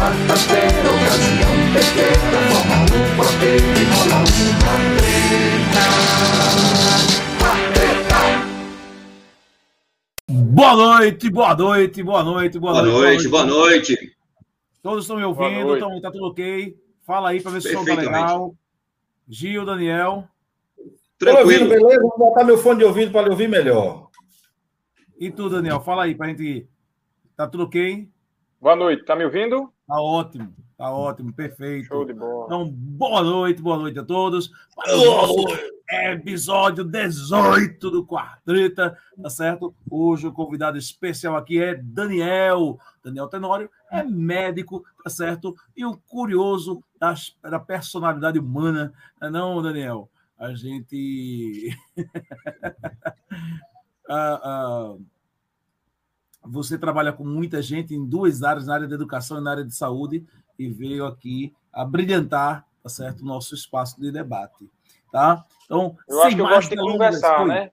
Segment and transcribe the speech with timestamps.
[0.00, 4.40] quarta-feira, ocasião pequena, forma um quarteto e rola uma
[10.54, 13.02] Boa noite, boa noite, boa noite, boa, boa noite.
[13.02, 13.28] noite.
[13.28, 14.16] Boa noite,
[14.82, 16.74] Todos estão me ouvindo, então tá tudo ok.
[17.06, 18.54] Fala aí para ver se o som tá legal.
[19.28, 20.26] Gil, Daniel.
[21.18, 21.64] Tranquilo.
[21.64, 22.00] Ouvindo, beleza?
[22.00, 24.08] Vou botar meu fone de ouvido para ouvir melhor.
[25.18, 26.66] E tu, Daniel, fala aí para a gente.
[27.36, 28.08] Tá tudo ok?
[28.60, 29.70] Boa noite, tá me ouvindo?
[29.90, 31.88] Tá ótimo, tá ótimo, perfeito.
[31.88, 32.46] Show de bola.
[32.46, 34.52] Então, boa noite, boa noite a todos.
[34.72, 35.44] Para o nosso
[35.90, 39.74] episódio 18 do Quartreta, tá certo?
[39.90, 42.78] Hoje o convidado especial aqui é Daniel.
[43.02, 45.56] Daniel Tenório é médico, tá certo?
[45.76, 50.08] E o curioso das, da personalidade humana, não, é não Daniel?
[50.38, 51.76] A gente.
[54.08, 54.96] ah, ah,
[56.42, 59.64] você trabalha com muita gente em duas áreas, na área da educação e na área
[59.64, 60.24] de saúde,
[60.58, 64.68] e veio aqui a brilhantar, tá certo, o nosso espaço de debate,
[65.12, 65.44] tá?
[65.64, 67.70] Então, eu acho que eu gosto de conversar, né?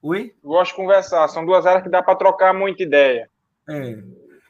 [0.00, 0.34] Oi?
[0.42, 1.28] Eu gosto de conversar.
[1.28, 3.30] São duas áreas que dá para trocar muita ideia.
[3.68, 4.02] É.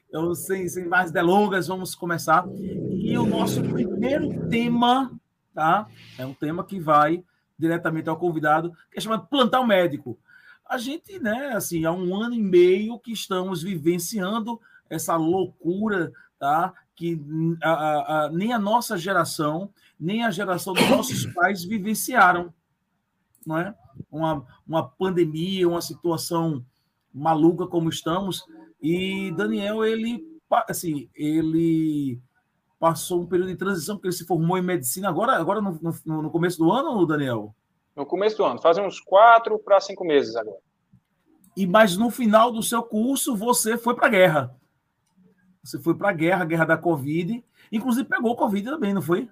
[0.09, 2.45] Então, sem, sem mais delongas, vamos começar.
[2.49, 5.13] E o nosso primeiro tema,
[5.55, 5.87] tá?
[6.19, 7.23] É um tema que vai
[7.59, 10.19] diretamente ao convidado, que é chamado Plantar Médico
[10.73, 16.73] a gente, né, assim, há um ano e meio que estamos vivenciando essa loucura, tá?
[16.97, 17.21] Que
[17.63, 19.69] a, a, a, nem a nossa geração,
[20.01, 22.55] nem a geração dos nossos pais vivenciaram,
[23.47, 23.75] não é?
[24.11, 26.65] Uma, uma pandemia, uma situação
[27.13, 28.43] maluca como estamos.
[28.81, 30.25] E Daniel, ele,
[30.67, 32.19] assim, ele
[32.81, 36.23] passou um período de transição, porque ele se formou em medicina agora, agora no, no,
[36.23, 37.55] no começo do ano, Daniel?
[37.95, 40.59] No começo do ano, fazem uns quatro para cinco meses agora.
[41.57, 44.57] E mas no final do seu curso você foi para a guerra.
[45.63, 47.45] Você foi para a guerra, a guerra da Covid.
[47.71, 49.29] Inclusive pegou Covid também, não foi?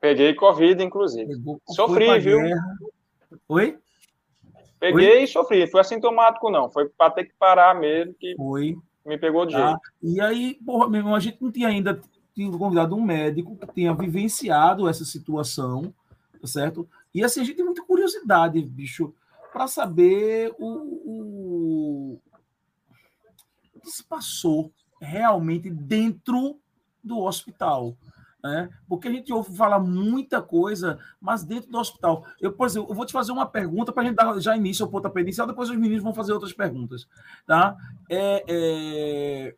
[0.00, 1.26] Peguei Covid, inclusive.
[1.26, 2.40] Pegou, sofri, viu?
[2.40, 2.78] Guerra.
[3.48, 3.78] Oi?
[4.78, 5.22] Peguei Oi?
[5.24, 5.66] e sofri.
[5.66, 6.70] Foi assintomático, não.
[6.70, 8.76] Foi para ter que parar mesmo que foi.
[9.04, 9.66] me pegou de tá.
[9.66, 9.80] jeito.
[10.02, 12.00] E aí, porra, mesmo, a gente não tinha ainda
[12.34, 15.92] tinha convidado um médico que tenha vivenciado essa situação,
[16.40, 16.88] tá certo?
[17.14, 19.14] E assim, a gente tem muita curiosidade, bicho,
[19.52, 22.20] para saber o, o,
[23.74, 26.60] o, que se passou realmente dentro
[27.02, 27.96] do hospital.
[28.42, 28.70] Né?
[28.86, 32.24] Porque a gente ouve falar muita coisa, mas dentro do hospital.
[32.40, 34.84] Eu, por exemplo, eu vou te fazer uma pergunta para a gente dar já início
[34.84, 37.08] ao pontapé inicial, depois os meninos vão fazer outras perguntas.
[37.46, 37.76] Tá?
[38.08, 39.56] É, é...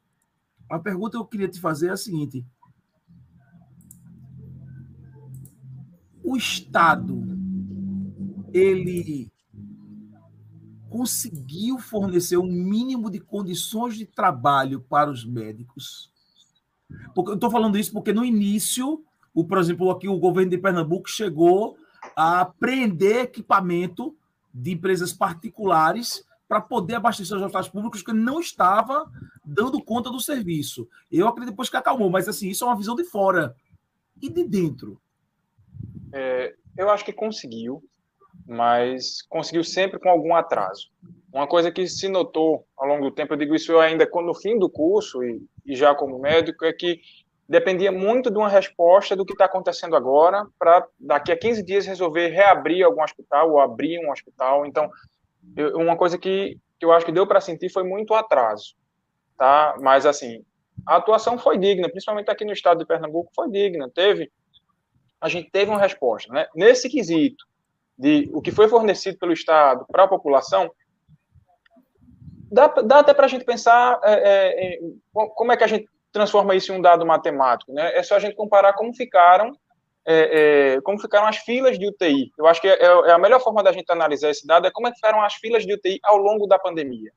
[0.71, 2.47] A pergunta que eu queria te fazer é a seguinte:
[6.23, 7.40] o Estado
[8.53, 9.31] ele
[10.89, 16.11] conseguiu fornecer um mínimo de condições de trabalho para os médicos.
[17.15, 20.59] Porque eu estou falando isso porque no início, o, por exemplo, aqui o governo de
[20.59, 21.77] Pernambuco chegou
[22.17, 24.17] a prender equipamento
[24.53, 29.09] de empresas particulares para poder abastecer os hospitais públicos que não estava
[29.45, 30.89] dando conta do serviço.
[31.11, 33.55] Eu acredito depois que acalmou, mas assim, isso é uma visão de fora.
[34.21, 35.01] E de dentro?
[36.13, 37.85] É, eu acho que conseguiu
[38.51, 40.91] mas conseguiu sempre com algum atraso.
[41.33, 44.59] Uma coisa que se notou ao longo do tempo, eu digo isso ainda no fim
[44.59, 47.01] do curso e, e já como médico, é que
[47.49, 51.87] dependia muito de uma resposta do que está acontecendo agora para daqui a 15 dias
[51.87, 54.67] resolver reabrir algum hospital ou abrir um hospital.
[54.67, 54.91] Então,
[55.57, 58.75] eu, uma coisa que, que eu acho que deu para sentir foi muito atraso,
[59.39, 59.77] tá?
[59.81, 60.45] Mas assim,
[60.85, 63.89] a atuação foi digna, principalmente aqui no estado de Pernambuco foi digna.
[63.95, 64.29] Teve,
[65.21, 66.49] a gente teve uma resposta, né?
[66.53, 67.49] Nesse quesito,
[68.01, 70.73] de o que foi fornecido pelo Estado para a população,
[72.51, 74.79] dá, dá até para a gente pensar é, é,
[75.13, 77.73] como é que a gente transforma isso em um dado matemático.
[77.75, 77.95] Né?
[77.95, 79.53] É só a gente comparar como ficaram
[80.07, 82.33] é, é, como ficaram as filas de UTI.
[82.39, 84.89] Eu acho que é, é, a melhor forma da gente analisar esse dado é como
[84.89, 87.13] é ficaram as filas de UTI ao longo da pandemia.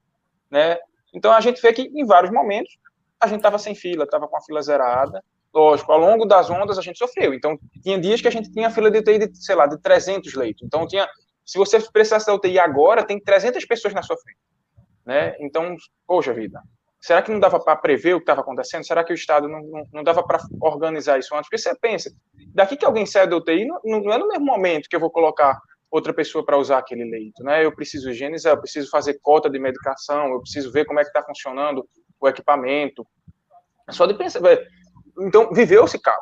[0.51, 0.77] Né?
[1.13, 2.77] Então, a gente vê que, em vários momentos,
[3.21, 6.77] a gente estava sem fila, estava com a fila zerada, lógico, ao longo das ondas
[6.77, 7.33] a gente sofreu.
[7.33, 10.33] Então, tinha dias que a gente tinha fila de UTI de, sei lá, de 300
[10.33, 10.63] leitos.
[10.63, 11.07] Então, tinha,
[11.45, 14.39] se você precisasse da UTI agora, tem 300 pessoas na sua frente.
[15.05, 15.35] Né?
[15.39, 15.75] Então,
[16.07, 16.61] poxa vida,
[16.99, 18.85] será que não dava para prever o que estava acontecendo?
[18.85, 21.49] Será que o Estado não, não, não dava para organizar isso antes?
[21.49, 22.11] Porque você pensa,
[22.53, 25.11] daqui que alguém sai da UTI, não, não é no mesmo momento que eu vou
[25.11, 25.59] colocar
[25.91, 27.63] outra pessoa para usar aquele leito, né?
[27.63, 31.09] Eu preciso higienizar, eu preciso fazer cota de medicação, eu preciso ver como é que
[31.09, 31.87] está funcionando
[32.19, 33.05] o equipamento.
[33.91, 34.41] Só de pensar,
[35.19, 36.17] então, viveu-se caos.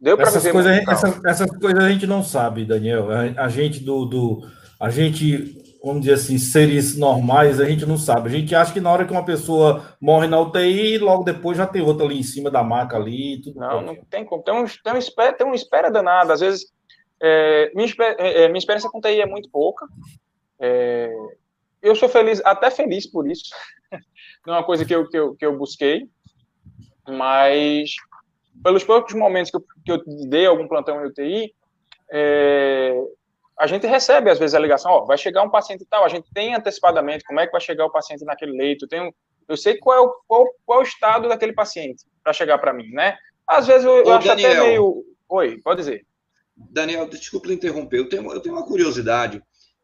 [0.00, 1.04] Deu para viver coisas, caos.
[1.04, 3.08] Essas, essas, coisas a gente não sabe, Daniel.
[3.10, 4.48] A, a gente do, do,
[4.78, 8.28] a gente vamos dizer assim, seres normais, a gente não sabe.
[8.28, 11.66] A gente acha que na hora que uma pessoa morre na UTI, logo depois já
[11.66, 13.40] tem outra ali em cima da maca ali.
[13.42, 14.42] Tudo não, não tem como.
[14.42, 16.32] Tem, um, tem, um espera, tem uma espera danada.
[16.32, 16.72] Às vezes,
[17.22, 17.88] é, minha,
[18.18, 19.86] é, é, minha experiência com TI é muito pouca.
[20.60, 21.14] É,
[21.80, 23.50] eu sou feliz, até feliz por isso.
[24.46, 26.08] não é uma coisa que eu, que eu, que eu busquei,
[27.06, 27.94] mas
[28.62, 31.54] pelos poucos momentos que eu, que eu dei algum plantão em UTI,
[32.10, 33.00] é,
[33.58, 36.08] a gente recebe, às vezes, a ligação, ó, vai chegar um paciente e tal, a
[36.08, 39.14] gente tem antecipadamente como é que vai chegar o paciente naquele leito, eu, tenho,
[39.48, 42.72] eu sei qual é o, qual, qual é o estado daquele paciente para chegar para
[42.72, 43.16] mim, né?
[43.46, 45.04] Às vezes eu, eu acho Daniel, até meio...
[45.28, 46.06] Oi, pode dizer.
[46.56, 49.42] Daniel, desculpa interromper, eu tenho, eu tenho uma curiosidade,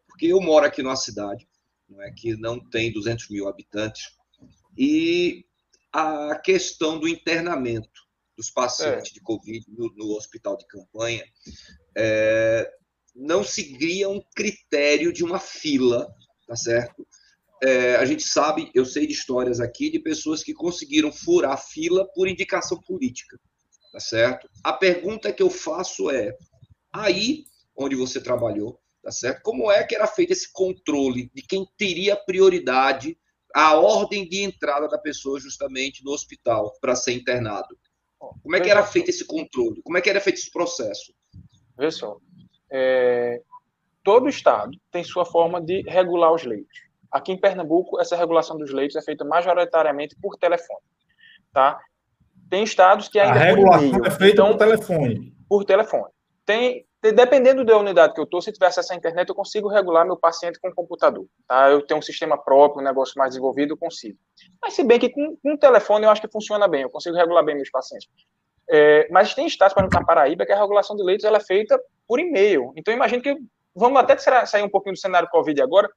[0.09, 1.47] porque eu moro aqui numa cidade
[1.89, 4.17] não é, que não tem 200 mil habitantes,
[4.77, 5.45] e
[5.93, 8.03] a questão do internamento
[8.37, 9.15] dos pacientes é.
[9.15, 11.25] de Covid no, no, hospital de campanha
[11.97, 12.71] é,
[13.15, 16.13] não seguia um critério de uma fila,
[16.47, 17.07] tá certo?
[17.63, 21.57] É, a gente sabe, eu sei de histórias aqui de pessoas que conseguiram furar a
[21.57, 23.39] fila por indicação política,
[23.93, 24.49] tá certo?
[24.63, 26.37] A pergunta que eu faço é:
[26.93, 27.45] aí
[27.77, 29.43] onde você trabalhou, tá certo?
[29.43, 33.17] Como é que era feito esse controle de quem teria prioridade,
[33.55, 37.79] a ordem de entrada da pessoa justamente no hospital para ser internado?
[38.43, 39.83] Como é que era feito esse controle?
[39.83, 41.13] Como é que era feito esse processo?
[41.77, 42.17] Vê só,
[42.71, 43.41] é,
[44.03, 46.79] todo estado tem sua forma de regular os leitos.
[47.11, 50.81] Aqui em Pernambuco, essa regulação dos leitos é feita majoritariamente por telefone,
[51.53, 51.81] tá?
[52.51, 55.35] Tem estados que ainda a regulação é feita então, por telefone.
[55.49, 56.13] Por telefone.
[56.45, 60.07] Tem, dependendo da unidade que eu estou, se tiver acesso à internet, eu consigo regular
[60.07, 61.71] meu paciente com computador, tá?
[61.71, 64.19] Eu tenho um sistema próprio, um negócio mais desenvolvido, eu consigo.
[64.63, 67.17] Mas se bem que com, com um telefone eu acho que funciona bem, eu consigo
[67.17, 68.09] regular bem meus pacientes.
[68.71, 71.41] É, mas tem estados, por exemplo, na Paraíba, que a regulação de leitos ela é
[71.41, 71.79] feita
[72.09, 72.73] por e-mail.
[72.77, 73.37] Então, imagino que,
[73.75, 74.17] vamos até
[74.47, 75.89] sair um pouquinho do cenário Covid agora,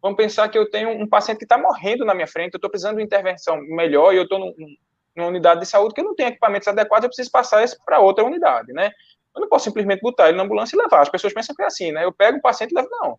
[0.00, 2.70] vamos pensar que eu tenho um paciente que está morrendo na minha frente, eu estou
[2.70, 6.30] precisando de intervenção melhor e eu estou numa unidade de saúde que eu não tenho
[6.30, 8.90] equipamentos adequados, eu preciso passar isso para outra unidade, né?
[9.34, 11.00] Eu não posso simplesmente botar ele na ambulância e levar.
[11.00, 12.04] As pessoas pensam que é assim, né?
[12.04, 12.88] Eu pego o paciente e levo.
[12.90, 13.18] Não.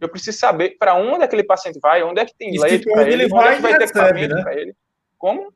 [0.00, 3.24] Eu preciso saber para onde aquele paciente vai, onde é que tem leito para ele,
[3.24, 4.42] ele, vai, onde é que vai ter equipamento né?
[4.42, 4.74] para ele.
[5.18, 5.52] Como?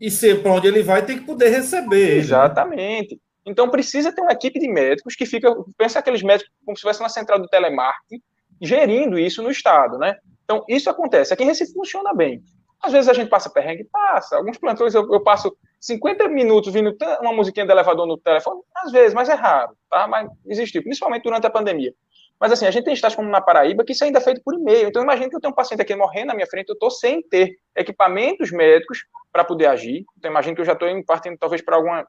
[0.00, 2.16] E se para onde ele vai, tem que poder receber.
[2.16, 3.14] Exatamente.
[3.14, 3.20] Né?
[3.44, 7.00] Então precisa ter uma equipe de médicos que fica, pensa aqueles médicos como se fosse
[7.00, 8.22] uma central do telemarketing,
[8.60, 10.16] gerindo isso no estado, né?
[10.44, 11.32] Então isso acontece.
[11.32, 12.42] Aqui em Recife funciona bem.
[12.82, 14.36] Às vezes a gente passa perrengue, passa.
[14.36, 18.90] Alguns plantões eu, eu passo 50 minutos vindo uma musiquinha de elevador no telefone, às
[18.90, 20.08] vezes, mas é raro, tá?
[20.08, 21.92] Mas existe, principalmente durante a pandemia.
[22.40, 24.54] Mas assim, a gente tem estados como na Paraíba que isso ainda é feito por
[24.54, 24.88] e-mail.
[24.88, 27.22] Então imagina que eu tenho um paciente aqui morrendo na minha frente, eu estou sem
[27.22, 30.06] ter equipamentos médicos para poder agir.
[30.16, 32.06] Então imagina que eu já estou partindo talvez para alguma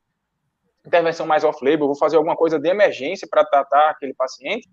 [0.86, 4.70] intervenção mais off-label, vou fazer alguma coisa de emergência para tratar aquele paciente.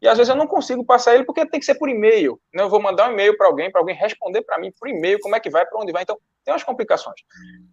[0.00, 2.40] E às vezes eu não consigo passar ele porque tem que ser por e-mail.
[2.52, 2.62] Né?
[2.62, 5.34] Eu vou mandar um e-mail para alguém, para alguém responder para mim por e-mail, como
[5.34, 6.02] é que vai, para onde vai.
[6.02, 7.20] Então, tem umas complicações.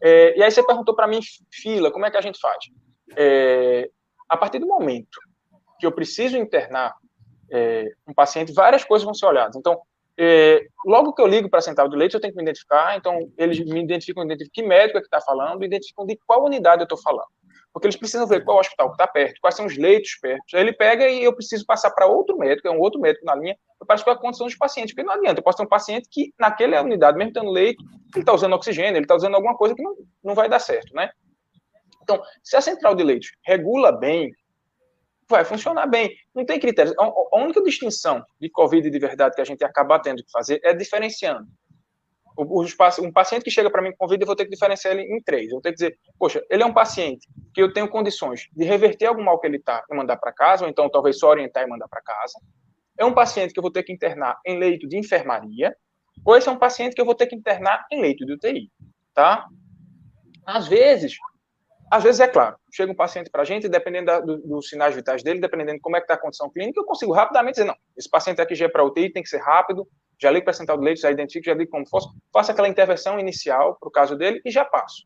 [0.02, 1.20] É, e aí você perguntou para mim,
[1.52, 2.58] fila, como é que a gente faz?
[3.18, 3.90] É,
[4.30, 5.20] a partir do momento
[5.80, 6.96] que eu preciso internar
[7.52, 9.56] é, um paciente, várias coisas vão ser olhadas.
[9.58, 9.82] Então,
[10.18, 12.96] é, logo que eu ligo para central de leitos, eu tenho que me identificar.
[12.96, 16.82] Então, eles me identificam, identificam que médico é que está falando, identificam de qual unidade
[16.82, 17.28] eu estou falando
[17.74, 20.44] porque eles precisam ver qual hospital que está perto, quais são os leitos perto.
[20.54, 23.36] Aí ele pega e eu preciso passar para outro médico, é um outro médico na
[23.36, 26.08] linha, para saber a condição dos pacientes, porque não adianta, eu posso ter um paciente
[26.10, 27.84] que naquela unidade, mesmo tendo leito,
[28.14, 30.94] ele está usando oxigênio, ele está usando alguma coisa que não, não vai dar certo,
[30.94, 31.10] né?
[32.04, 34.32] Então, se a central de leitos regula bem,
[35.30, 36.14] vai funcionar bem.
[36.36, 36.94] Não tem critérios.
[36.98, 40.74] A única distinção de Covid de verdade que a gente acaba tendo que fazer é
[40.74, 41.48] diferenciando
[42.38, 45.22] um paciente que chega para mim com Covid, eu vou ter que diferenciar ele em
[45.22, 45.46] três.
[45.46, 48.64] Eu vou ter que dizer, poxa, ele é um paciente que eu tenho condições de
[48.64, 51.64] reverter algum mal que ele está e mandar para casa, ou então talvez só orientar
[51.64, 52.40] e mandar para casa.
[52.98, 55.76] É um paciente que eu vou ter que internar em leito de enfermaria,
[56.26, 58.72] ou esse é um paciente que eu vou ter que internar em leito de UTI,
[59.14, 59.48] tá?
[60.46, 61.16] Às vezes,
[61.92, 64.96] às vezes é claro, chega um paciente para a gente, dependendo da, do, dos sinais
[64.96, 67.66] vitais dele, dependendo de como é que está a condição clínica, eu consigo rapidamente dizer,
[67.66, 69.88] não, esse paciente aqui já é para UTI, tem que ser rápido,
[70.22, 72.70] já ligo para a central de leite, já identifico, já ligo como fosse, faço aquela
[72.70, 75.04] intervenção inicial para o caso dele e já passo.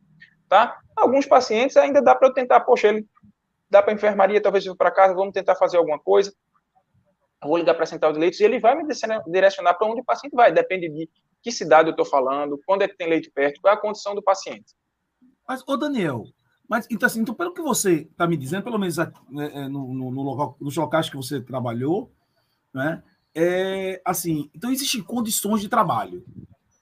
[0.49, 0.77] Tá?
[0.95, 3.07] Alguns pacientes ainda dá para eu tentar, poxa, ele
[3.69, 6.33] dá para a enfermaria, talvez eu para casa, vamos tentar fazer alguma coisa.
[7.43, 8.83] Vou ligar para central de leitos e ele vai me
[9.27, 10.51] direcionar para onde o paciente vai.
[10.51, 11.09] Depende de
[11.41, 14.15] que cidade eu estou falando, quando é que tem leite perto, qual é a condição
[14.15, 14.73] do paciente.
[15.47, 16.25] Mas, ô Daniel,
[16.67, 19.93] mas então, assim, então pelo que você está me dizendo, pelo menos é, é, no,
[19.93, 22.11] no, no local, nos locais que você trabalhou,
[22.73, 23.03] né,
[23.35, 26.23] é, assim, então existem condições de trabalho.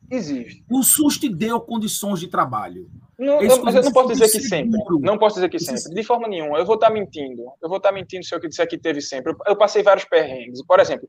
[0.10, 0.64] Existe.
[0.70, 2.90] O SUS te deu condições de trabalho.
[3.18, 4.80] Não, mas eu não posso dizer que sempre.
[5.02, 5.96] Não posso dizer que sempre.
[5.96, 6.58] De forma nenhuma.
[6.58, 7.44] Eu vou estar mentindo.
[7.62, 9.32] Eu vou estar mentindo se eu disser que teve sempre.
[9.32, 10.64] Eu, eu passei vários perrengues.
[10.66, 11.08] Por exemplo,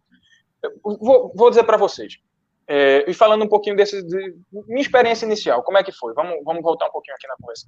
[0.83, 2.19] vou, vou dizer para vocês.
[2.67, 4.35] É, e falando um pouquinho desse, de
[4.67, 6.15] minha experiência inicial, como é que foi?
[6.15, 7.67] Vamos, vamos voltar um pouquinho aqui na conversa.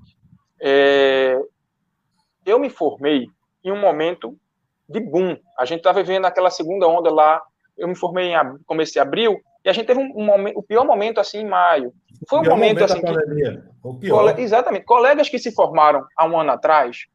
[0.60, 1.38] É,
[2.46, 3.26] eu me formei
[3.62, 4.38] em um momento
[4.88, 5.36] de boom.
[5.58, 7.42] A gente estava vivendo aquela segunda onda lá.
[7.76, 10.84] Eu me formei em comecei de abril e a gente teve um, um o pior
[10.84, 11.92] momento assim em maio.
[12.28, 14.38] Foi um momento, momento assim que, o pior.
[14.38, 17.06] exatamente, colegas que se formaram há um ano atrás,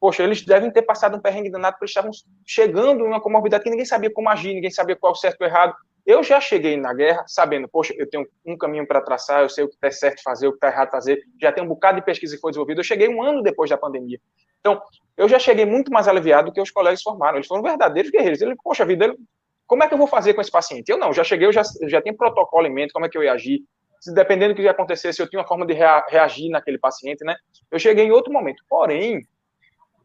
[0.00, 2.10] poxa, eles devem ter passado um perrengue danado porque eles estavam
[2.44, 5.46] chegando em uma comorbidade que ninguém sabia como agir, ninguém sabia qual o certo ou
[5.46, 5.74] errado.
[6.04, 9.64] Eu já cheguei na guerra sabendo, poxa, eu tenho um caminho para traçar, eu sei
[9.64, 12.04] o que está certo fazer, o que está errado fazer, já tem um bocado de
[12.04, 12.80] pesquisa que foi desenvolvida.
[12.80, 14.20] Eu cheguei um ano depois da pandemia.
[14.60, 14.82] Então,
[15.16, 17.36] eu já cheguei muito mais aliviado do que os colegas formaram.
[17.36, 18.42] Eles foram verdadeiros guerreiros.
[18.42, 19.16] Ele, poxa vida, ele,
[19.66, 20.88] como é que eu vou fazer com esse paciente?
[20.88, 23.22] Eu não, já cheguei, eu já, já tenho protocolo em mente, como é que eu
[23.22, 23.62] ia agir.
[24.00, 26.78] Se, dependendo do que ia acontecer, se eu tinha uma forma de rea, reagir naquele
[26.78, 27.34] paciente, né?
[27.70, 28.62] Eu cheguei em outro momento.
[28.68, 29.22] Porém,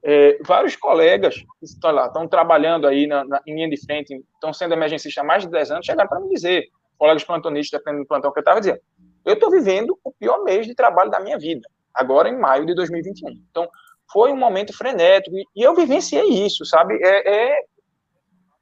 [0.02, 4.16] é, vários colegas que estão lá, estão trabalhando aí na, na, em linha de frente,
[4.34, 8.04] estão sendo emergencistas há mais de 10 anos, chegaram para me dizer, colegas plantonistas, dependendo
[8.04, 8.80] do plantão que eu estava dizendo,
[9.26, 12.74] eu estou vivendo o pior mês de trabalho da minha vida, agora em maio de
[12.74, 13.30] 2021.
[13.52, 13.68] Então,
[14.12, 16.98] foi um momento frenético, e, e eu vivenciei isso, sabe?
[17.04, 17.64] É, é,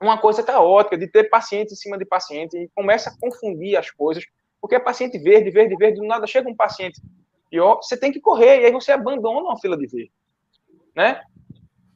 [0.01, 3.89] uma coisa caótica de ter paciente em cima de paciente, e começa a confundir as
[3.89, 4.23] coisas,
[4.61, 7.01] porque é paciente verde, verde, verde, do nada chega um paciente
[7.49, 10.11] pior, você tem que correr, e aí você abandona uma fila de verde
[10.97, 11.21] né?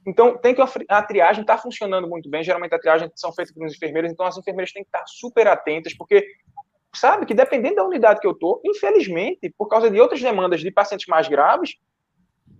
[0.05, 2.43] Então, tem que a triagem está funcionando muito bem.
[2.43, 5.96] Geralmente, a triagem são feitas pelos enfermeiros, então as enfermeiras têm que estar super atentas,
[5.96, 6.25] porque
[6.93, 10.72] sabe que dependendo da unidade que eu estou, infelizmente, por causa de outras demandas de
[10.72, 11.77] pacientes mais graves,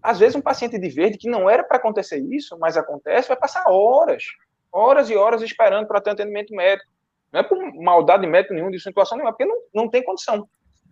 [0.02, 3.38] às vezes um paciente de verde que não era para acontecer isso, mas acontece, vai
[3.38, 4.24] passar horas,
[4.72, 6.90] horas e horas esperando para ter atendimento médico.
[7.32, 10.48] Não é por maldade médica nenhuma, de situação nenhuma, porque não, não tem condição.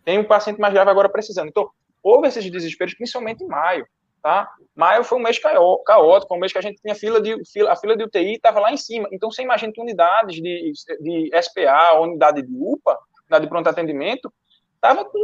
[0.06, 1.50] Tem um paciente mais grave agora precisando.
[1.50, 1.70] Então,
[2.02, 3.86] houve esses desesperos, principalmente em maio
[4.22, 4.50] tá?
[4.76, 7.76] Maio foi um mês caótico, um mês que a gente tinha fila de fila, a
[7.76, 9.08] fila de UTI estava lá em cima.
[9.12, 10.72] Então você imagina que unidades de,
[11.02, 14.32] de SPA, unidade de UPA, unidade de pronto atendimento,
[14.76, 15.20] estava com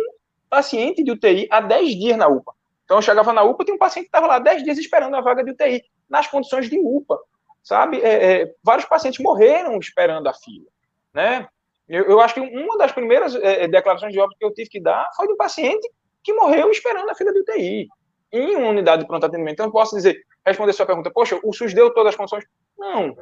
[0.50, 2.54] paciente de UTI há 10 dias na UPA.
[2.84, 5.22] Então eu chegava na UPA, tinha um paciente que estava lá 10 dias esperando a
[5.22, 7.20] vaga de UTI, nas condições de UPA,
[7.65, 8.00] sabe?
[8.00, 10.67] É, é, vários pacientes morreram esperando a fila,
[11.13, 11.48] né?
[11.89, 14.81] Eu, eu acho que uma das primeiras é, declarações de óbito que eu tive que
[14.81, 15.88] dar foi de um paciente
[16.24, 17.88] que morreu esperando a fila de UTI
[18.31, 19.53] em uma unidade de pronto atendimento.
[19.53, 22.43] Então, eu posso dizer, responder sua pergunta, poxa, o SUS deu todas as condições?
[22.77, 23.15] Não,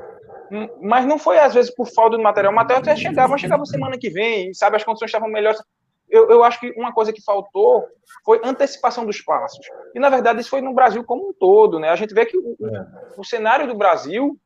[0.81, 2.51] mas não foi às vezes por falta de material.
[2.51, 5.61] O material até chegava, chegava semana que vem, sabe, as condições estavam melhores.
[6.13, 7.87] Eu, eu acho que uma coisa que faltou
[8.23, 9.65] foi antecipação dos passos.
[9.95, 11.79] E, na verdade, isso foi no Brasil como um todo.
[11.79, 11.89] Né?
[11.89, 12.85] A gente vê que o, é.
[13.17, 14.39] o cenário do Brasil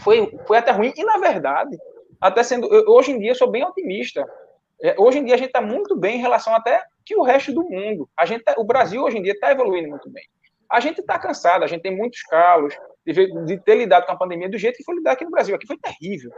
[0.00, 0.90] foi, foi até ruim.
[0.96, 1.76] E, na verdade,
[2.18, 2.66] até sendo.
[2.72, 4.26] Eu, hoje em dia, eu sou bem otimista.
[4.82, 7.52] É, hoje em dia, a gente está muito bem em relação até que o resto
[7.52, 8.08] do mundo.
[8.16, 10.24] A gente tá, o Brasil hoje em dia está evoluindo muito bem.
[10.70, 14.16] A gente está cansado, a gente tem muitos calos de, de, ter lidado com a
[14.16, 15.54] pandemia do jeito que foi lidar aqui no Brasil.
[15.54, 16.30] Aqui foi terrível.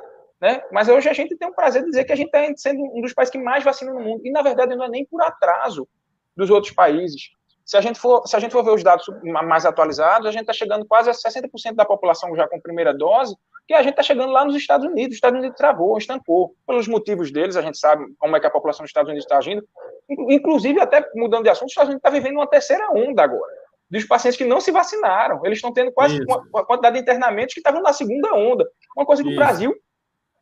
[0.42, 0.60] Né?
[0.72, 3.00] Mas hoje a gente tem o prazer de dizer que a gente está sendo um
[3.00, 4.22] dos países que mais vacina no mundo.
[4.24, 5.88] E, na verdade, não é nem por atraso
[6.36, 7.30] dos outros países.
[7.64, 10.40] Se a gente for, se a gente for ver os dados mais atualizados, a gente
[10.40, 13.36] está chegando quase a 60% da população já com primeira dose,
[13.68, 15.10] que a gente está chegando lá nos Estados Unidos.
[15.12, 16.56] Os Estados Unidos travou, estancou.
[16.66, 19.38] Pelos motivos deles, a gente sabe como é que a população dos Estados Unidos está
[19.38, 19.64] agindo.
[20.10, 23.52] Inclusive, até mudando de assunto, os Estados Unidos está vivendo uma terceira onda agora,
[23.88, 25.40] dos pacientes que não se vacinaram.
[25.44, 28.68] Eles estão tendo quase uma, quantidade de internamentos que estavam na segunda onda.
[28.96, 29.38] Uma coisa que Isso.
[29.38, 29.72] o Brasil,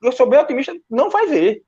[0.02, 1.62] eu sou bem otimista, não vai ver.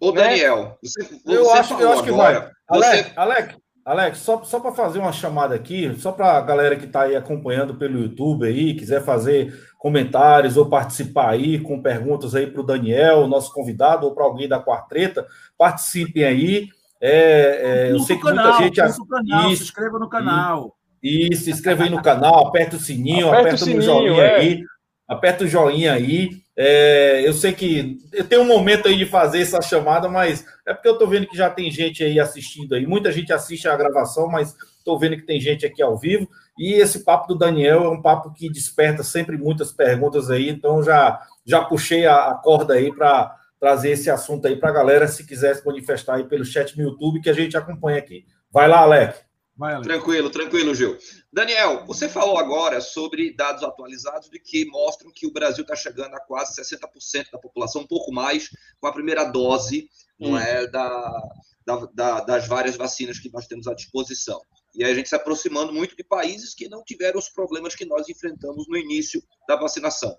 [0.00, 0.22] Ô, né?
[0.22, 2.50] Daniel, você, você eu, acho, eu acho que vai.
[2.68, 3.12] Alex, você...
[3.16, 7.02] Alex, Alex, só, só para fazer uma chamada aqui, só para a galera que está
[7.02, 12.60] aí acompanhando pelo YouTube aí, quiser fazer comentários ou participar aí com perguntas aí para
[12.60, 15.24] o Daniel, nosso convidado, ou para alguém da Quartreta,
[15.56, 16.68] participem aí.
[17.00, 19.06] É, é, eu sei que canal, muita gente.
[19.08, 20.76] Canal, isso, se inscreva no canal.
[21.00, 24.34] Isso, se inscreva aí no canal, aperta o sininho, aperta, aperta o sininho, joinha é.
[24.34, 24.64] aí,
[25.06, 26.30] aperta o joinha aí.
[26.58, 30.72] É, eu sei que eu tenho um momento aí de fazer essa chamada, mas é
[30.72, 32.86] porque eu estou vendo que já tem gente aí assistindo aí.
[32.86, 36.26] Muita gente assiste a gravação, mas estou vendo que tem gente aqui ao vivo.
[36.58, 40.48] E esse papo do Daniel é um papo que desperta sempre muitas perguntas aí.
[40.48, 44.72] Então já já puxei a, a corda aí para trazer esse assunto aí para a
[44.72, 48.24] galera, se quiser se manifestar aí pelo chat no YouTube que a gente acompanha aqui.
[48.50, 49.25] Vai lá, Alec.
[49.56, 50.98] Vai, tranquilo, tranquilo, Gil.
[51.32, 56.14] Daniel, você falou agora sobre dados atualizados de que mostram que o Brasil está chegando
[56.14, 61.22] a quase 60% da população, um pouco mais, com a primeira dose não é, da,
[61.64, 64.40] da, da, das várias vacinas que nós temos à disposição.
[64.74, 68.08] E a gente se aproximando muito de países que não tiveram os problemas que nós
[68.08, 70.14] enfrentamos no início da vacinação.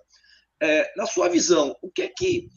[0.60, 2.48] É, na sua visão, o que é que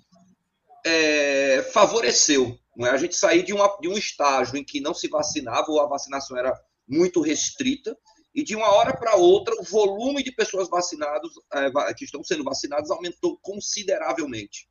[0.83, 2.91] é, favoreceu não é?
[2.91, 5.87] a gente sair de, uma, de um estágio em que não se vacinava ou a
[5.87, 6.59] vacinação era
[6.91, 7.97] muito restrita,
[8.33, 12.43] e de uma hora para outra o volume de pessoas vacinadas é, que estão sendo
[12.43, 14.67] vacinadas aumentou consideravelmente.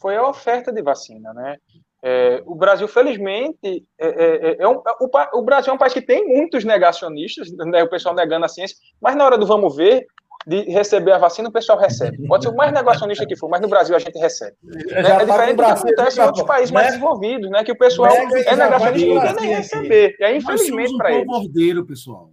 [0.00, 1.56] foi a oferta de vacina, né?
[2.04, 5.92] É, o Brasil, felizmente, é, é, é, é um, o, o, Brasil é um país
[5.92, 9.76] que tem muitos negacionistas, né, o pessoal negando a ciência, mas na hora do vamos
[9.76, 10.04] ver,
[10.46, 12.26] de receber a vacina, o pessoal recebe.
[12.26, 14.56] Pode ser o mais negacionista que for, mas no Brasil a gente recebe.
[14.62, 14.82] Né?
[14.98, 17.62] É diferente do que acontece em outros países mais desenvolvidos, né?
[17.62, 20.16] Que o pessoal é negacionista e não quer nem receber.
[20.18, 21.26] E aí, infelizmente, para eles.
[21.26, 22.32] bordeiro, pessoal.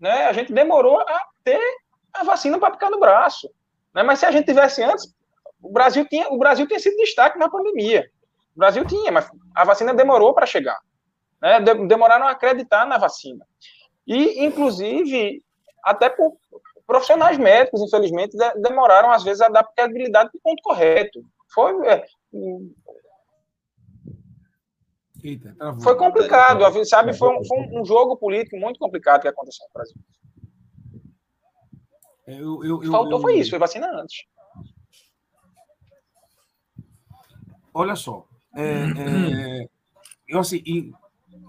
[0.00, 0.26] Né?
[0.26, 1.60] A gente demorou a ter
[2.12, 3.48] a vacina para ficar no braço.
[3.94, 4.02] Né?
[4.02, 5.14] Mas se a gente tivesse antes,
[5.62, 8.04] o Brasil tinha, o Brasil tinha sido destaque na pandemia.
[8.54, 10.78] O Brasil tinha, mas a vacina demorou para chegar.
[11.40, 11.60] Né?
[11.86, 13.46] Demoraram a acreditar na vacina.
[14.06, 15.42] E, inclusive,
[15.84, 16.36] até por
[16.86, 21.20] profissionais médicos, infelizmente, demoraram, às vezes, a dar aplicabilidade do ponto correto.
[21.52, 21.86] Foi.
[21.86, 22.06] É,
[25.22, 27.12] Eita, foi complicado, sabe?
[27.12, 29.96] Foi um, foi um, jogo político muito complicado que aconteceu no Brasil.
[32.26, 34.24] Eu, eu, eu, Faltou foi isso, foi vacina antes.
[37.74, 39.68] Olha só, é, é,
[40.28, 40.62] eu assim,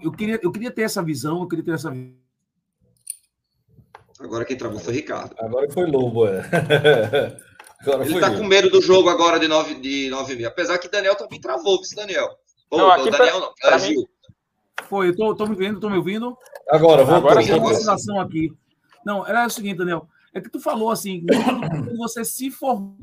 [0.02, 1.90] eu queria, eu queria ter essa visão, eu queria ter essa
[4.20, 5.34] Agora quem travou foi Ricardo.
[5.38, 6.42] Agora foi Lobo, é.
[7.80, 8.38] Agora Ele tá eu.
[8.38, 10.48] com medo do jogo agora de 9 de nove mil.
[10.48, 12.28] Apesar que Daniel também travou, viu, Daniel?
[12.70, 14.08] Ou, não, aqui Daniel não, pra Gil.
[14.88, 16.36] Foi, eu tô, tô me vendo, tô me ouvindo.
[16.68, 18.52] Agora, vou Agora tem uma aqui.
[19.04, 20.08] Não, era o seguinte, Daniel.
[20.34, 22.96] É que tu falou assim, quando você se formou,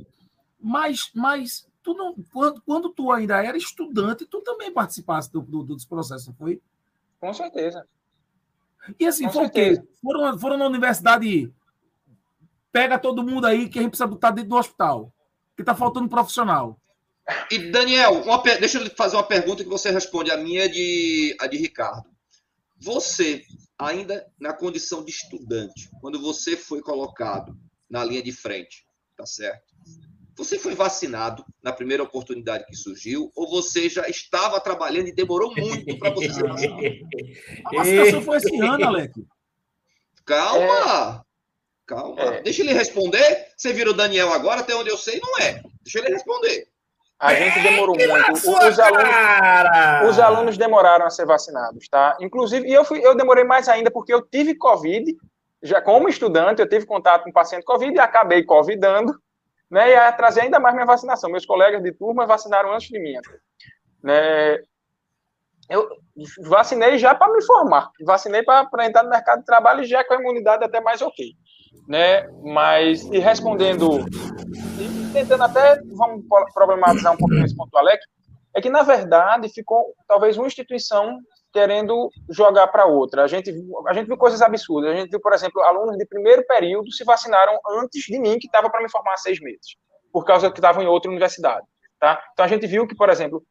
[0.59, 5.63] mas, mas tu não, quando, quando tu ainda era estudante, tu também participasse do, do,
[5.63, 6.61] dos processos, foi?
[7.19, 7.87] Com certeza.
[8.99, 9.81] E assim, foi o quê?
[10.01, 11.51] Foram, foram na universidade,
[12.71, 15.13] pega todo mundo aí que a gente precisa botar dentro do hospital,
[15.55, 16.79] que tá faltando profissional.
[17.49, 21.35] E Daniel, uma, deixa eu fazer uma pergunta que você responde, a minha é de,
[21.39, 22.09] a de Ricardo.
[22.79, 23.43] Você,
[23.79, 27.57] ainda na condição de estudante, quando você foi colocado
[27.89, 28.85] na linha de frente,
[29.17, 29.74] tá certo?
[30.35, 35.53] Você foi vacinado na primeira oportunidade que surgiu ou você já estava trabalhando e demorou
[35.55, 36.81] muito para você ser vacinado?
[37.65, 39.25] A vacinação foi esse ano, Alec.
[40.25, 41.21] Calma!
[41.21, 41.25] É.
[41.85, 42.21] Calma.
[42.21, 42.41] É.
[42.41, 43.47] Deixa ele responder.
[43.55, 45.61] Você vira o Daniel agora, até onde eu sei, não é.
[45.83, 46.67] Deixa ele responder.
[47.17, 48.31] A gente demorou muito.
[48.33, 52.17] Os alunos, os alunos demoraram a ser vacinados, tá?
[52.19, 55.15] Inclusive, e eu, fui, eu demorei mais ainda porque eu tive Covid,
[55.63, 59.17] já como estudante, eu tive contato com paciente Covid e acabei Covidando
[59.69, 61.29] né, e atrasei ainda mais minha vacinação.
[61.29, 63.13] Meus colegas de turma vacinaram antes de mim.
[64.03, 64.59] Né,
[65.69, 65.87] eu
[66.47, 70.19] vacinei já para me formar, vacinei para entrar no mercado de trabalho já com a
[70.19, 71.33] imunidade até mais ok.
[71.87, 72.27] Né?
[72.43, 74.05] Mas, e respondendo,
[74.79, 76.23] e tentando até, vamos
[76.53, 78.01] problematizar um pouquinho esse ponto, Alec,
[78.55, 81.19] é que, na verdade, ficou talvez uma instituição
[81.55, 83.23] querendo jogar para outra.
[83.23, 83.49] A gente,
[83.87, 84.91] a gente viu coisas absurdas.
[84.91, 88.47] A gente viu, por exemplo, alunos de primeiro período se vacinaram antes de mim, que
[88.47, 89.77] estava para me formar há seis meses,
[90.11, 91.65] por causa que estavam em outra universidade.
[91.97, 92.21] Tá?
[92.33, 93.41] Então a gente viu que, por exemplo,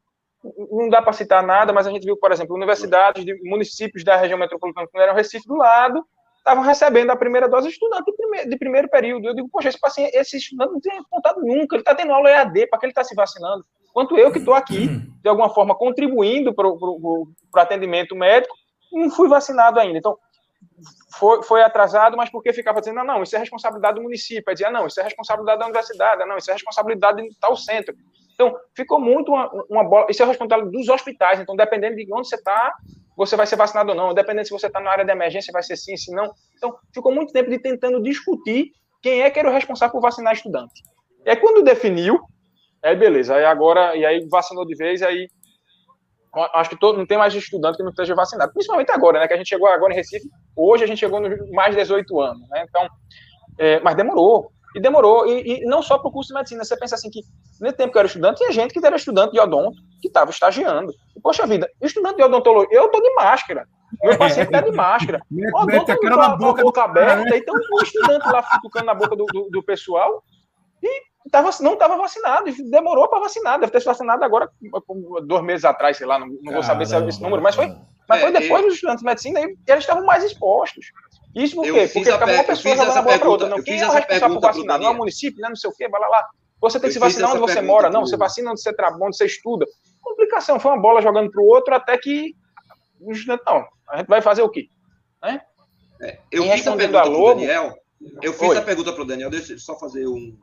[0.71, 4.17] não dá para citar nada, mas a gente viu, por exemplo, universidades de municípios da
[4.17, 6.05] região metropolitana, que não eram Recife do lado,
[6.37, 9.29] estavam recebendo a primeira dose estudante de primeiro, de primeiro período.
[9.29, 12.29] Eu digo, poxa, esse, paciente, esse estudante não tem contato nunca, ele está tendo aula
[12.29, 13.65] EAD, para que ele está se vacinando?
[13.95, 14.89] Quanto eu que estou aqui,
[15.23, 18.55] de alguma forma, contribuindo para o atendimento médico,
[18.93, 19.97] não fui vacinado ainda.
[19.97, 20.19] Então,
[21.17, 24.45] foi, foi atrasado, mas porque ficava dizendo, não, não, isso é responsabilidade do município.
[24.49, 27.95] Aí dizia, não, isso é responsabilidade da universidade, não, isso é responsabilidade de tal centro.
[28.35, 30.07] Então, ficou muito uma, uma bola.
[30.11, 31.39] Isso é responsabilidade dos hospitais.
[31.39, 32.75] Então, dependendo de onde você está,
[33.17, 34.13] você vai ser vacinado ou não.
[34.13, 36.33] Dependendo se você está na área de emergência, vai ser sim, se não.
[36.57, 40.33] Então, ficou muito tempo de tentando discutir quem é que era o responsável por vacinar
[40.33, 40.83] estudante.
[41.25, 42.21] Aí, quando definiu,
[42.85, 45.27] Aí beleza, aí agora, e aí vacinou de vez, aí
[46.53, 49.33] acho que todo, não tem mais estudante que não esteja vacinado, principalmente agora, né, que
[49.33, 52.49] a gente chegou agora em Recife, hoje a gente chegou no mais de 18 anos,
[52.51, 52.87] né, então,
[53.57, 56.77] é, mas demorou, e demorou, e, e não só para o curso de medicina, você
[56.77, 57.21] pensa assim que,
[57.61, 60.31] no tempo que eu era estudante, tinha gente que era estudante de odonto, que estava
[60.31, 63.67] estagiando, e, poxa vida, estudante de odontologia, eu tô de máscara,
[64.03, 67.83] meu paciente tá de máscara, o odonto tá com a boca, boca aberta, então o
[67.83, 70.23] estudante lá tocando na boca do, do, do pessoal,
[70.83, 74.51] e tava, não estava vacinado, e demorou para vacinar, deve ter se vacinado agora,
[75.25, 77.75] dois meses atrás, sei lá, não, não vou saber se é esse número, mas foi,
[78.09, 80.87] mas foi é, depois eu, dos estudantes de medicina e eles estavam mais expostos.
[81.35, 81.73] Isso por quê?
[81.73, 83.49] Porque ficava uma pessoa jogando a bola para outra.
[83.49, 84.79] Não, quem é o responsável por vacinar?
[84.79, 86.29] Não é o município, não é não sei o quê, vai lá, lá.
[86.61, 89.17] Você tem que se vacinar onde você mora, não, você vacina onde você trabalha, onde
[89.17, 89.67] você estuda.
[90.01, 92.35] Complicação, foi uma bola jogando para o outro até que
[93.01, 94.69] o estudante, não, a gente vai fazer o quê?
[95.23, 95.41] Né?
[96.01, 97.75] É, eu fiz a pergunta para o Daniel,
[98.23, 98.57] eu fiz Oi.
[98.57, 100.37] a pergunta para o Daniel, deixa eu só fazer um,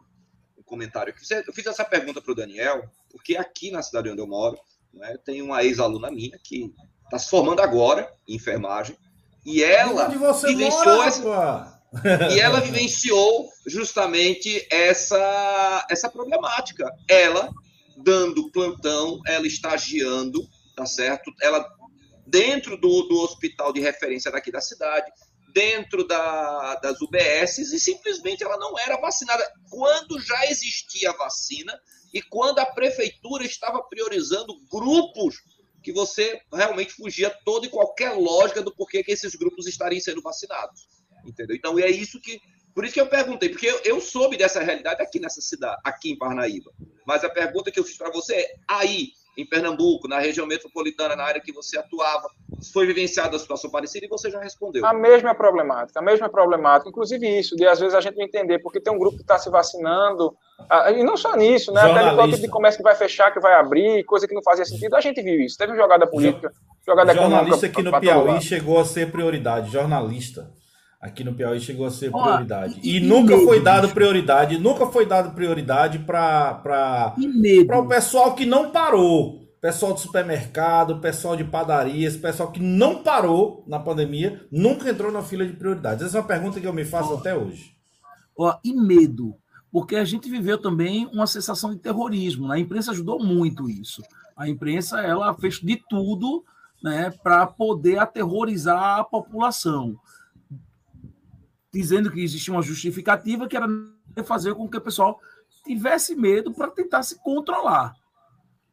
[0.71, 1.13] comentário.
[1.45, 4.57] Eu fiz essa pergunta para o Daniel, porque aqui na cidade onde eu moro,
[4.93, 8.97] né, tem uma ex-aluna minha que está se formando agora em enfermagem,
[9.45, 11.81] e ela vivenciou mora, essa,
[12.33, 16.89] e ela vivenciou justamente essa, essa problemática.
[17.09, 17.49] Ela
[17.97, 21.31] dando plantão, ela estagiando, tá certo?
[21.41, 21.67] Ela
[22.25, 25.11] dentro do, do hospital de referência daqui da cidade,
[25.53, 29.45] dentro da, das UBSs, e simplesmente ela não era vacinada.
[29.69, 31.77] Quando já existia vacina
[32.13, 35.35] e quando a prefeitura estava priorizando grupos
[35.81, 40.21] que você realmente fugia toda e qualquer lógica do porquê que esses grupos estariam sendo
[40.21, 40.87] vacinados.
[41.25, 41.55] Entendeu?
[41.55, 42.39] Então, é isso que.
[42.73, 46.11] Por isso que eu perguntei, porque eu, eu soube dessa realidade aqui nessa cidade, aqui
[46.11, 46.71] em Parnaíba.
[47.05, 51.15] Mas a pergunta que eu fiz para você é: aí, em Pernambuco, na região metropolitana,
[51.15, 52.29] na área que você atuava,
[52.73, 54.85] foi vivenciada a situação parecida e você já respondeu.
[54.85, 56.89] A mesma problemática, a mesma problemática.
[56.89, 59.37] Inclusive isso, de às vezes a gente não entender, porque tem um grupo que está
[59.37, 60.35] se vacinando,
[60.95, 61.81] e não só nisso, né?
[61.81, 64.65] Até qual tipo de comércio que vai fechar, que vai abrir, coisa que não fazia
[64.65, 64.95] sentido.
[64.95, 65.57] A gente viu isso.
[65.57, 66.51] Teve jogada política,
[66.85, 69.71] jogada Jornalista aqui no Piauí chegou a ser prioridade.
[69.71, 70.49] Jornalista
[71.01, 72.79] aqui no Piauí chegou a ser prioridade.
[72.83, 73.93] e, e nunca medo, foi dado bicho.
[73.95, 76.61] prioridade, nunca foi dado prioridade para
[77.79, 79.41] o pessoal que não parou.
[79.59, 85.21] Pessoal de supermercado, pessoal de padarias, pessoal que não parou na pandemia, nunca entrou na
[85.21, 86.03] fila de prioridades.
[86.03, 87.75] Essa é uma pergunta que eu me faço até hoje.
[88.35, 89.35] Ó, e medo,
[89.71, 92.47] porque a gente viveu também uma sensação de terrorismo.
[92.47, 92.55] Né?
[92.55, 94.01] A imprensa ajudou muito isso.
[94.35, 96.43] A imprensa ela fez de tudo
[96.83, 99.95] né, para poder aterrorizar a população
[101.73, 103.67] dizendo que existia uma justificativa que era
[104.25, 105.19] fazer com que o pessoal
[105.63, 107.93] tivesse medo para tentar se controlar.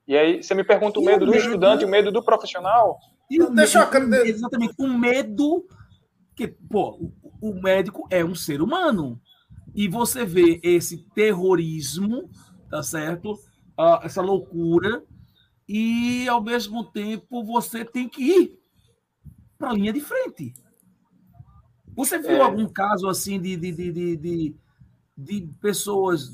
[0.06, 2.98] E aí você me pergunta o medo do medo, estudante, o medo do profissional?
[3.30, 4.26] E o Deixa medo, eu...
[4.26, 5.66] Exatamente, o medo
[6.34, 9.20] que, pô, o médico é um ser humano.
[9.74, 12.30] E você vê esse terrorismo,
[12.70, 13.32] tá certo?
[13.78, 15.04] Uh, essa loucura,
[15.68, 18.58] e ao mesmo tempo você tem que ir
[19.58, 20.54] para a linha de frente.
[21.98, 22.40] Você viu é.
[22.40, 24.56] algum caso assim de, de, de, de,
[25.16, 26.30] de pessoas,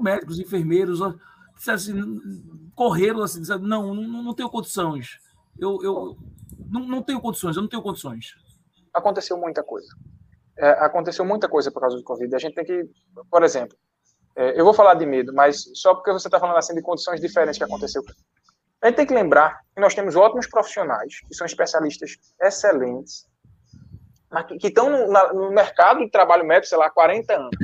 [0.00, 1.00] médicos, enfermeiros,
[1.68, 1.94] assim,
[2.74, 5.20] correram assim, disseram, não, não, não tenho condições.
[5.56, 6.18] Eu, eu
[6.68, 8.34] não, não tenho condições, eu não tenho condições.
[8.92, 9.86] Aconteceu muita coisa.
[10.58, 12.34] É, aconteceu muita coisa por causa do Covid.
[12.34, 12.90] A gente tem que,
[13.30, 13.78] por exemplo,
[14.34, 17.20] é, eu vou falar de medo, mas só porque você está falando assim de condições
[17.20, 18.02] diferentes que aconteceu.
[18.82, 23.29] A gente tem que lembrar que nós temos ótimos profissionais, que são especialistas excelentes,
[24.30, 27.56] mas que estão no, no, mercado de trabalho médico, sei lá, 40 anos.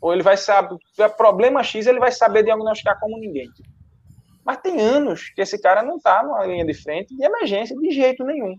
[0.00, 3.48] Ou ele vai saber, se tiver problema X, ele vai saber diagnosticar como ninguém.
[4.44, 7.90] Mas tem anos que esse cara não está numa linha de frente de emergência de
[7.90, 8.54] jeito nenhum.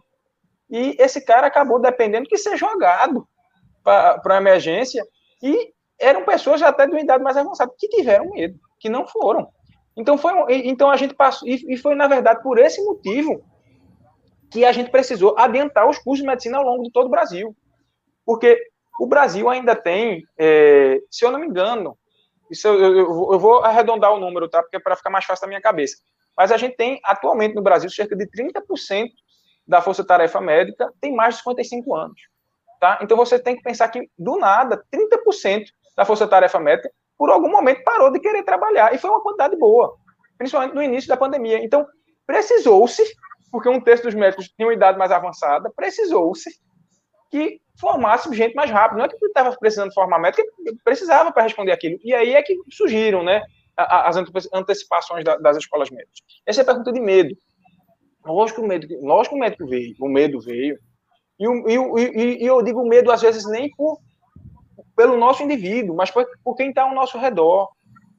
[0.69, 3.28] E esse cara acabou dependendo que ser jogado
[3.84, 5.04] para emergência
[5.41, 9.50] e eram pessoas até de uma idade mais avançada que tiveram medo, que não foram.
[9.97, 10.34] Então foi,
[10.65, 13.43] então a gente passou e foi na verdade por esse motivo
[14.51, 17.55] que a gente precisou adiantar os cursos de medicina ao longo de todo o Brasil.
[18.25, 18.61] Porque
[18.99, 21.97] o Brasil ainda tem, é, se eu não me engano,
[22.49, 24.61] isso eu, eu, eu vou arredondar o número, tá?
[24.61, 25.97] Porque é para ficar mais fácil na minha cabeça.
[26.37, 29.09] Mas a gente tem atualmente no Brasil cerca de 30%
[29.67, 32.21] da força-tarefa médica tem mais de 55 anos.
[32.79, 32.99] Tá?
[33.01, 35.63] Então você tem que pensar que, do nada, 30%
[35.95, 38.93] da força-tarefa médica, por algum momento, parou de querer trabalhar.
[38.93, 39.95] E foi uma quantidade boa,
[40.37, 41.63] principalmente no início da pandemia.
[41.63, 41.87] Então,
[42.25, 43.03] precisou-se
[43.51, 46.49] porque um terço dos médicos tinha uma idade mais avançada, precisou-se
[47.29, 48.97] que formasse gente mais rápido.
[48.97, 50.43] Não é que estava precisando formar médico,
[50.83, 51.97] precisava para responder aquilo.
[52.03, 53.41] E aí é que surgiram né,
[53.77, 54.15] as
[54.53, 56.19] antecipações das escolas médicas.
[56.45, 57.35] Essa é a pergunta de medo.
[58.25, 60.77] Lógico que o medo, lógico o médico veio, o medo veio.
[61.39, 63.99] E, e, e, eu digo medo, às vezes, nem por,
[64.95, 67.69] pelo nosso indivíduo, mas por, por quem está ao nosso redor.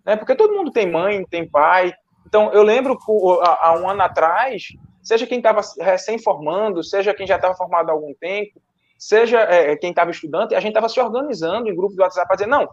[0.04, 0.16] Né?
[0.16, 1.92] Porque todo mundo tem mãe, tem pai.
[2.26, 2.98] Então, eu lembro,
[3.42, 4.64] há um ano atrás,
[5.02, 8.60] seja quem estava recém-formando, seja quem já estava formado há algum tempo,
[8.98, 12.36] seja é, quem estava estudante, a gente estava se organizando em grupo do WhatsApp para
[12.36, 12.68] dizer, não,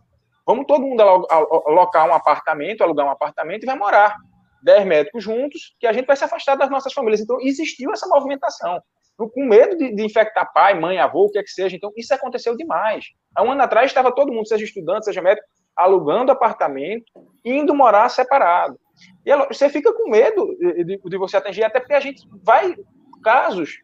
[0.45, 4.15] vamos todo mundo alocar um apartamento, alugar um apartamento e vai morar.
[4.61, 7.21] Dez médicos juntos, que a gente vai se afastar das nossas famílias.
[7.21, 8.81] Então, existiu essa movimentação.
[9.17, 11.75] Com medo de, de infectar pai, mãe, avô, o que é que seja.
[11.75, 13.05] Então, isso aconteceu demais.
[13.33, 17.05] Há um ano atrás, estava todo mundo, seja estudante, seja médico, alugando apartamento,
[17.43, 18.77] indo morar separado.
[19.25, 22.75] E você fica com medo de, de, você atingir, até porque a gente vai.
[23.21, 23.79] Casos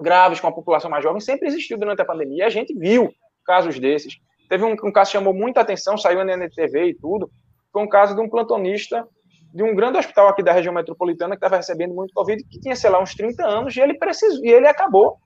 [0.00, 2.46] graves com a população mais jovem sempre existiu durante a pandemia.
[2.46, 3.12] A gente viu
[3.44, 4.18] casos desses.
[4.48, 7.30] Teve um, um caso que chamou muita atenção, saiu na NTV e tudo.
[7.70, 9.06] Foi um caso de um plantonista
[9.52, 12.76] de um grande hospital aqui da região metropolitana que estava recebendo muito Covid, que tinha,
[12.76, 15.18] sei lá, uns 30 anos, e ele precisou, e ele acabou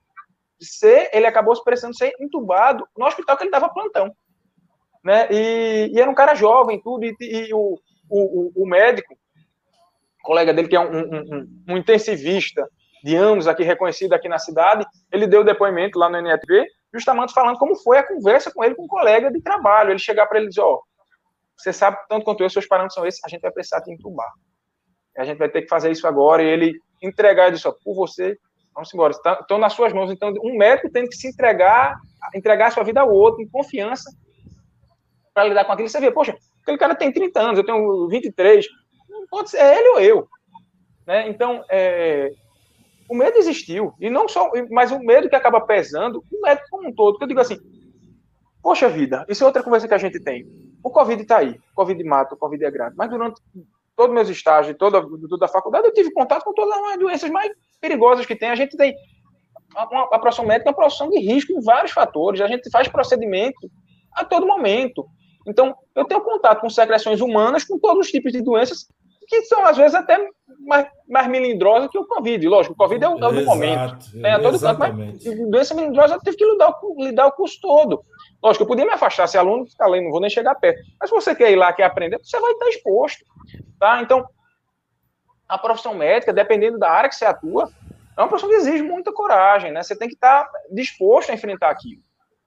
[0.58, 4.14] ser, ele acabou precisando ser entubado no hospital que ele dava plantão.
[5.04, 5.28] Né?
[5.30, 9.16] E, e, era um cara jovem, tudo, e, e o, o, o, o médico,
[10.22, 12.66] colega dele, que é um, um, um, intensivista
[13.04, 17.58] de anos aqui, reconhecido aqui na cidade, ele deu depoimento lá no NETV, justamente falando
[17.58, 19.90] como foi a conversa com ele, com um colega de trabalho.
[19.90, 20.82] Ele chegar para ele e dizer, ó, oh,
[21.56, 24.32] você sabe tanto quanto eu, seus parâmetros são esses, a gente vai precisar te entubar.
[25.16, 27.94] a gente vai ter que fazer isso agora, e ele entregar, ele disse, ó, por
[27.94, 28.36] você,
[28.74, 31.96] vamos embora, estão nas suas mãos, então um médico tem que se entregar,
[32.34, 34.10] entregar a sua vida ao outro, em confiança,
[35.32, 36.34] para lidar com aquilo, você vê, poxa,
[36.64, 38.66] aquele cara tem 30 anos, eu tenho 23,
[39.30, 40.28] pode ser ele ou eu,
[41.06, 42.32] né, então, é,
[43.08, 46.88] o medo existiu, e não só, mas o medo que acaba pesando, o medo como
[46.88, 47.58] um todo, porque eu digo assim,
[48.62, 50.44] poxa vida, isso é outra conversa que a gente tem,
[50.82, 53.40] o Covid está aí, o Covid mata, o Covid é grave, mas durante
[53.96, 57.30] todos os meus estágios, toda, toda a faculdade, eu tive contato com todas as doenças
[57.30, 57.50] mais
[57.80, 58.50] perigosas que tem.
[58.50, 58.94] A gente tem
[59.74, 62.40] uma, a profissão médica é uma profissão de risco em vários fatores.
[62.40, 63.70] A gente faz procedimento
[64.12, 65.06] a todo momento.
[65.46, 68.88] Então, eu tenho contato com secreções humanas, com todos os tipos de doenças,
[69.26, 70.18] que são, às vezes, até
[70.60, 72.46] mais, mais melindrosas que o Covid.
[72.46, 73.96] Lógico, o Covid é o, é o do momento.
[74.24, 78.04] A todo canto, mas doença melindrosa eu tive que lidar, lidar o curso todo.
[78.42, 80.80] Lógico, eu podia me afastar, se aluno ficar lendo, não vou nem chegar perto.
[81.00, 83.24] Mas se você quer ir lá, quer aprender, você vai estar exposto.
[83.78, 84.02] Tá?
[84.02, 84.26] Então,
[85.48, 87.70] a profissão médica, dependendo da área que você atua,
[88.16, 89.82] é uma profissão que exige muita coragem, né?
[89.82, 92.00] Você tem que estar disposto a enfrentar aquilo,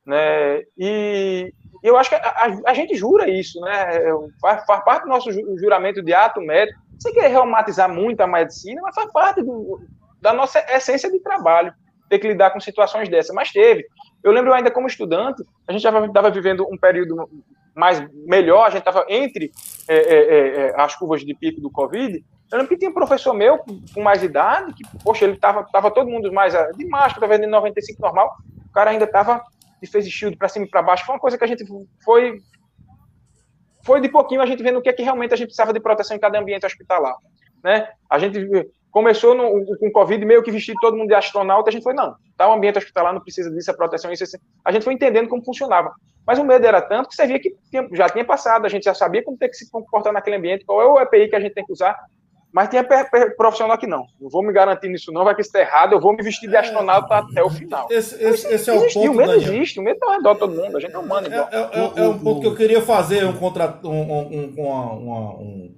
[0.05, 0.62] né?
[0.77, 4.01] E eu acho que a, a, a gente jura isso, né?
[4.41, 6.79] Faz, faz, parte do nosso juramento de ato médico.
[6.97, 9.79] Você quer reumatizar muito a medicina, mas faz parte do,
[10.21, 11.73] da nossa essência de trabalho,
[12.09, 13.35] ter que lidar com situações dessas.
[13.35, 13.85] Mas teve.
[14.23, 17.29] Eu lembro ainda como estudante, a gente estava vivendo um período
[17.75, 19.51] mais melhor, a gente estava entre
[19.87, 22.23] é, é, é, é, as curvas de pico do Covid.
[22.51, 23.59] Eu lembro que tinha um professor meu
[23.93, 27.47] com mais idade, que, poxa, ele estava tava todo mundo mais de máscara, talvez de
[27.47, 28.35] 95 normal,
[28.67, 29.43] o cara ainda estava
[29.81, 31.05] de face shield para cima e para baixo.
[31.05, 31.65] Foi uma coisa que a gente
[32.03, 32.39] foi.
[33.83, 35.79] Foi de pouquinho a gente vendo o que é que realmente a gente precisava de
[35.79, 37.15] proteção em cada ambiente hospitalar.
[37.63, 37.87] Né?
[38.09, 38.39] A gente
[38.91, 42.15] começou no, com Covid meio que vestir todo mundo de astronauta, a gente foi, não,
[42.35, 44.37] tá um ambiente hospitalar, não precisa disso, a proteção, isso, isso.
[44.65, 45.93] A gente foi entendendo como funcionava.
[46.25, 47.55] Mas o medo era tanto que você via que
[47.93, 50.81] já tinha passado, a gente já sabia como ter que se comportar naquele ambiente, qual
[50.81, 51.97] é o EPI que a gente tem que usar,
[52.51, 52.86] mas tinha
[53.38, 54.05] profissional que não.
[54.19, 56.49] Não vou me garantir nisso, não, vai que isso está errado, eu vou me vestir
[56.49, 56.60] de é.
[56.60, 57.88] astronauta é, até o final.
[57.89, 59.12] Esse, esse, esse é o ponto.
[59.12, 59.53] O medo Daniel.
[59.53, 61.49] existe, o medo está ao redor de todo mundo, a gente é humano igual.
[61.51, 65.33] É, é, é um ponto que eu queria fazer um, contra, um, um, uma, uma,
[65.36, 65.75] um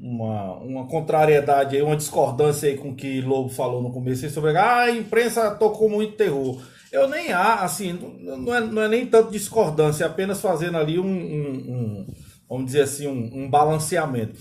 [0.00, 4.56] uma, uma contrariedade, aí, uma discordância aí com o que Lobo falou no começo sobre
[4.56, 6.58] ah, a imprensa tocou muito terror.
[6.90, 10.98] Eu nem há, assim, não é, não é nem tanto discordância, é apenas fazendo ali
[10.98, 12.06] um, um, um
[12.48, 14.40] vamos dizer assim, um, um balanceamento.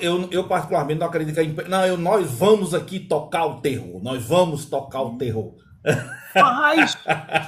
[0.00, 1.70] Eu, eu, particularmente não acredito que a imprensa.
[1.70, 4.02] Não, eu, nós vamos aqui tocar o terror.
[4.02, 5.54] Nós vamos tocar o terror.
[6.32, 6.96] Faz.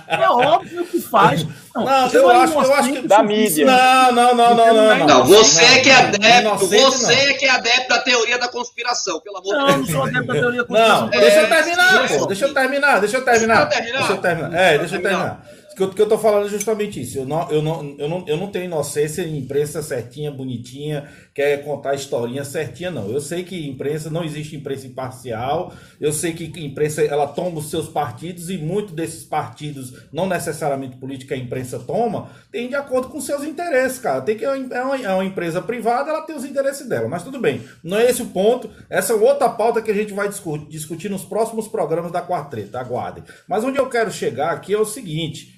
[0.09, 1.47] É óbvio que faz.
[1.75, 3.09] Não, não eu, é acho, eu acho que.
[3.09, 3.65] Da mídia.
[3.65, 5.07] Não, não, não, não, não.
[5.07, 6.67] Não, você é que é adepto.
[6.67, 9.71] Você é que é adepto da teoria da conspiração, pelo amor de Deus.
[9.71, 11.03] Não, não sou adepto da teoria da conspiração.
[11.03, 12.27] Não, deixa eu terminar, pô.
[12.27, 13.65] Deixa eu terminar, deixa eu terminar.
[13.69, 14.55] Deixa eu terminar.
[14.55, 17.19] É, deixa eu terminar que eu, que eu tô falando é justamente isso.
[17.19, 21.65] Eu não, eu, não, eu, não, eu não tenho inocência em imprensa certinha, bonitinha, quer
[21.65, 23.11] contar historinha certinha, não.
[23.11, 27.71] Eu sei que imprensa, não existe imprensa imparcial, eu sei que imprensa, ela toma os
[27.71, 33.09] seus partidos e muitos desses partidos, não necessariamente política, a imprensa toma, tem de acordo
[33.09, 34.23] com seus interesses, cara.
[34.23, 37.41] Tem que, é uma, é uma empresa privada, ela tem os interesses dela, mas tudo
[37.41, 37.63] bem.
[37.83, 41.11] Não é esse o ponto, essa é outra pauta que a gente vai discutir, discutir
[41.11, 43.25] nos próximos programas da Quartreta, aguardem.
[43.49, 45.53] Mas onde eu quero chegar aqui é o seguinte,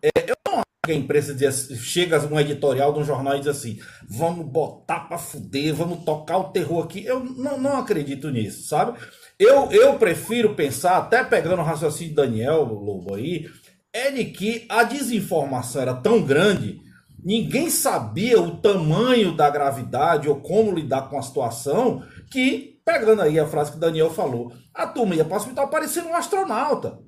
[0.00, 3.40] é, eu não acho que a imprensa diz, chega um editorial de um jornal e
[3.40, 7.04] diz assim: vamos botar pra fuder, vamos tocar o terror aqui.
[7.04, 8.98] Eu não, não acredito nisso, sabe?
[9.38, 13.46] Eu, eu prefiro pensar, até pegando o raciocínio de Daniel Lobo aí,
[13.92, 16.80] é de que a desinformação era tão grande,
[17.22, 23.38] ninguém sabia o tamanho da gravidade ou como lidar com a situação, que, pegando aí
[23.38, 26.98] a frase que Daniel falou, a turma ia para o hospital parecendo um astronauta.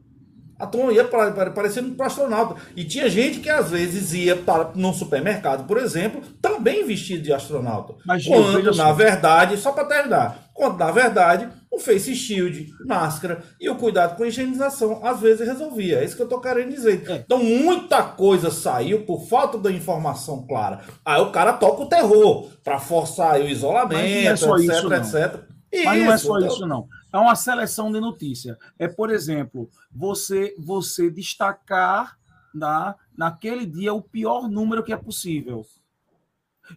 [0.60, 2.56] A turma ia parecendo um astronauta.
[2.76, 7.32] E tinha gente que às vezes ia para num supermercado, por exemplo, também vestido de
[7.32, 7.94] astronauta.
[8.04, 13.70] Mas, quando, na verdade, só para terminar, quando na verdade o face shield, máscara e
[13.70, 16.00] o cuidado com a higienização às vezes resolvia.
[16.00, 17.02] É isso que eu estou querendo dizer.
[17.08, 17.14] É.
[17.24, 20.80] Então muita coisa saiu por falta da informação clara.
[21.02, 25.40] Aí o cara toca o terror para forçar o isolamento, é etc, isso, etc.
[25.84, 26.86] Mas não é só isso, não.
[27.12, 28.58] É uma seleção de notícia.
[28.78, 32.18] É, por exemplo, você você destacar
[32.54, 35.66] na, naquele dia o pior número que é possível.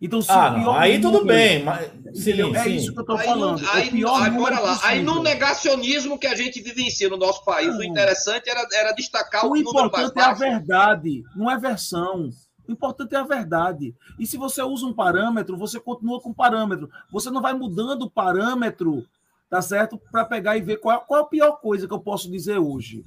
[0.02, 2.76] Então, se ah, o pior aí número, tudo bem, mas sim, é sim.
[2.76, 3.64] isso que eu estou falando.
[3.70, 7.78] Aí, aí, agora lá, aí no negacionismo que a gente vivencia no nosso país, não.
[7.78, 12.30] o interessante era, era destacar o, o importante é a verdade, não é versão.
[12.68, 13.94] O importante é a verdade.
[14.18, 16.90] E se você usa um parâmetro, você continua com o parâmetro.
[17.12, 19.06] Você não vai mudando o parâmetro
[19.54, 20.02] tá certo?
[20.12, 23.06] Para pegar e ver qual, qual a pior coisa que eu posso dizer hoje.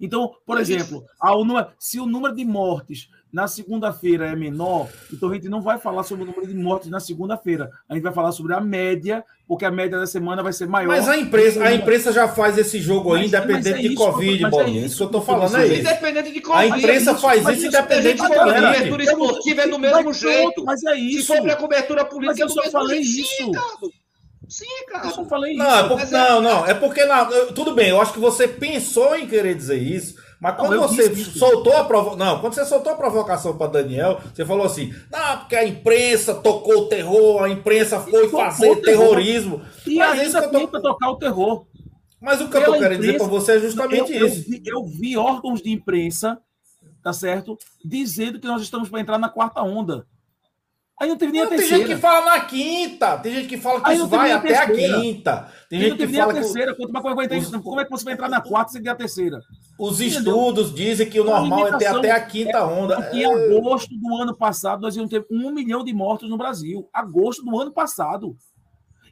[0.00, 5.30] Então, por exemplo, o número, se o número de mortes na segunda-feira é menor, então
[5.30, 7.70] a gente não vai falar sobre o número de mortes na segunda-feira.
[7.88, 10.88] A gente vai falar sobre a média, porque a média da semana vai ser maior.
[10.88, 14.82] Mas a imprensa, a imprensa já faz esse jogo aí, independente é de Covid, Bolinha.
[14.82, 15.80] É isso que eu tô falando é isso.
[15.80, 16.72] Independente de Covid.
[16.72, 18.50] A imprensa faz isso independente de Covid.
[18.50, 20.64] A cobertura esportiva é do mesmo jeito.
[20.64, 21.20] Mas é isso.
[21.20, 23.52] Se sobre a cobertura política, mas eu só falei isso.
[24.48, 25.06] Sim, cara.
[25.06, 25.74] Eu só falei não, isso.
[25.74, 26.66] É porque, não, não.
[26.66, 30.56] É porque, não, tudo bem, eu acho que você pensou em querer dizer isso, mas
[30.56, 32.18] quando não, você soltou a provocação.
[32.18, 36.34] Não, quando você soltou a provocação para Daniel, você falou assim: não, porque a imprensa
[36.34, 39.62] tocou o terror, a imprensa foi fazer terrorismo.
[39.86, 40.82] E mas ainda isso tenta tô...
[40.82, 41.66] tocar o terror.
[42.20, 44.38] Mas o que Pela eu tô querendo imprensa, dizer para você é justamente eu, isso.
[44.38, 46.38] Eu vi, eu vi órgãos de imprensa,
[47.02, 47.56] tá certo?
[47.84, 50.06] Dizendo que nós estamos para entrar na quarta onda.
[51.00, 51.76] Aí não teve nem não, a terceira.
[51.76, 53.18] Tem gente que fala na quinta.
[53.18, 55.48] Tem gente que fala que isso vai a até a quinta.
[55.68, 56.74] Tem gente que fala a terceira.
[56.74, 56.84] Que...
[56.84, 57.56] Os...
[57.62, 59.40] Como é que você vai entrar na quarta sem ter a terceira?
[59.76, 60.18] Os Entendeu?
[60.18, 63.10] estudos dizem que o normal é ter até a quinta é, onda.
[63.12, 63.26] Em é...
[63.26, 66.88] agosto do ano passado, nós íamos ter um milhão de mortos no Brasil.
[66.92, 68.36] Agosto do ano passado.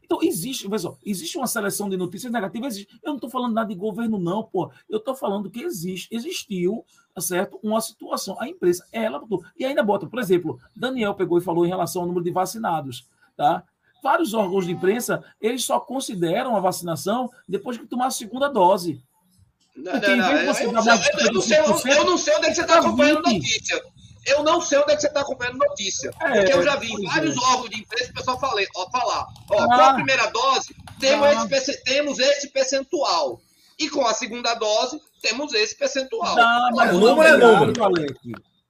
[0.05, 2.75] Então, existe, pessoal, existe uma seleção de notícias negativas.
[2.75, 2.95] Existe.
[3.03, 4.71] Eu não estou falando nada de governo, não, pô.
[4.89, 7.59] Eu estou falando que existe, existiu, tá certo?
[7.63, 8.37] Uma situação.
[8.41, 9.45] A imprensa, ela botou.
[9.59, 13.07] E ainda bota, por exemplo, Daniel pegou e falou em relação ao número de vacinados,
[13.37, 13.63] tá?
[14.03, 19.01] Vários órgãos de imprensa, eles só consideram a vacinação depois que tomar a segunda dose.
[19.77, 20.33] Não, não, não.
[20.33, 21.43] Eu, não sei, eu, não
[21.79, 23.83] sei, eu não sei onde é que você está acompanhando notícia.
[24.25, 26.13] Eu não sei onde é que você está acompanhando notícia.
[26.21, 27.41] É, porque eu já vi vários é.
[27.41, 29.27] órgãos de imprensa o pessoal falei, ó, falar.
[29.51, 33.41] Ó, ah, com a primeira dose, temos, ah, esse, temos esse percentual.
[33.79, 36.37] E com a segunda dose, temos esse percentual.
[36.37, 37.73] Não, mas o número é número.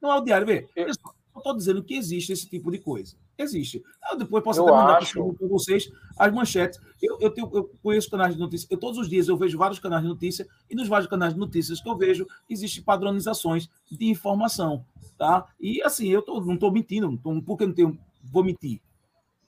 [0.01, 0.47] Não é o diário.
[0.47, 3.17] Vê, eu estou dizendo que existe esse tipo de coisa.
[3.38, 3.83] Existe.
[4.11, 6.79] Eu depois posso eu até mandar para vocês as manchetes.
[7.01, 8.71] Eu, eu, tenho, eu conheço canais de notícias.
[8.71, 11.41] Eu, todos os dias eu vejo vários canais de notícia e nos vários canais de
[11.41, 14.85] notícias que eu vejo, existem padronizações de informação.
[15.19, 15.47] Tá?
[15.61, 18.81] E assim, eu tô, não estou mentindo, não tô, porque não tenho, vou mentir,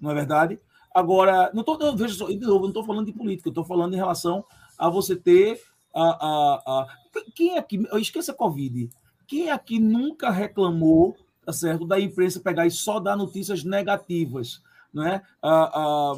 [0.00, 0.58] não é verdade?
[0.94, 3.92] Agora, não tô, eu vejo, de novo, não estou falando de política, eu estou falando
[3.92, 4.44] em relação
[4.78, 5.60] a você ter
[5.94, 6.86] a, a, a,
[7.34, 8.90] quem aqui, esqueça a Covid,
[9.26, 14.62] quem aqui nunca reclamou, tá certo, da imprensa pegar e só dar notícias negativas?
[14.94, 15.20] né?
[15.42, 16.12] Ah, ah,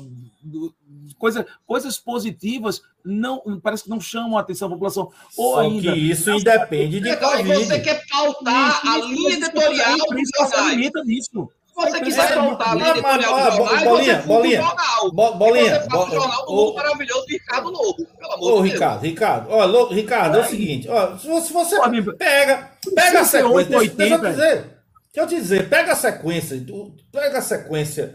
[1.18, 5.10] coisa, coisas positivas não parece que não chamam a atenção da população.
[5.36, 7.64] Ou Só ainda, que isso independe de Covid.
[7.64, 9.96] Você quer pautar a linha editorial
[10.46, 11.50] se alimenta disso.
[11.76, 15.34] Se você quiser pautar a linha editorial do jornal, bolinha, você bolinha, jornal.
[15.36, 18.70] bolinha, você faz o jornal do mundo maravilhoso do Ricardo Lobo, pelo amor Ô, de
[18.70, 19.12] Ricardo, Deus.
[19.12, 21.76] Ricardo, ó, Ricardo, é, o seguinte, ó, se você
[22.16, 24.70] pega, pega a sequência, deixa, deixa eu dizer, deixa
[25.16, 26.66] eu te dizer, pega a sequência,
[27.12, 28.14] pega a sequência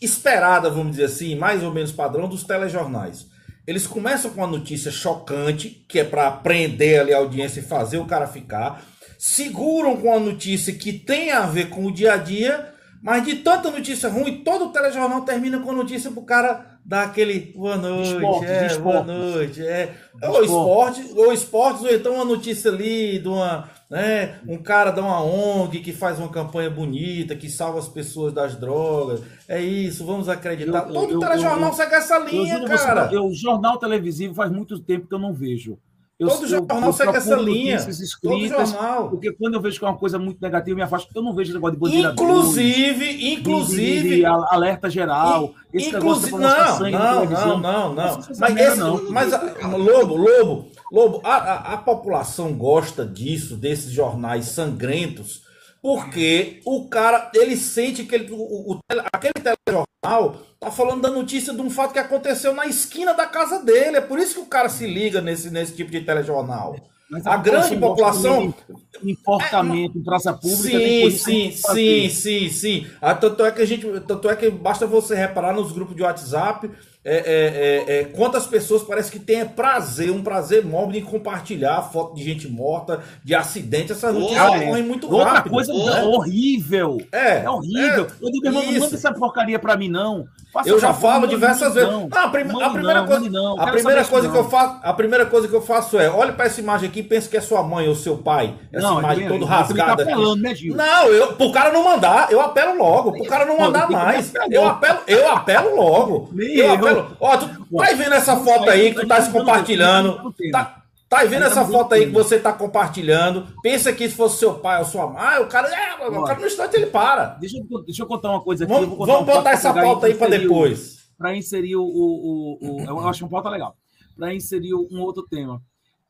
[0.00, 3.26] esperada, vamos dizer assim, mais ou menos padrão dos telejornais.
[3.66, 7.98] Eles começam com uma notícia chocante, que é para prender ali a audiência e fazer
[7.98, 8.84] o cara ficar.
[9.24, 13.36] Seguram com uma notícia que tem a ver com o dia a dia, mas de
[13.36, 17.76] tanta notícia ruim, todo o telejornal termina com a notícia pro cara dar aquele boa
[17.76, 19.94] noite, esporte, é, boa noite, é.
[20.24, 24.40] Ou esporte, ou esportes, ou então uma notícia ali de uma né?
[24.48, 28.56] Um cara dá uma ONG que faz uma campanha bonita, que salva as pessoas das
[28.56, 29.22] drogas.
[29.46, 30.88] É isso, vamos acreditar.
[30.88, 33.06] Eu, Todo eu, telejornal eu, segue essa linha, cara.
[33.08, 35.78] Você, o jornal televisivo faz muito tempo que eu não vejo.
[36.22, 37.74] Eu, Todo jornal eu, segue essa linha.
[37.74, 39.10] Escritas, Todo jornal.
[39.10, 41.10] Porque quando eu vejo que é uma coisa muito negativa, eu me afasto.
[41.12, 42.12] Eu não vejo esse negócio de bandeira.
[42.12, 44.08] Inclusive, inclusive.
[44.08, 45.52] De, de, alerta geral.
[45.74, 48.20] inclusive, não, não, não, não, não.
[48.38, 49.10] Mas, esse, não.
[49.10, 55.42] mas Lobo, Lobo, Lobo, a, a, a, população gosta disso, desses jornais sangrentos,
[55.82, 58.78] porque o cara, ele sente que ele, o, o,
[59.12, 63.58] aquele telejornal tá falando da notícia de um fato que aconteceu na esquina da casa
[63.58, 63.96] dele.
[63.96, 66.76] É por isso que o cara se liga nesse, nesse tipo de telejornal.
[67.10, 68.54] Mas a, a grande população.
[69.02, 70.78] Comportamento em praça pública.
[70.78, 72.86] Sim, sim, sim, sim, sim.
[73.00, 73.84] Ah, tanto é que a gente.
[74.06, 76.70] Tanto é que basta você reparar nos grupos de WhatsApp
[77.04, 81.82] é, é, é, é, quantas pessoas parece que tem prazer, um prazer móvel em compartilhar
[81.82, 85.34] foto de gente morta, de acidente, essas notícias correm muito rápido.
[85.34, 86.02] Outra coisa né?
[86.04, 86.98] horrível.
[87.10, 88.06] É, é horrível.
[88.20, 90.28] eu digo, irmão, não manda essa porcaria pra mim, não.
[90.52, 91.90] Faça eu já falo diversas vezes.
[91.90, 93.58] Não, a, prim a primeira não, coisa, não.
[93.58, 96.44] a primeira coisa que eu faço, a primeira coisa que eu faço é, olhe para
[96.44, 98.54] essa imagem aqui e pense que é sua mãe ou seu pai.
[98.70, 100.04] Essa não, imagem toda rasgada.
[100.04, 100.54] Tá apelando, né?
[100.66, 103.12] Não, eu, pro cara não mandar, eu apelo logo.
[103.12, 104.32] Pro cara não mandar mais.
[104.50, 106.30] Eu apelo, eu apelo logo.
[106.38, 106.91] Eu apelo.
[107.20, 110.34] Ó, tu tá vendo essa foto aí que tu tá se compartilhando?
[110.50, 110.82] Tá,
[111.12, 113.46] Tá vendo essa foto aí que você tá compartilhando?
[113.62, 116.46] Pensa que se fosse seu pai ou sua mãe, o cara, é, o cara no
[116.46, 117.34] instante ele para.
[117.34, 118.72] Deixa eu, deixa eu contar uma coisa aqui.
[118.72, 121.12] Vamos, vamos botar essa pauta aí para depois.
[121.18, 123.76] Para inserir o, o, o, Eu acho uma pauta legal.
[124.16, 125.60] Para inserir um outro tema.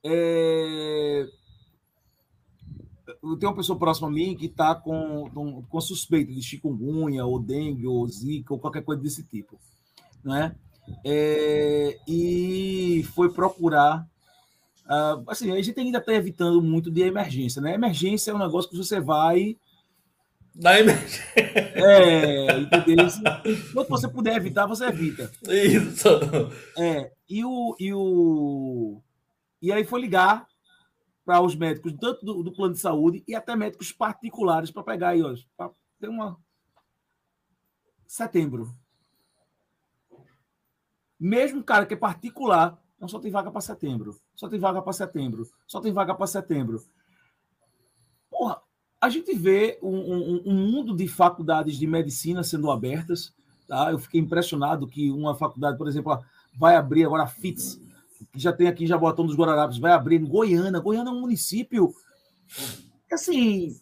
[0.05, 1.27] é...
[3.41, 7.89] tenho uma pessoa próxima a mim que está com, com suspeita de chikungunya, ou dengue,
[7.89, 9.59] ou zika, ou qualquer coisa desse tipo.
[10.23, 10.55] Né?
[11.05, 11.99] É...
[12.07, 14.07] E foi procurar.
[14.85, 17.63] Uh, assim, a gente ainda está evitando muito de emergência.
[17.63, 17.75] Né?
[17.75, 19.57] Emergência é um negócio que você vai
[20.55, 21.23] na emergência.
[21.35, 23.07] É, entendeu?
[23.89, 25.31] Você puder evitar, você evita.
[25.49, 26.09] Isso.
[26.79, 27.75] É, e o.
[27.79, 29.03] E, o,
[29.61, 30.47] e aí foi ligar
[31.25, 35.11] para os médicos, tanto do, do, plano de saúde e até médicos particulares, para pegar
[35.11, 35.35] aí, ó.
[35.99, 36.37] Tem uma.
[38.07, 38.75] Setembro.
[41.25, 44.19] Mesmo cara que é particular, não só tem vaga para setembro.
[44.35, 45.49] Só tem vaga para setembro.
[45.69, 46.83] Só tem vaga para setembro.
[48.29, 48.61] Porra,
[49.01, 53.33] a gente vê um, um, um, mundo de faculdades de medicina sendo abertas.
[53.69, 53.93] Tá?
[53.93, 56.19] Eu fiquei impressionado que uma faculdade, por exemplo,
[56.59, 57.81] vai abrir agora a FITS,
[58.33, 60.81] que já tem aqui em Jabotão dos Guararapes, vai abrir em Goiânia.
[60.81, 61.95] Goiânia é um município,
[63.13, 63.77] assim,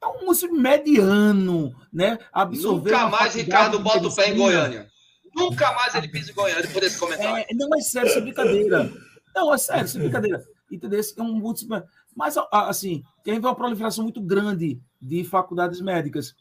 [0.00, 2.20] é um município mediano, né?
[2.32, 4.93] Absorver Nunca mais Ricardo bota o pé em Goiânia.
[5.34, 7.44] Nunca mais ele pisa em Goiânia depois desse comentário.
[7.48, 8.92] É, não é sério, isso é brincadeira.
[9.34, 10.44] Não, é sério, isso é brincadeira.
[10.70, 11.00] Entendeu?
[11.00, 16.34] É um município mas, assim, tem uma proliferação muito grande de faculdades médicas.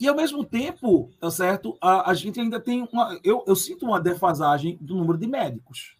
[0.00, 1.76] E, ao mesmo tempo, tá certo?
[1.80, 3.18] A, a gente ainda tem uma.
[3.22, 5.96] Eu, eu sinto uma defasagem do número de médicos.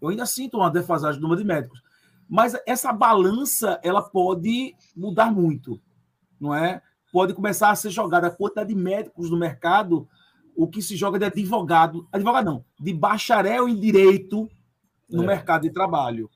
[0.00, 1.82] Eu ainda sinto uma defasagem do número de médicos.
[2.28, 5.80] Mas essa balança, ela pode mudar muito,
[6.38, 6.80] não é?
[7.10, 10.08] Pode começar a ser jogada a quantidade de médicos no mercado,
[10.60, 14.46] o que se joga de advogado, advogado não, de bacharel em direito
[15.08, 15.26] no é.
[15.26, 16.28] mercado de trabalho.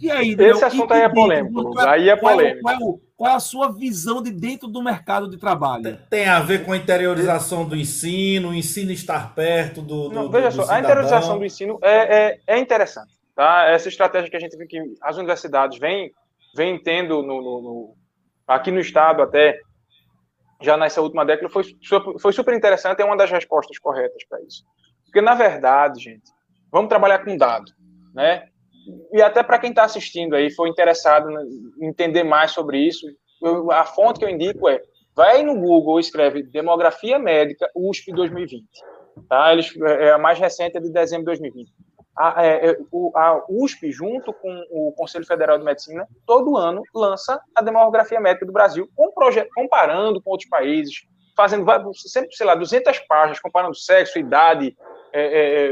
[0.00, 1.72] E aí, Esse assunto aí é polêmico.
[1.72, 2.62] Qual, aí é polêmico.
[2.62, 5.98] Qual é, qual, qual é, a sua visão de dentro do mercado de trabalho?
[6.08, 10.08] Tem a ver com a interiorização do ensino, o ensino estar perto do.
[10.08, 13.12] do Não, veja do, do só, a interiorização do ensino é, é, é, interessante.
[13.36, 13.66] Tá?
[13.66, 16.10] Essa estratégia que a gente vê que as universidades vêm,
[16.56, 17.96] vêm tendo no, no, no,
[18.46, 19.60] aqui no estado até
[20.60, 21.64] já nessa última década foi,
[22.20, 24.64] foi super interessante, é uma das respostas corretas para isso.
[25.04, 26.30] Porque, na verdade, gente,
[26.70, 27.72] vamos trabalhar com dado.
[28.14, 28.48] Né?
[29.12, 31.28] e até para quem está assistindo aí, foi interessado
[31.80, 33.06] em entender mais sobre isso,
[33.42, 34.80] eu, a fonte que eu indico é
[35.14, 38.64] vai no Google, escreve Demografia Médica USP 2020.
[39.28, 39.52] Tá?
[39.52, 41.70] Eles, é, é a mais recente é de dezembro de 2020.
[42.18, 42.76] A, é, é
[43.14, 48.44] a USP, junto com o Conselho Federal de Medicina, todo ano lança a demografia médica
[48.44, 49.12] do Brasil, com
[49.54, 51.06] comparando com outros países,
[51.36, 51.64] fazendo
[51.94, 54.76] sempre, sei lá, 200 páginas, comparando sexo, idade,
[55.12, 55.70] é,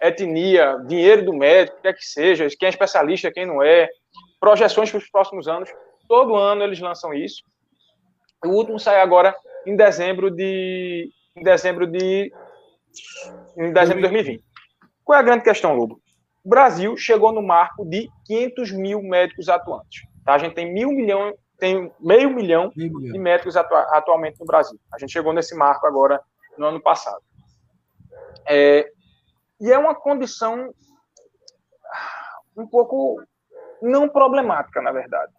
[0.00, 3.88] é, etnia, dinheiro do médico, quer que seja, quem é especialista, quem não é,
[4.40, 5.68] projeções para os próximos anos.
[6.08, 7.42] Todo ano eles lançam isso.
[8.44, 9.34] O último sai agora
[9.66, 12.32] em dezembro de em dezembro de
[13.56, 14.44] em dezembro de 2020.
[15.08, 16.02] Qual é a grande questão, Lobo?
[16.44, 20.02] O Brasil chegou no marco de 500 mil médicos atuantes.
[20.22, 20.34] Tá?
[20.34, 23.12] A gente tem mil milhão, tem meio milhão, meio milhão.
[23.14, 24.78] de médicos atu atualmente no Brasil.
[24.92, 26.20] A gente chegou nesse marco agora
[26.58, 27.22] no ano passado.
[28.46, 28.86] É,
[29.58, 30.74] e é uma condição
[32.54, 33.18] um pouco
[33.80, 35.32] não problemática, na verdade,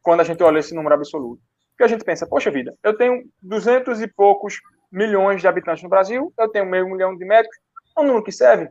[0.00, 1.42] quando a gente olha esse número absoluto.
[1.70, 4.60] Porque a gente pensa, poxa vida, eu tenho duzentos e poucos
[4.92, 7.58] milhões de habitantes no Brasil, eu tenho meio milhão de médicos,
[7.96, 8.70] é um número que serve?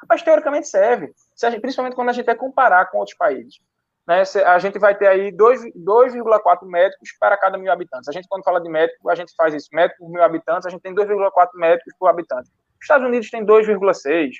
[0.00, 1.12] Rapaz, teoricamente serve,
[1.60, 3.60] principalmente quando a gente vai comparar com outros países.
[4.06, 4.22] Né?
[4.44, 8.08] A gente vai ter aí 2,4 médicos para cada mil habitantes.
[8.08, 9.68] A gente, quando fala de médico, a gente faz isso.
[9.72, 12.50] Médico por mil habitantes, a gente tem 2,4 médicos por habitante.
[12.50, 14.30] Os Estados Unidos tem 2,6.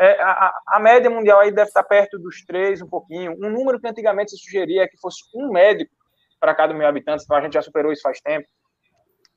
[0.00, 3.32] É, a, a, média mundial aí deve estar perto dos 3, um pouquinho.
[3.40, 5.94] Um número que antigamente se sugeria é que fosse um médico
[6.40, 8.46] para cada mil habitantes, então a gente já superou isso faz tempo.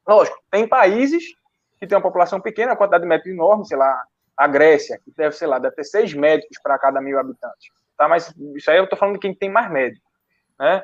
[0.08, 1.24] Lógico, tem países
[1.80, 4.04] que têm uma população pequena, uma quantidade de médicos enorme, sei lá,
[4.36, 7.70] a Grécia, que deve, sei lá, deve ter seis médicos para cada mil habitantes.
[7.98, 8.08] Tá?
[8.08, 10.08] Mas isso aí eu estou falando de quem tem mais médicos.
[10.60, 10.84] Né?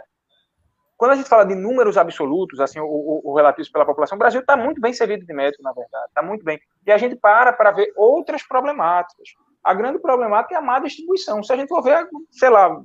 [1.03, 4.19] quando a gente fala de números absolutos, assim, o, o, o relativo pela população, o
[4.19, 6.57] Brasil está muito bem servido de médico, na verdade, está muito bem.
[6.87, 9.29] E a gente para para ver outras problemáticas.
[9.61, 11.43] A grande problemática é a má distribuição.
[11.43, 12.81] Se a gente for ver, sei lá,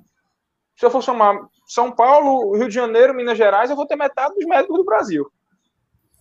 [0.77, 4.35] se eu for somar São Paulo, Rio de Janeiro, Minas Gerais, eu vou ter metade
[4.35, 5.31] dos médicos do Brasil.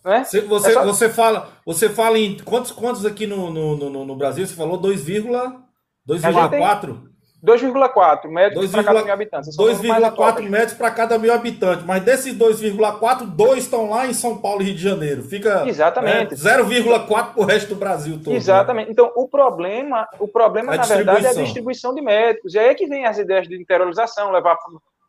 [0.04, 0.24] Né?
[0.24, 0.86] Você, você, é só...
[0.86, 4.46] você, fala, você fala em quantos, quantos aqui no, no, no, no Brasil?
[4.46, 7.08] Você falou 2,4?
[7.46, 9.56] 2,4 metros para cada mil habitantes.
[9.56, 11.86] 2,4 metros para cada mil habitantes.
[11.86, 15.24] Mas desses 2,4, dois estão lá em São Paulo e Rio de Janeiro.
[15.24, 16.34] Fica Exatamente.
[16.34, 18.32] É, 0,4 para o resto do Brasil todo.
[18.32, 18.38] Né?
[18.38, 18.88] Exatamente.
[18.88, 18.92] Né?
[18.92, 22.56] Então, o problema, o problema na verdade, é a distribuição de médicos.
[22.56, 24.58] E aí é que vem as ideias de interiorização, levar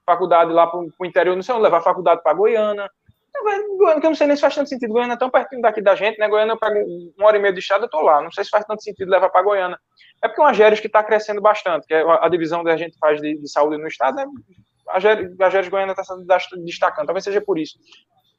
[0.04, 2.90] faculdade lá para o interior, não sei, levar faculdade para Goiânia.
[3.42, 4.92] Goiânia, que eu não sei nem se faz tanto sentido.
[4.92, 6.28] Goiânia é tão pertinho daqui da gente, né?
[6.28, 6.78] Goiânia eu pego
[7.16, 8.22] uma hora e meia de estrada, eu tô lá.
[8.22, 9.78] Não sei se faz tanto sentido levar para Goiânia.
[10.22, 12.76] É porque é uma Géres que está crescendo bastante, que é a divisão que a
[12.76, 14.26] gente faz de, de saúde no estado, né?
[14.88, 16.14] A Géres Goiânia está se
[16.64, 17.78] destacando, talvez seja por isso.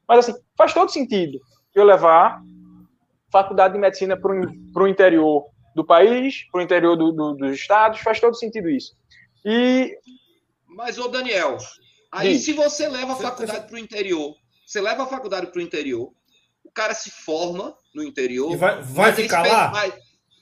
[0.08, 1.40] Mas, assim, faz todo sentido
[1.76, 2.42] eu levar
[3.32, 5.46] faculdade de medicina para o interior
[5.76, 8.94] do país, para o interior do, do, dos estados, faz todo sentido isso.
[9.46, 9.96] E...
[10.68, 11.58] Mas, ô Daniel,
[12.12, 12.40] aí Sim.
[12.40, 14.34] se você leva a faculdade para o interior,
[14.70, 16.12] você leva a faculdade para o interior,
[16.64, 18.54] o cara se forma no interior.
[18.54, 19.68] E vai, vai ficar lá?
[19.68, 19.94] Vai,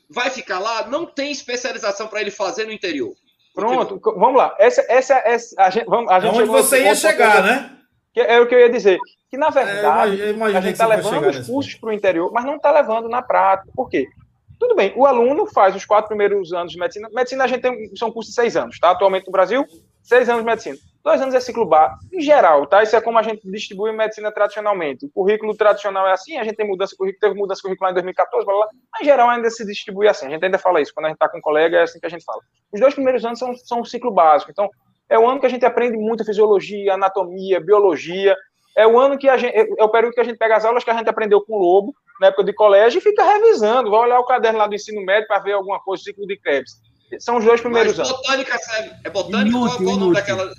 [0.10, 0.86] vai, ficar lá?
[0.86, 3.16] Não tem especialização para ele fazer no interior.
[3.56, 4.54] Pronto, vamos lá.
[4.60, 7.78] Essa, essa, essa a gente, vamos, a gente é onde você ia chegar, né?
[8.14, 9.00] Que é o que eu ia dizer.
[9.32, 12.58] Que, na verdade, é, a gente está levando os cursos para o interior, mas não
[12.58, 13.72] está levando na prática.
[13.74, 14.10] Por quê?
[14.60, 17.08] Tudo bem, o aluno faz os quatro primeiros anos de medicina.
[17.14, 18.92] Medicina a gente tem, são cursos de seis anos, tá?
[18.92, 19.66] Atualmente no Brasil,
[20.04, 20.78] seis anos de medicina.
[21.08, 22.84] Dois anos é ciclo básico, em geral, tá?
[22.84, 25.06] Isso é como a gente distribui medicina tradicionalmente.
[25.06, 28.46] O currículo tradicional é assim, a gente tem mudança curricular, teve mudança curricular em 2014,
[28.46, 30.26] blá, blá, mas em geral ainda se distribui assim.
[30.26, 32.06] A gente ainda fala isso, quando a gente está com um colega, é assim que
[32.06, 32.42] a gente fala.
[32.74, 34.52] Os dois primeiros anos são, são um ciclo básico.
[34.52, 34.70] Então,
[35.10, 38.36] é o ano que a gente aprende muito fisiologia, anatomia, biologia,
[38.76, 40.84] é o ano que a gente, é o período que a gente pega as aulas
[40.84, 44.02] que a gente aprendeu com o Lobo, na época de colégio, e fica revisando, vai
[44.02, 46.82] olhar o caderno lá do ensino médio para ver alguma coisa, ciclo de Krebs.
[47.18, 48.22] São os dois primeiros Mas anos.
[48.22, 48.92] Botânica serve.
[49.06, 50.52] É botânica inútil, qual, qual o nome daquela.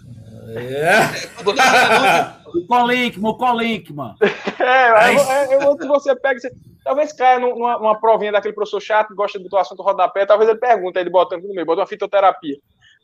[0.57, 2.39] É.
[2.49, 4.15] O Colinkman, o Colinkman.
[4.59, 6.41] É, é, é, você pega.
[6.41, 6.51] Você,
[6.83, 10.59] talvez caia numa, numa provinha daquele professor chato que gosta do assunto rodapé, talvez ele
[10.59, 12.57] pergunte, ele bota no meio, bota uma fitoterapia.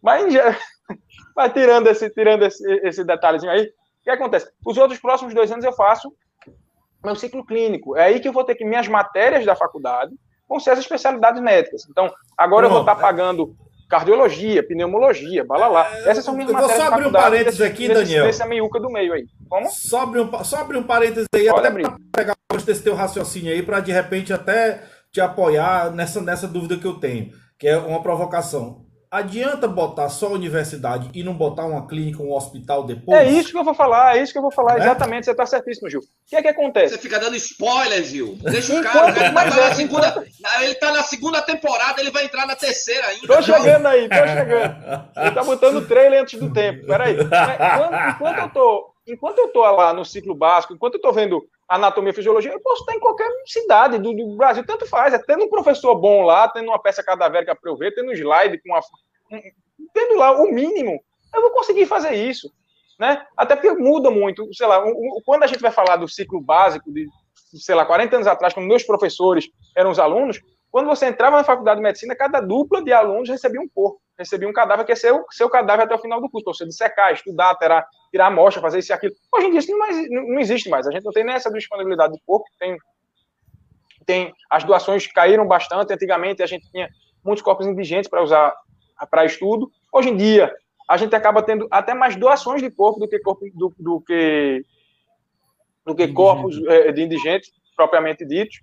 [0.03, 0.57] Mas já,
[1.37, 3.67] vai tirando esse, tirando esse, esse detalhezinho aí.
[3.67, 4.51] O que acontece?
[4.65, 6.11] Os outros próximos dois anos eu faço
[7.05, 7.97] meu ciclo clínico.
[7.97, 10.15] É aí que eu vou ter que minhas matérias da faculdade
[10.49, 11.87] vão ser as especialidades médicas.
[11.91, 13.55] Então, agora eu vou estar pagando
[13.95, 15.89] cardiologia, pneumologia, balalá.
[15.95, 16.79] É, Essas são minhas eu matérias.
[16.79, 18.27] Vou só abrir um parênteses desse, aqui, Daniel.
[18.27, 19.25] Nessa meiuca do meio aí.
[19.49, 19.71] Como?
[19.71, 21.87] Só abrir um, só abrir um parênteses aí, Pode até abrir.
[22.13, 22.35] pegar
[22.67, 24.83] desse teu raciocínio aí, para de repente até
[25.13, 28.85] te apoiar nessa, nessa dúvida que eu tenho, que é uma provocação.
[29.15, 33.21] Adianta botar só a universidade e não botar uma clínica, um hospital depois?
[33.21, 34.81] É isso que eu vou falar, é isso que eu vou falar, é?
[34.81, 36.01] exatamente, você está certíssimo, Gil.
[36.01, 36.97] O que é que acontece?
[36.97, 38.37] Você fica dando spoiler, Gil.
[38.43, 40.63] Deixa o cara, enquanto, ele, tá é, segunda, enquanto...
[40.63, 43.25] ele está na segunda temporada, ele vai entrar na terceira ainda.
[43.25, 45.09] Tô chegando aí, tô chegando.
[45.17, 47.15] Ele tá botando trailer antes do tempo, peraí.
[47.15, 51.43] Enquanto, enquanto eu tô enquanto eu estou lá no ciclo básico, enquanto eu estou vendo
[51.69, 55.15] anatomia e fisiologia, eu posso estar em qualquer cidade do, do, Brasil, tanto faz.
[55.15, 58.15] É tendo um professor bom lá, tendo uma peça cadavérica para eu ver, tendo um
[58.15, 58.81] slide com uma.
[59.93, 61.03] Tendo lá o mínimo,
[61.35, 62.53] eu vou conseguir fazer isso.
[62.99, 63.25] Né?
[63.37, 64.49] Até porque muda muito.
[64.55, 64.83] Sei lá,
[65.25, 68.67] quando a gente vai falar do ciclo básico de, sei lá, 40 anos atrás, quando
[68.67, 70.41] meus professores eram os alunos,
[70.75, 74.49] quando você entrava na faculdade de medicina, cada dupla de alunos recebia um corpo, recebia
[74.49, 77.13] um cadáver que é seu, seu cadáver até o final do curso, para você dissecar,
[77.13, 79.15] estudar, tirar, tirar amostra, fazer isso e aquilo.
[79.33, 80.85] Hoje em dia isso não, mais, não existe mais.
[80.89, 82.77] A gente não tem nem essa disponibilidade de corpo, tem,
[84.05, 85.93] tem as doações caíram bastante.
[85.93, 86.89] Antigamente a gente tinha
[87.25, 88.53] muitos corpos indigentes para usar
[89.09, 89.71] para estudo.
[89.93, 90.53] Hoje em dia
[90.89, 94.65] a gente acaba tendo até mais doações de corpo do que corpo do, do que
[95.87, 98.59] do que corpos é, de indigentes propriamente ditos.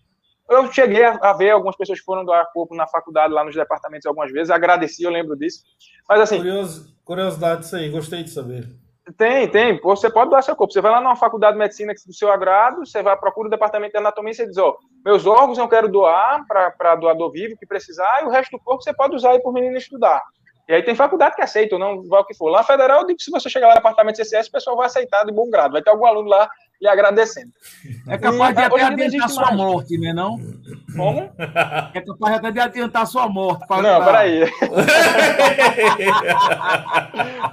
[0.52, 4.06] Eu cheguei a, ver algumas pessoas que foram doar corpo na faculdade, lá nos departamentos,
[4.06, 4.50] algumas vezes.
[4.50, 5.64] Agradeci, eu lembro disso.
[6.10, 6.38] Mas assim.
[6.38, 8.68] Curioso, curiosidade isso aí, gostei de saber.
[9.18, 9.80] Tem, tem.
[9.82, 10.74] Você pode doar seu corpo.
[10.74, 13.94] Você vai lá numa faculdade de medicina do seu agrado, você vai procura o departamento
[13.94, 17.66] de anatomia e você diz: Ó, meus órgãos eu quero doar para doador vivo que
[17.66, 20.22] precisar, e o resto do corpo você pode usar aí para o menino estudar.
[20.70, 22.50] E aí tem faculdade que aceita, ou não vai o que for.
[22.50, 24.52] Lá na federal, eu digo que se você chegar lá no departamento de CCS, o
[24.52, 25.74] pessoal vai aceitar de bom grado.
[25.74, 26.50] Vai ter algum aluno lá
[26.82, 27.52] lhe agradecendo.
[28.08, 29.58] É capaz de até adiantar sua mais.
[29.58, 30.40] morte, né não?
[30.96, 31.32] Como?
[31.94, 33.68] É capaz até de adiantar sua morte.
[33.68, 33.82] Pra...
[33.82, 34.44] Não, peraí.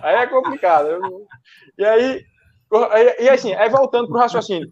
[0.03, 0.89] aí é complicado.
[1.77, 2.25] E aí,
[3.21, 4.69] e assim, aí voltando para o raciocínio.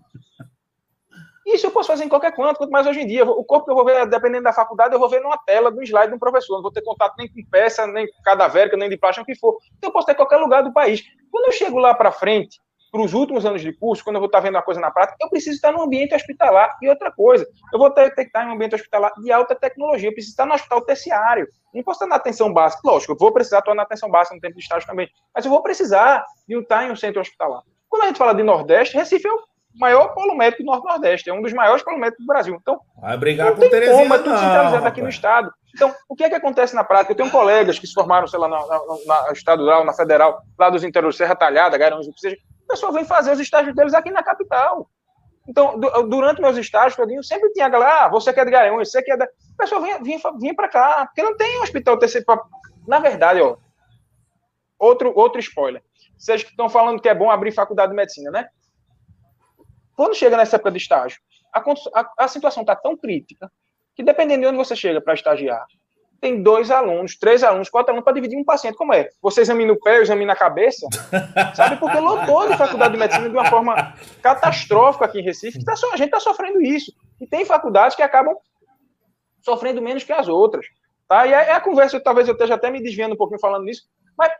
[1.46, 3.24] Isso eu posso fazer em qualquer canto, quanto mais hoje em dia.
[3.24, 5.80] O corpo que eu vou ver, dependendo da faculdade, eu vou ver numa tela, no
[5.80, 6.56] slide de um professor.
[6.56, 9.56] Não vou ter contato nem com peça, nem cadavérica, nem de plástico, o que for.
[9.78, 11.04] Então eu posso ter em qualquer lugar do país.
[11.30, 12.58] Quando eu chego lá para frente,
[12.96, 15.18] para os últimos anos de curso, quando eu vou estar vendo a coisa na prática,
[15.20, 16.74] eu preciso estar no ambiente hospitalar.
[16.80, 20.08] E outra coisa, eu vou ter, que estar em um ambiente hospitalar de alta tecnologia,
[20.08, 21.46] eu preciso estar no hospital terciário.
[21.74, 22.80] Não posso estar na atenção básica.
[22.82, 25.50] Lógico, eu vou precisar estar na atenção básica no tempo de estágio também, mas eu
[25.50, 27.60] vou precisar de estar em um centro hospitalar.
[27.86, 29.40] Quando a gente fala de Nordeste, Recife é o
[29.78, 32.56] maior polo médico do Norte-Nordeste, é um dos maiores polos médicos do Brasil.
[32.60, 35.52] Então, Vai brigar não tem Terezinha, como, é tudo centralizado aqui no Estado.
[35.74, 37.12] Então, o que é que acontece na prática?
[37.12, 40.70] Eu tenho colegas que se formaram, sei lá, na, na, na estadual, na federal, lá
[40.70, 42.36] dos interiores, Serra Talhada, Garanhuns, o que seja,
[42.66, 44.90] o pessoal vem fazer os estágios deles aqui na capital.
[45.48, 48.90] Então, durante meus estágios, eu sempre tinha a galera, ah, você que é de Garanhuns,
[48.90, 49.24] você que é da...
[49.24, 52.26] O pessoal vinha, vinha, vinha para cá, porque não tem hospital terceiro.
[52.86, 53.56] Na verdade, ó,
[54.76, 55.82] outro, outro spoiler.
[56.18, 58.48] Vocês que estão falando que é bom abrir faculdade de medicina, né?
[59.96, 61.18] quando chega nessa época de estágio,
[61.52, 61.60] a,
[61.94, 63.50] a, a situação está tão crítica
[63.94, 65.66] que dependendo de onde você chega para estagiar,
[66.20, 68.76] tem dois alunos, três alunos, quatro alunos para dividir um paciente.
[68.76, 69.08] Como é?
[69.22, 70.86] Você examina o pé, eu a cabeça,
[71.54, 71.76] sabe?
[71.76, 75.64] Porque lotou de faculdade de medicina de uma forma catastrófica aqui em Recife.
[75.64, 76.92] Tá, a gente está sofrendo isso.
[77.20, 78.36] E tem faculdades que acabam
[79.42, 80.66] sofrendo menos que as outras.
[81.08, 81.26] Tá?
[81.26, 83.82] E a, a conversa, talvez eu esteja até me desviando um pouquinho falando nisso,
[84.18, 84.32] mas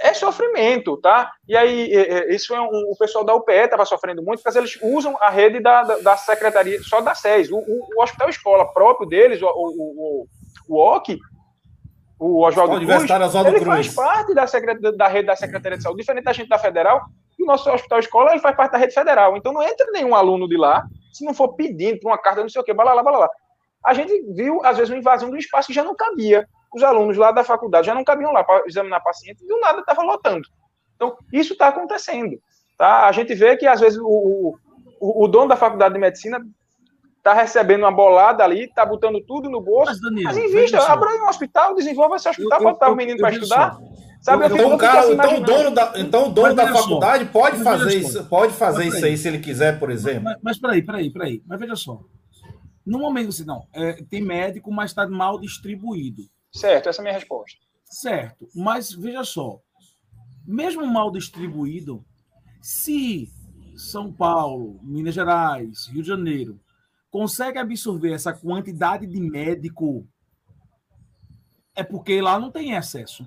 [0.00, 1.32] é sofrimento, tá?
[1.46, 1.90] E aí,
[2.30, 5.60] isso é um, o pessoal da UPE estava sofrendo muito, porque eles usam a rede
[5.60, 7.50] da, da, da secretaria, só da SES.
[7.50, 10.26] O, o, o, hospital escola próprio deles, o, o,
[10.68, 11.18] o OC,
[12.18, 13.02] o Oswaldo Cruz,
[13.54, 13.86] ele Cruz.
[13.86, 17.02] faz parte da, da rede da Secretaria de Saúde, diferente da gente da Federal,
[17.38, 19.36] e o nosso hospital escola ele faz parte da rede federal.
[19.36, 22.60] Então não entra nenhum aluno de lá se não for pedindo uma carta, não sei
[22.60, 23.30] o quê, balá, balá, balá.
[23.84, 26.48] A gente viu, às vezes, uma invasão de um espaço que já não cabia.
[26.74, 29.80] Os alunos lá da faculdade já não cabiam lá para examinar paciente, e do nada
[29.80, 30.48] estava lotando.
[30.96, 32.36] Então, isso está acontecendo.
[32.76, 33.06] Tá?
[33.06, 34.56] A gente vê que, às vezes, o,
[35.00, 36.44] o, o dono da faculdade de medicina
[37.24, 39.92] está recebendo uma bolada ali, está botando tudo no bolso.
[39.92, 43.30] Mas, Danilo, mas invista, abra um hospital, desenvolva esse hospital, para botar o menino para
[43.30, 43.78] estudar.
[44.20, 47.62] Sabe, então, o cara, então, o dono da, então o dono da faculdade só, pode
[47.62, 50.24] fazer isso, pode fazer isso aí se ele quiser, por exemplo.
[50.24, 51.42] Mas, mas peraí, peraí, peraí.
[51.46, 52.00] Mas veja só.
[52.86, 56.22] No momento, assim, não, é, tem médico, mas está mal distribuído.
[56.52, 57.58] Certo, essa é a minha resposta.
[57.84, 59.60] Certo, mas veja só.
[60.46, 62.02] Mesmo mal distribuído,
[62.62, 63.28] se
[63.76, 66.60] São Paulo, Minas Gerais, Rio de Janeiro
[67.14, 70.04] consegue absorver essa quantidade de médico,
[71.72, 73.24] é porque lá não tem excesso.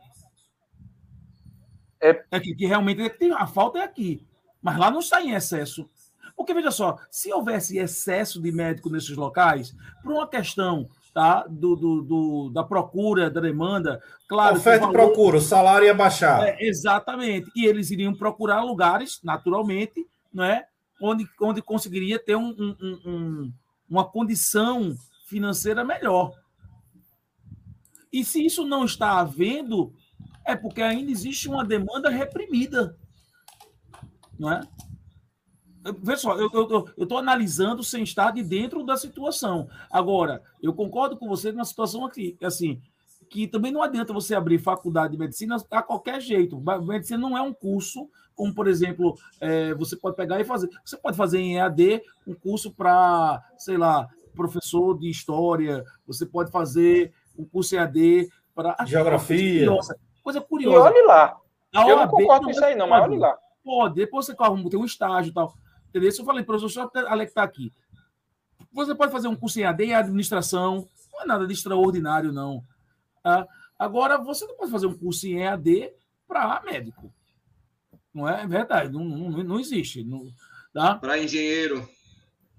[2.01, 4.27] É, é que, que realmente tem, a falta é aqui,
[4.61, 5.89] mas lá não está em excesso.
[6.35, 9.73] Porque, veja só, se houvesse excesso de médico nesses locais,
[10.03, 14.57] por uma questão tá, do, do, do da procura, da demanda, claro.
[14.57, 16.45] Oferta e procura, o salário ia baixar.
[16.45, 17.49] É, exatamente.
[17.55, 20.67] E eles iriam procurar lugares, naturalmente, não é?
[21.01, 23.53] onde, onde conseguiria ter um, um, um
[23.89, 24.95] uma condição
[25.27, 26.33] financeira melhor.
[28.11, 29.93] E se isso não está havendo,
[30.45, 32.97] é porque ainda existe uma demanda reprimida.
[34.39, 34.61] Não é?
[36.01, 36.49] Veja só, eu
[36.97, 39.69] estou analisando sem estar de dentro da situação.
[39.89, 42.81] Agora, eu concordo com você numa situação aqui, assim,
[43.29, 46.61] que também não adianta você abrir faculdade de medicina a qualquer jeito.
[46.85, 50.69] Medicina não é um curso, como, por exemplo, é, você pode pegar e fazer.
[50.85, 56.51] Você pode fazer em EAD um curso para, sei lá, professor de história, você pode
[56.51, 58.77] fazer um curso EAD para.
[58.85, 59.65] Geografia.
[59.65, 59.99] Coisa curiosa.
[60.23, 60.77] Coisa curiosa.
[60.77, 61.37] E olhe lá.
[61.75, 63.35] A eu não concordo com isso aí, não, mas olhe lá.
[63.63, 65.53] Pode, depois você arruma, tem um estágio e tal.
[65.89, 66.11] Entendeu?
[66.11, 67.73] Se eu falei, professor, só Alex está aqui.
[68.71, 72.63] Você pode fazer um curso em EAD em administração, não é nada de extraordinário, não.
[73.23, 73.47] Ah,
[73.79, 75.91] agora, você não pode fazer um curso em EAD
[76.27, 77.11] para médico.
[78.17, 80.03] Não é verdade, não, não, não existe.
[80.03, 80.27] Não,
[80.73, 80.95] tá?
[80.95, 81.87] Para engenheiro.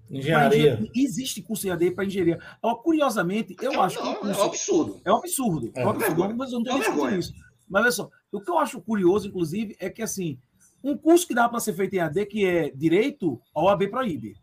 [0.09, 0.57] Engenharia.
[0.57, 0.91] engenharia.
[0.95, 2.39] Existe curso em EAD para engenharia.
[2.81, 4.27] Curiosamente, eu não, acho não, que.
[4.27, 5.01] É um absurdo.
[5.03, 5.71] É um absurdo.
[5.75, 6.35] É, um absurdo.
[6.37, 7.33] Mas eu não tenho isso.
[7.67, 10.39] Mas olha só, o que eu acho curioso, inclusive, é que assim,
[10.81, 14.37] um curso que dá para ser feito em AD, que é direito, a OAB proíbe.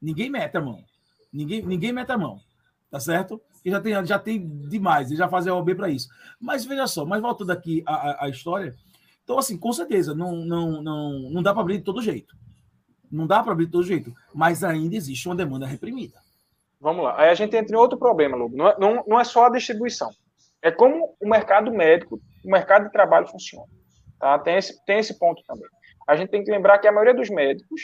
[0.00, 0.82] Ninguém mete a mão.
[1.30, 2.40] Ninguém, ninguém mete a mão.
[2.90, 3.38] Tá certo?
[3.62, 6.06] que já tem, já tem demais, e já fazem a OB para isso.
[6.38, 8.74] Mas veja só, mas voltando aqui à, à história,
[9.24, 12.36] então, assim, com certeza, não, não, não, não dá para abrir de todo jeito.
[13.10, 16.18] Não dá para abrir de todo jeito, mas ainda existe uma demanda reprimida.
[16.78, 17.18] Vamos lá.
[17.18, 18.54] Aí a gente entra em outro problema, Lobo.
[18.54, 20.10] Não é, não, não é só a distribuição.
[20.60, 23.66] É como o mercado médico, o mercado de trabalho funciona.
[24.18, 24.38] Tá?
[24.38, 25.68] Tem, esse, tem esse ponto também.
[26.06, 27.82] A gente tem que lembrar que a maioria dos médicos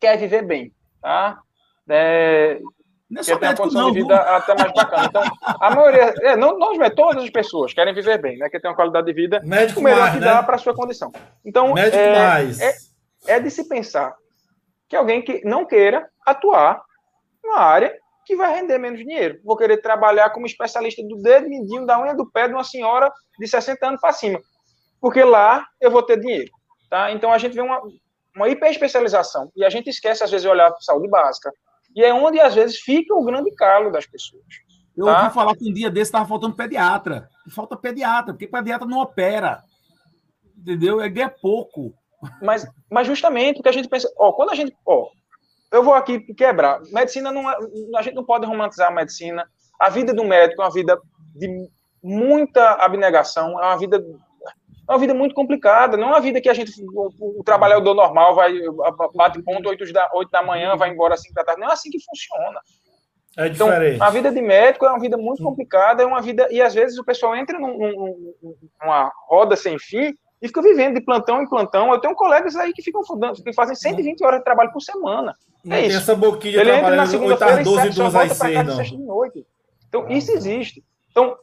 [0.00, 0.72] quer viver bem.
[1.00, 1.40] Tá?
[1.88, 2.60] É,
[3.10, 4.34] não é quer ter uma condição não, de vida não.
[4.36, 5.06] até mais bacana.
[5.06, 8.48] Então, a maioria, é, não nós, mas todas as pessoas querem viver bem, né?
[8.48, 10.26] Quer ter uma qualidade de vida médico o melhor mais, que né?
[10.26, 11.10] dá para a sua condição.
[11.44, 12.60] Então, médico é, mais.
[12.60, 12.72] É,
[13.26, 14.14] é de se pensar
[14.88, 16.80] que alguém que não queira atuar
[17.42, 17.92] numa área
[18.24, 19.40] que vai render menos dinheiro.
[19.44, 23.10] Vou querer trabalhar como especialista do dedo mindinho da unha do pé de uma senhora
[23.38, 24.40] de 60 anos para cima.
[25.00, 26.50] Porque lá eu vou ter dinheiro.
[26.88, 27.10] Tá?
[27.10, 27.80] Então a gente vê uma,
[28.36, 31.50] uma hiperespecialização e a gente esquece, às vezes, de olhar para saúde básica,
[31.94, 34.44] e é onde, às vezes, fica o grande calo das pessoas.
[34.96, 35.22] Eu tá?
[35.22, 37.28] ouvi falar que um dia desse estava faltando pediatra.
[37.54, 39.62] Falta pediatra, porque pediatra não opera.
[40.56, 41.00] Entendeu?
[41.00, 41.94] É ganha pouco.
[42.42, 45.08] Mas, mas justamente porque a gente pensa, ó, quando a gente, ó,
[45.72, 46.80] eu vou aqui quebrar.
[46.92, 47.56] Medicina não é,
[47.96, 49.48] a gente não pode romantizar a medicina.
[49.80, 51.00] A vida do médico é uma vida
[51.34, 51.70] de
[52.02, 54.04] muita abnegação, é uma vida
[54.90, 57.94] é uma vida muito complicada, não é uma vida que a gente, o, o trabalhador
[57.94, 58.52] normal vai,
[59.14, 61.60] bate ponto 8 da, 8 da manhã, vai embora às 5 da tarde.
[61.60, 62.60] Não é assim que funciona.
[63.38, 64.02] É então, diferente.
[64.02, 66.98] A vida de médico é uma vida muito complicada, é uma vida, e às vezes
[66.98, 68.34] o pessoal entra num, num,
[68.82, 70.12] numa roda sem fim,
[70.42, 71.92] e fica vivendo de plantão em plantão.
[71.92, 73.02] Eu tenho colegas aí que ficam
[73.44, 75.36] que fazem 120 horas de trabalho por semana.
[75.64, 75.98] Não é tem isso.
[75.98, 78.82] essa boquinha Ele entra na segunda-feira e 12, 12 às 6, não.
[78.82, 79.46] de noite.
[79.88, 80.82] Então, isso existe.
[81.10, 81.36] Então,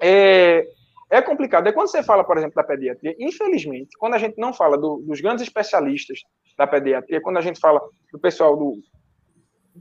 [0.00, 0.66] é,
[1.10, 1.66] é complicado.
[1.66, 5.02] É quando você fala, por exemplo, da pediatria, infelizmente, quando a gente não fala do,
[5.06, 6.20] dos grandes especialistas
[6.56, 7.80] da pediatria, quando a gente fala
[8.12, 8.78] do pessoal do.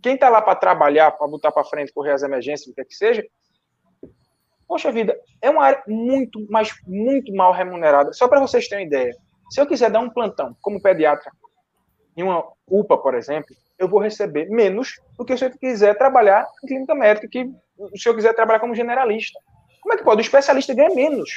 [0.02, 2.86] Quem está lá para trabalhar, para botar para frente, correr as emergências, o que é
[2.86, 3.24] que seja,
[4.68, 8.14] poxa vida, é uma área muito, mas muito mal remunerada.
[8.14, 9.16] Só para vocês terem uma ideia,
[9.50, 11.32] se eu quiser dar um plantão como pediatra
[12.16, 16.48] em uma UPA, por exemplo, eu vou receber menos do que se eu quiser trabalhar
[16.64, 17.50] em clínica médica, que
[17.96, 19.40] se eu quiser trabalhar como generalista.
[19.82, 20.22] Como é que pode?
[20.22, 21.30] O especialista ganha menos.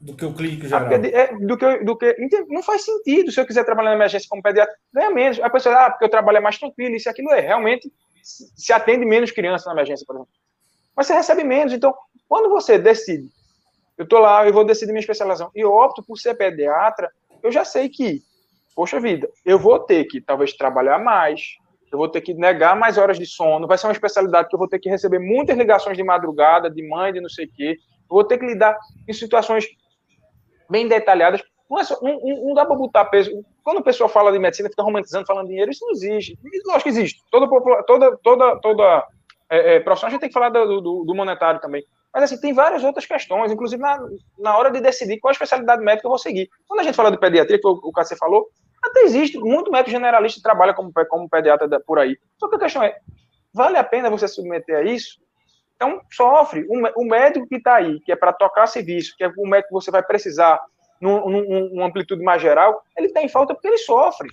[0.00, 0.92] Do que o clínico geral.
[0.92, 2.16] É, do que, do que,
[2.48, 3.32] não faz sentido.
[3.32, 5.40] Se eu quiser trabalhar na emergência como pediatra, ganha menos.
[5.40, 7.40] A pessoa, ah, porque eu trabalho mais tranquilo, isso e aquilo é.
[7.40, 7.90] Realmente,
[8.22, 10.32] se atende menos crianças na emergência, por exemplo.
[10.96, 11.72] Mas você recebe menos.
[11.72, 11.94] Então,
[12.28, 13.28] quando você decide,
[13.96, 17.10] eu estou lá, eu vou decidir minha especialização, e eu opto por ser pediatra,
[17.42, 18.22] eu já sei que,
[18.74, 21.56] poxa vida, eu vou ter que talvez trabalhar mais,
[21.94, 24.58] eu vou ter que negar mais horas de sono, vai ser uma especialidade que eu
[24.58, 27.76] vou ter que receber muitas ligações de madrugada, de mãe, de não sei o quê,
[27.78, 28.76] eu vou ter que lidar
[29.08, 29.64] em situações
[30.68, 31.40] bem detalhadas.
[31.70, 33.30] Não, é só, não, não dá para botar peso.
[33.62, 36.36] Quando o pessoal fala de medicina, fica romantizando, falando dinheiro, isso não existe.
[36.66, 37.22] Lógico que existe.
[37.30, 37.48] Toda,
[37.86, 39.06] toda, toda, toda
[39.48, 41.84] é, é, profissão, a gente tem que falar do, do, do, monetário também.
[42.12, 44.00] Mas, assim, tem várias outras questões, inclusive na,
[44.36, 46.48] na hora de decidir qual especialidade médica eu vou seguir.
[46.66, 48.48] Quando a gente fala de pediatria, que o, o você falou,
[48.84, 52.18] até existe, muito médico generalista trabalha como, como pediatra por aí.
[52.38, 52.96] Só que a questão é,
[53.52, 55.20] vale a pena você submeter a isso?
[55.76, 56.66] Então, sofre.
[56.68, 59.74] O, médico que está aí, que é para tocar serviço, que é o médico que
[59.74, 60.60] você vai precisar
[61.00, 64.28] num, num, num amplitude mais geral, ele está em falta porque ele sofre.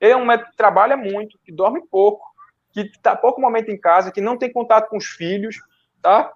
[0.00, 2.24] Ele é um médico que trabalha muito, que dorme pouco,
[2.72, 5.56] que está pouco momento em casa, que não tem contato com os filhos,
[6.00, 6.32] tá?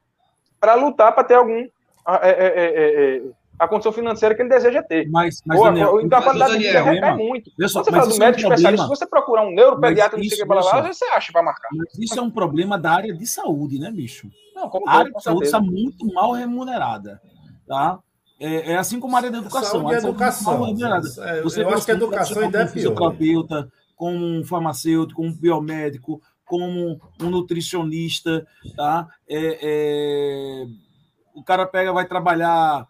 [0.58, 1.68] Para lutar para ter algum
[2.22, 3.22] é, é, é,
[3.58, 5.08] a condição financeira que ele deseja ter.
[5.08, 7.50] Mas, mas Boa, Daniel, então a qualidade de vida recai muito.
[7.68, 10.42] Só, você fala do médico é um especialista, se você procurar um neuropediatra, não sei
[10.42, 11.68] o que, lá, você acha para marcar.
[11.72, 14.28] Mas isso é um problema da área de saúde, né, bicho?
[14.54, 17.20] Não, como a área de saúde está muito mal remunerada,
[17.66, 17.98] tá?
[18.40, 19.80] É, é, assim como a área da educação.
[19.80, 20.76] Saúde é educação.
[21.24, 22.94] É, você eu acho que a educação ainda é pior.
[22.94, 28.46] terapeuta, como um farmacêutico, como um biomédico, como um nutricionista,
[28.76, 29.08] tá?
[29.28, 30.66] É, é,
[31.34, 32.86] o cara pega, vai trabalhar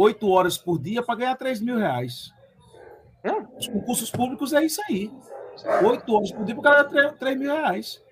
[0.00, 2.32] oito horas por dia para ganhar 3 mil reais.
[3.58, 5.10] Os concursos públicos é isso aí.
[5.84, 8.02] Oito horas por dia para ganhar 3 mil reais.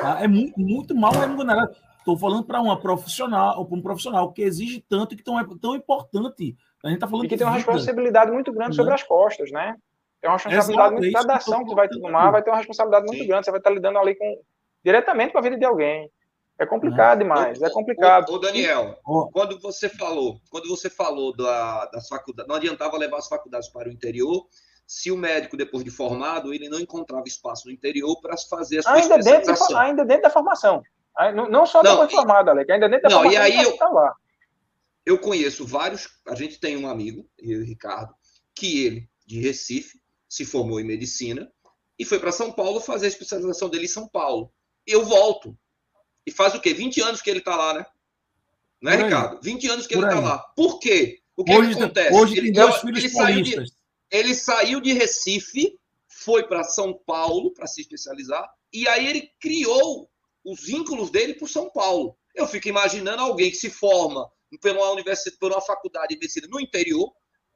[0.00, 0.22] Tá?
[0.22, 1.76] É muito, muito mal remunerado.
[1.98, 5.44] Estou falando para uma profissional, para um profissional que exige tanto e que tão, é
[5.60, 6.56] tão importante.
[6.82, 9.76] A gente está falando e que tem uma responsabilidade muito grande sobre as costas, né?
[10.20, 11.12] Tem uma responsabilidade Exato, muito.
[11.12, 13.44] Cada ação que vai tomar vai ter uma responsabilidade muito grande.
[13.44, 14.40] Você vai estar lidando ali com
[14.82, 16.10] diretamente com a vida de alguém.
[16.60, 18.30] É complicado demais, é complicado.
[18.30, 18.98] Ô, Daniel,
[19.32, 23.88] quando você falou, quando você falou da, das faculdades, não adiantava levar as faculdades para
[23.88, 24.46] o interior,
[24.86, 28.82] se o médico, depois de formado, ele não encontrava espaço no interior para fazer a
[28.82, 30.82] sua ainda dentro, de, ainda dentro da formação.
[31.50, 33.42] Não só depois de formado, Alec, ainda dentro da não, formação.
[33.42, 34.14] E aí eu, tá lá.
[35.06, 38.14] eu conheço vários, a gente tem um amigo, eu e o Ricardo,
[38.54, 39.98] que ele, de Recife,
[40.28, 41.50] se formou em medicina
[41.98, 44.52] e foi para São Paulo fazer a especialização dele em São Paulo.
[44.86, 45.56] Eu volto
[46.26, 46.74] e faz o quê?
[46.74, 47.86] 20 anos que ele está lá, né?
[48.80, 49.40] Não é, Ricardo?
[49.42, 50.38] 20 anos que Por ele está lá.
[50.56, 51.20] Por quê?
[51.36, 52.14] O que, hoje, que acontece?
[52.14, 53.64] Hoje ele, filhos ele saiu, de,
[54.10, 60.10] ele saiu de Recife, foi para São Paulo para se especializar, e aí ele criou
[60.44, 62.16] os vínculos dele por São Paulo.
[62.34, 66.46] Eu fico imaginando alguém que se forma por uma universidade, por uma faculdade de medicina
[66.48, 67.12] no interior.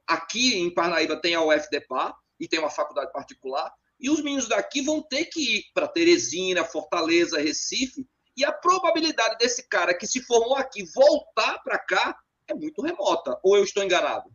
[0.07, 3.73] Aqui em Parnaíba tem a UFDPA e tem uma faculdade particular.
[3.99, 8.05] E os meninos daqui vão ter que ir para Teresina, Fortaleza, Recife,
[8.37, 12.17] e a probabilidade desse cara que se formou aqui voltar para cá
[12.47, 13.39] é muito remota.
[13.43, 14.29] Ou eu estou enganado?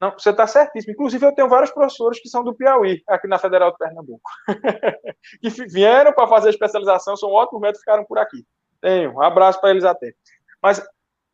[0.00, 0.92] Não, você está certíssimo.
[0.92, 4.28] Inclusive, eu tenho vários professores que são do Piauí, aqui na Federal de Pernambuco,
[5.40, 8.44] que vieram para fazer a especialização, são ótimos médicos, ficaram por aqui.
[8.80, 10.12] Tenho, um abraço para eles até.
[10.60, 10.84] Mas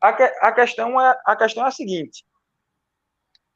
[0.01, 2.27] a, que, a, questão é, a questão é a seguinte,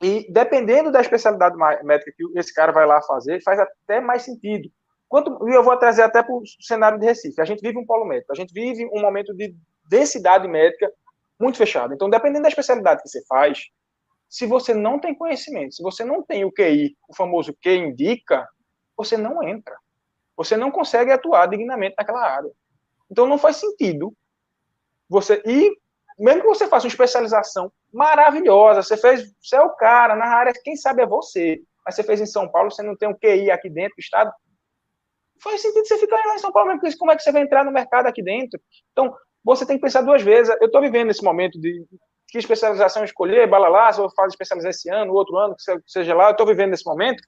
[0.02, 4.68] e dependendo da especialidade médica que esse cara vai lá fazer, faz até mais sentido.
[5.12, 7.38] Quanto, e eu vou trazer até para o cenário de Recife.
[7.38, 9.54] A gente vive um polo médico, a gente vive um momento de
[9.86, 10.90] densidade médica
[11.38, 11.92] muito fechado.
[11.92, 13.66] Então, dependendo da especialidade que você faz,
[14.26, 18.48] se você não tem conhecimento, se você não tem o QI, o famoso Q indica,
[18.96, 19.76] você não entra.
[20.34, 22.50] Você não consegue atuar dignamente naquela área.
[23.10, 24.14] Então, não faz sentido
[25.10, 25.76] você ir,
[26.18, 30.54] mesmo que você faça uma especialização maravilhosa, você fez, você é o cara na área,
[30.64, 33.50] quem sabe é você, mas você fez em São Paulo, você não tem um QI
[33.50, 34.32] aqui dentro do estado,
[35.42, 37.42] faz sentido você ficar lá em São Paulo mesmo, porque como é que você vai
[37.42, 38.60] entrar no mercado aqui dentro?
[38.92, 39.14] Então,
[39.44, 40.54] você tem que pensar duas vezes.
[40.60, 41.84] Eu estou vivendo esse momento de
[42.28, 46.14] que especialização escolher, balalá, se eu vou fazer especialização esse ano, outro ano, que seja
[46.14, 47.22] lá, eu estou vivendo nesse momento.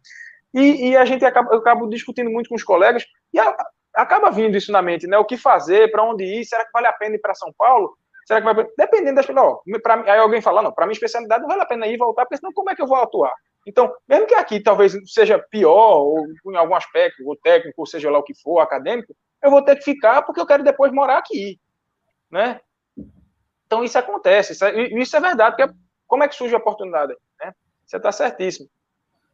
[0.54, 3.54] E, e, a gente acaba, eu acabo discutindo muito com os colegas e a,
[3.94, 5.18] acaba vindo isso na mente, né?
[5.18, 7.96] O que fazer, para onde ir, será que vale a pena ir para São Paulo?
[8.24, 8.66] Será que vai.
[8.78, 9.28] Dependendo das.
[9.28, 12.24] Ó, pra, aí alguém fala, não, para minha especialidade não vale a pena ir voltar,
[12.24, 13.34] porque senão como é que eu vou atuar?
[13.66, 18.10] Então, mesmo que aqui talvez seja pior, ou em algum aspecto, ou técnico, ou seja
[18.10, 21.18] lá o que for, acadêmico, eu vou ter que ficar porque eu quero depois morar
[21.18, 21.58] aqui.
[22.30, 22.60] Né?
[23.66, 24.52] Então, isso acontece.
[24.52, 25.74] Isso é, isso é verdade, porque
[26.06, 27.14] como é que surge a oportunidade?
[27.40, 27.52] Né?
[27.84, 28.68] Você está certíssimo.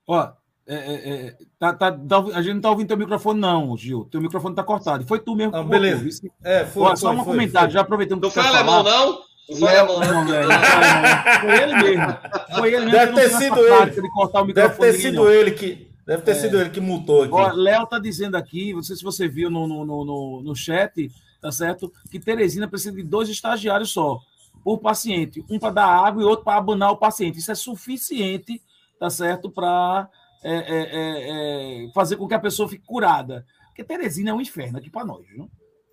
[0.07, 0.33] Ó,
[0.67, 1.89] é, é, é, tá, tá,
[2.35, 4.05] a gente não está ouvindo teu microfone, não, Gil.
[4.05, 5.05] Teu microfone está cortado.
[5.07, 5.53] Foi tu mesmo.
[5.53, 6.05] Não, beleza.
[6.05, 8.23] Botou, é, foi, Ó, só um comentário, já aproveitando.
[8.23, 9.30] Não foi alemão, não?
[9.49, 9.87] Não foi não.
[11.41, 12.19] Foi ele mesmo.
[12.57, 12.91] Foi ele mesmo.
[12.93, 13.91] Deve ter sido ele.
[13.91, 15.31] De deve ter sido não.
[15.31, 15.91] ele que.
[16.07, 16.35] Deve ter é.
[16.35, 17.35] sido ele que multou aqui.
[17.35, 21.11] Ó, Léo tá dizendo aqui, não sei se você viu no, no, no, no chat,
[21.41, 21.93] tá certo?
[22.11, 24.21] Que Teresina precisa de dois estagiários só
[24.65, 27.39] por paciente, um para dar água e outro para abanar o paciente.
[27.39, 28.61] Isso é suficiente,
[28.99, 30.09] tá certo, para
[30.43, 33.47] é, é, é, é, fazer com que a pessoa fique curada.
[33.69, 35.51] Porque Teresina é um inferno aqui para nós, viu?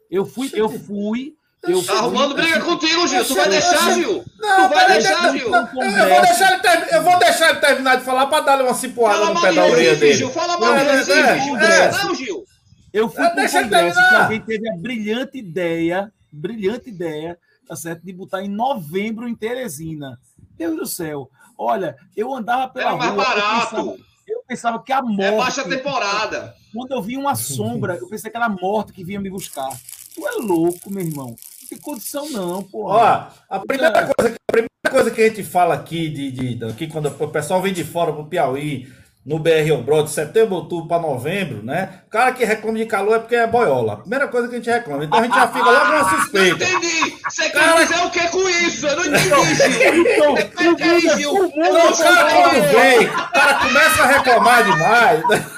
[0.09, 1.35] Eu fui, eu fui.
[1.63, 3.25] Eu tá arrumando briga contigo, Gil.
[3.25, 4.23] Tu vai deixar, Gil?
[4.39, 5.47] Não, tu vai deixar, Gil?
[5.47, 8.73] eu, vou deixar ele ter, eu vou deixar ele terminar de falar para dar uma
[8.73, 10.13] cipuada no pé da orelha dele.
[10.13, 11.55] Gil, fala mal de Gil.
[11.55, 12.45] Não, Gil.
[12.93, 17.37] Eu fui um congresso que alguém teve a brilhante ideia, brilhante ideia,
[17.67, 20.17] tá certo, de botar em novembro em Teresina.
[20.57, 21.29] Deus do céu.
[21.57, 23.23] Olha, eu andava pela Era mais rua.
[23.23, 23.75] Barato.
[23.75, 23.97] Eu pensava,
[24.27, 25.23] eu pensava que a morte.
[25.23, 26.55] É baixa temporada.
[26.73, 29.69] Quando eu vi uma sombra, eu pensei que era a morte que vinha me buscar.
[30.13, 31.35] Tu é louco, meu irmão.
[31.69, 32.85] Tem condição, não, pô.
[32.85, 36.87] Ó, a primeira, coisa, a primeira coisa que a gente fala aqui, de, de, aqui
[36.87, 38.87] quando o pessoal vem de fora pro Piauí,
[39.27, 41.99] no BR Obrod, de setembro, outubro para novembro, né?
[42.07, 43.97] O cara que reclama de calor é porque é boiola.
[43.97, 45.03] Primeira coisa que a gente reclama.
[45.03, 46.63] Então a gente já fica logo uma suspeita.
[46.63, 47.17] Eu não entendi.
[47.29, 47.73] Você cara...
[47.73, 48.87] quer dizer o que com isso?
[48.87, 50.35] Eu não entendi, Gil.
[50.35, 51.33] Você quer Gil?
[51.33, 55.23] Não, o cara quando vem, o cara começa a reclamar demais.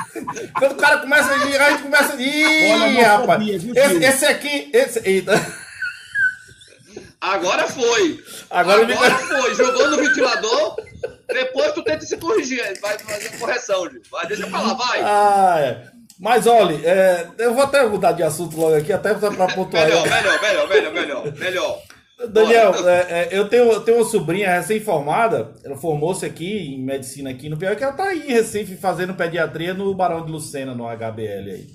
[0.57, 2.71] Quando o cara começa a a gente começa a ir.
[2.73, 3.47] Olha, rapaz.
[3.47, 4.69] Esse, esse, aqui.
[4.73, 5.68] Esse, eita.
[7.21, 8.23] Agora foi.
[8.49, 9.55] Agora, Agora foi.
[9.55, 10.75] Jogou no ventilador.
[11.27, 14.01] Depois tu tenta se corrigir, vai fazer correção, Gil.
[14.09, 15.01] Vai, deixa pra lá, vai.
[15.03, 15.99] Ah, é.
[16.19, 19.85] Mas olha, é, eu vou até mudar de assunto logo aqui, até para pontuar.
[19.85, 21.81] melhor, melhor, melhor, melhor, melhor, melhor.
[22.27, 27.29] Daniel, é, é, eu, tenho, eu tenho uma sobrinha recém-formada, ela formou-se aqui em medicina
[27.29, 30.75] aqui no Piauí, que ela tá aí em Recife fazendo pediatria no Barão de Lucena,
[30.75, 31.67] no HBL aí.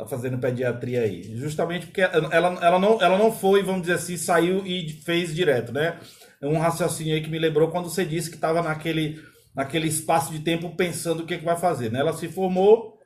[0.00, 1.22] Tá fazendo pediatria aí.
[1.36, 5.72] Justamente porque ela, ela, não, ela não foi, vamos dizer assim, saiu e fez direto,
[5.72, 5.98] né?
[6.42, 9.20] Um raciocínio aí que me lembrou quando você disse que estava naquele,
[9.54, 11.92] naquele espaço de tempo pensando o que, é que vai fazer.
[11.92, 12.00] Né?
[12.00, 12.98] Ela se formou,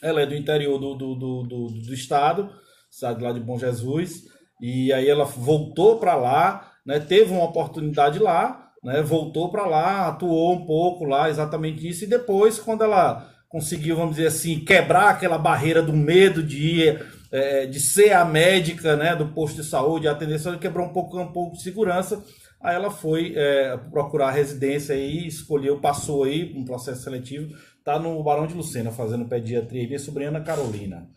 [0.00, 2.48] ela é do interior do, do, do, do, do estado,
[2.88, 4.22] sabe, lá de Bom Jesus,
[4.62, 7.00] e aí ela voltou para lá, né?
[7.00, 9.02] teve uma oportunidade lá, né?
[9.02, 14.16] voltou para lá, atuou um pouco lá, exatamente isso, e depois, quando ela conseguiu, vamos
[14.16, 19.16] dizer assim, quebrar aquela barreira do medo de ir, é, de ser a médica né,
[19.16, 22.22] do posto de saúde, atender, só quebrou um pouco, um pouco de segurança,
[22.60, 28.20] Aí ela foi é, procurar residência aí, escolheu, passou aí um processo seletivo, tá no
[28.22, 31.08] Barão de Lucena fazendo pediatria e sobrinha Ana Carolina.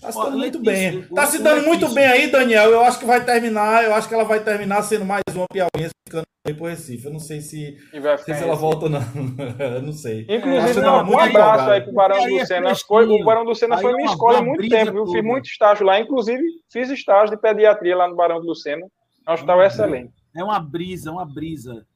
[0.00, 1.02] Tá se dando muito bem.
[1.02, 2.70] Tá se dando muito bem aí, Daniel.
[2.70, 5.94] Eu acho que vai terminar, eu acho que ela vai terminar sendo mais uma piauiense
[6.06, 7.06] ficando aí pro Recife.
[7.06, 7.78] Eu não sei se,
[8.24, 9.00] se ela volta ou não.
[9.58, 10.26] eu não sei.
[10.28, 12.74] Inclusive, não, um abraço aí pro Barão do Lucena.
[12.74, 15.06] Foi, o Barão do Lucena foi minha escola há muito tempo, viu?
[15.06, 18.86] Fiz muito estágio lá, inclusive fiz estágio de pediatria lá no Barão do Lucena.
[19.26, 20.12] É um hospital excelente.
[20.36, 21.86] É uma brisa, uma brisa.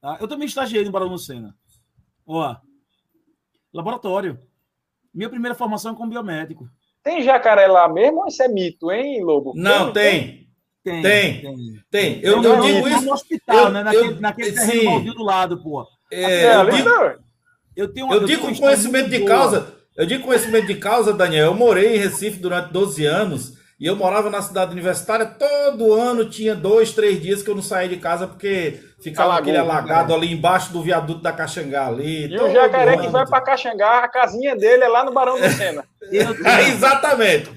[0.00, 0.18] Tá?
[0.20, 1.54] Eu também estagiei no Barão Lucena.
[2.26, 2.56] Ó,
[3.72, 4.38] laboratório.
[5.14, 6.68] Minha primeira formação é como biomédico.
[7.04, 9.52] Tem jacaré lá mesmo ou isso é mito, hein, Lobo?
[9.54, 10.48] Não, tem.
[10.82, 11.02] Tem.
[11.02, 11.40] Tem.
[11.40, 11.80] Tem.
[11.90, 12.20] tem.
[12.22, 13.02] Eu, eu, eu digo isso.
[13.02, 13.82] No hospital, eu, né?
[13.82, 15.86] Naquele, eu, naquele terreno do lado, pô.
[16.10, 16.90] É, eu, digo,
[17.76, 19.28] eu, tenho uma, eu digo com conhecimento de boa.
[19.28, 19.74] causa.
[19.96, 21.46] Eu digo conhecimento de causa, Daniel.
[21.46, 26.28] Eu morei em Recife durante 12 anos e eu morava na cidade universitária, todo ano
[26.28, 30.10] tinha dois, três dias que eu não saía de casa porque ficava Alagou, aquele alagado
[30.10, 30.14] né?
[30.14, 32.26] ali embaixo do viaduto da Caxangá ali.
[32.32, 35.48] E o jacaré que vai para Caxangá, a casinha dele é lá no Barão do
[35.50, 35.84] Sena.
[36.02, 37.50] é, exatamente.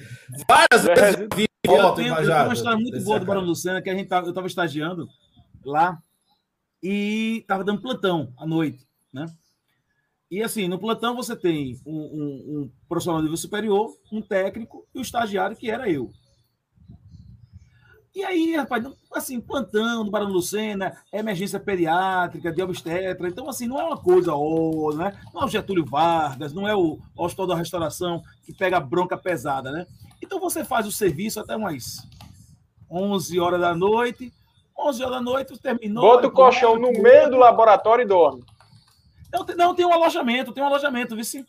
[0.47, 3.45] Várias vezes eu vi foto, eu, tenho, eu tenho uma história muito boa do Barão
[3.45, 5.07] do Sena, que a gente tava, eu estava estagiando
[5.63, 5.97] lá
[6.82, 9.26] e estava dando plantão à noite, né?
[10.30, 14.86] E assim, no plantão você tem um, um, um, profissional de nível superior, um técnico
[14.94, 16.12] e o estagiário, que era eu.
[18.14, 23.28] E aí, rapaz, assim, plantão no Barão Lucena, emergência pediátrica, de obstetra.
[23.28, 25.16] Então, assim, não é uma coisa, oh, né?
[25.32, 29.72] não é o Getúlio Vargas, não é o Hospital da Restauração que pega bronca pesada,
[29.72, 29.86] né?
[30.20, 32.08] Então, você faz o serviço até umas
[32.90, 34.34] 11 horas da noite,
[34.76, 36.04] 11 horas da noite, terminou.
[36.04, 38.44] Bota o colchão no meio do laboratório e dorme.
[39.32, 41.46] Não, não, tem um alojamento, tem um alojamento, viu sim?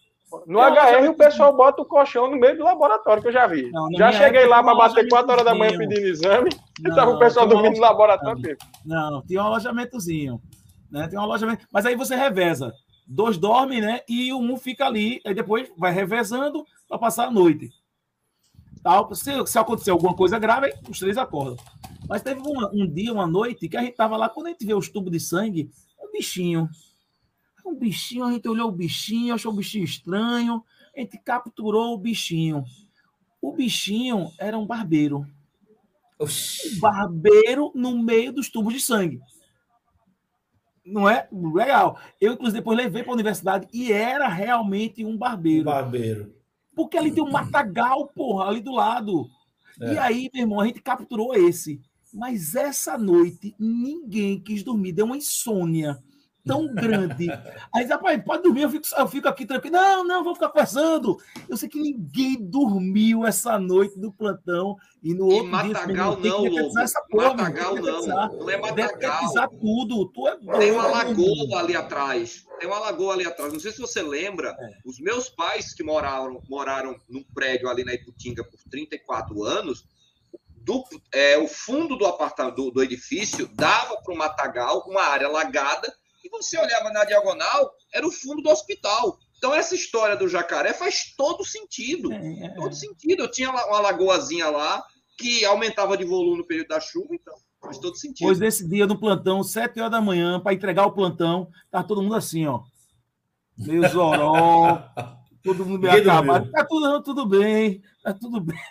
[0.47, 3.70] No HR, o pessoal bota o colchão no meio do laboratório, que eu já vi.
[3.70, 6.51] Não, já cheguei lá para bater 4 horas da manhã pedindo exame,
[6.81, 8.57] não, e tava o pessoal dormindo no laboratório.
[8.85, 10.41] Não, não, tem um alojamentozinho.
[10.91, 11.09] Né?
[11.09, 11.66] Tem um alojamento.
[11.72, 12.74] Mas aí você reveza.
[13.07, 14.01] Dois dormem, né?
[14.07, 17.70] E um fica ali, aí depois vai revezando para passar a noite.
[18.83, 19.14] Tal.
[19.14, 21.57] Se, se acontecer alguma coisa grave, os três acordam.
[22.07, 24.64] Mas teve um, um dia, uma noite, que a gente tava lá, quando a gente
[24.64, 26.68] vê os tubos de sangue, um bichinho
[27.68, 30.64] um bichinho, a gente olhou o bichinho, achou o bichinho estranho,
[30.96, 32.64] a gente capturou o bichinho.
[33.40, 35.26] O bichinho era um barbeiro.
[36.18, 36.76] Oxi.
[36.76, 39.20] Um barbeiro no meio dos tubos de sangue.
[40.84, 41.28] Não é?
[41.30, 42.00] Legal.
[42.20, 45.62] Eu, inclusive, depois levei para a universidade e era realmente um barbeiro.
[45.62, 46.34] Um barbeiro.
[46.74, 49.28] Porque ali tem um matagal, porra, ali do lado.
[49.80, 49.94] É.
[49.94, 51.80] E aí, meu irmão, a gente capturou esse.
[52.12, 54.92] Mas essa noite, ninguém quis dormir.
[54.92, 55.98] Deu uma insônia
[56.47, 57.28] tão grande.
[57.74, 59.76] Aí, rapaz, pode dormir, eu fico, eu fico aqui tranquilo.
[59.76, 61.18] Não, não, vou ficar conversando.
[61.49, 66.30] Eu sei que ninguém dormiu essa noite do plantão e no outro Matagal dia.
[66.30, 68.07] Não, não, essa porra, Matagal não.
[68.39, 69.51] Não é Matagal.
[69.61, 70.07] tudo.
[70.07, 72.47] Tu é Tem uma lagoa ali atrás.
[72.59, 73.53] Tem uma lagoa ali atrás.
[73.53, 74.78] Não sei se você lembra, é.
[74.84, 79.86] os meus pais que moraram, moraram num prédio ali na Iputinga por 34 anos,
[80.68, 85.26] do, é, o fundo do apartamento do, do edifício dava para o matagal, uma área
[85.26, 85.91] lagada,
[86.24, 89.18] e você olhava na diagonal, era o fundo do hospital.
[89.36, 92.12] Então, essa história do jacaré faz todo sentido.
[92.12, 92.54] É, é.
[92.54, 93.22] Todo sentido.
[93.22, 94.82] Eu tinha uma lagoazinha lá
[95.16, 98.26] que aumentava de volume no período da chuva, então faz todo sentido.
[98.26, 102.02] Pois nesse dia no plantão, sete horas da manhã, para entregar o plantão, tá todo
[102.02, 102.62] mundo assim, ó.
[103.56, 104.84] Meio zoró,
[105.42, 106.50] todo mundo meio acabado.
[106.50, 107.82] Tá tudo, tudo bem,
[108.12, 108.56] tá tudo bem.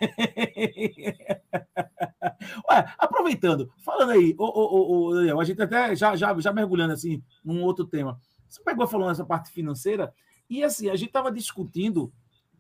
[2.69, 6.93] Ué, aproveitando, falando aí, ô, ô, ô, Daniel, a gente até já, já, já mergulhando
[6.93, 8.19] assim num outro tema.
[8.47, 10.13] Você pegou falando essa parte financeira,
[10.49, 12.11] e assim, a gente estava discutindo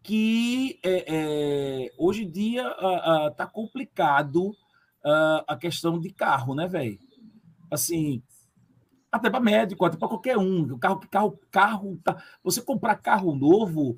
[0.03, 2.67] que é, é, hoje em dia
[3.31, 4.55] está complicado
[5.47, 6.99] a questão de carro, né, velho?
[7.71, 8.21] Assim,
[9.11, 10.77] até para médico, até para qualquer um.
[10.77, 13.97] Carro, carro, carro, tá, você comprar carro novo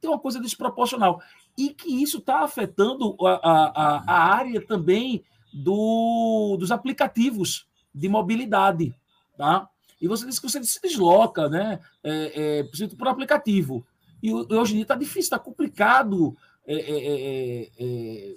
[0.00, 1.20] tem uma coisa desproporcional
[1.60, 8.94] e que isso está afetando a, a, a, área também do, dos aplicativos de mobilidade,
[9.36, 9.68] tá?
[10.00, 11.78] E você disse que você se desloca, né?
[12.02, 13.86] É, é, por aplicativo.
[14.22, 16.34] E hoje em dia está difícil, está complicado
[16.66, 18.36] é, é, é, é,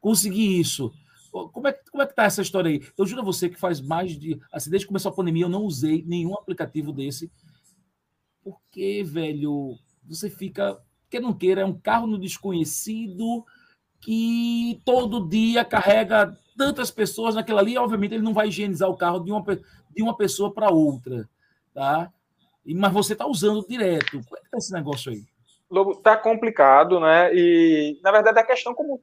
[0.00, 0.92] conseguir isso.
[1.30, 2.84] Como é, como é que tá essa história aí?
[2.98, 4.40] Eu juro a você que faz mais de.
[4.52, 7.30] Assim, desde que começou a pandemia, eu não usei nenhum aplicativo desse.
[8.42, 10.80] Porque, velho, você fica
[11.14, 13.44] que não queira, é um carro no desconhecido
[14.00, 19.20] que todo dia carrega tantas pessoas naquela ali, obviamente ele não vai higienizar o carro
[19.20, 21.28] de uma, de uma pessoa para outra,
[21.72, 22.12] tá?
[22.66, 24.20] Mas você está usando direto.
[24.24, 25.22] Como é que tá esse negócio aí?
[25.70, 27.34] Lobo, tá complicado, né?
[27.34, 29.00] E na verdade a questão como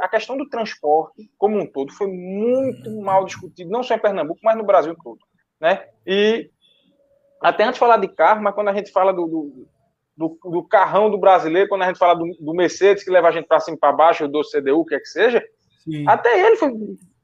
[0.00, 4.40] a questão do transporte como um todo foi muito mal discutido, não só em Pernambuco,
[4.42, 5.20] mas no Brasil todo,
[5.60, 5.88] né?
[6.06, 6.50] E
[7.40, 9.68] até antes de falar de carro, mas quando a gente fala do, do
[10.18, 13.30] do, do, carrão do brasileiro, quando a gente fala do, do Mercedes, que leva a
[13.30, 15.40] gente para cima e para baixo, do CDU, o que é que seja,
[15.84, 16.04] Sim.
[16.08, 16.72] até ele foi,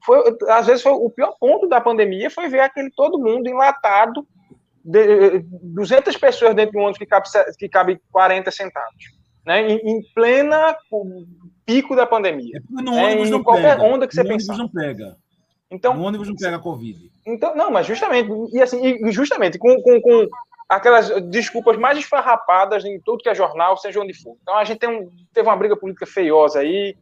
[0.05, 4.25] foi, às vezes foi o pior ponto da pandemia foi ver aquele todo mundo enlatado,
[4.81, 7.27] de, 200 pessoas dentro de um ônibus que cabe,
[7.59, 9.03] que cabe 40 centavos,
[9.45, 10.77] né, em, em plena
[11.65, 12.57] pico da pandemia.
[12.57, 13.83] É no né, ônibus não qualquer pega.
[13.83, 14.57] onda que você pensar.
[14.57, 15.17] não pega.
[15.69, 17.11] Então, no ônibus não pega a Covid.
[17.25, 20.27] Então, não, mas justamente, e assim, e justamente com, com, com
[20.67, 24.35] aquelas desculpas mais esfarrapadas em tudo que é jornal, seja onde for.
[24.41, 26.95] Então a gente um, teve uma briga política feiosa aí,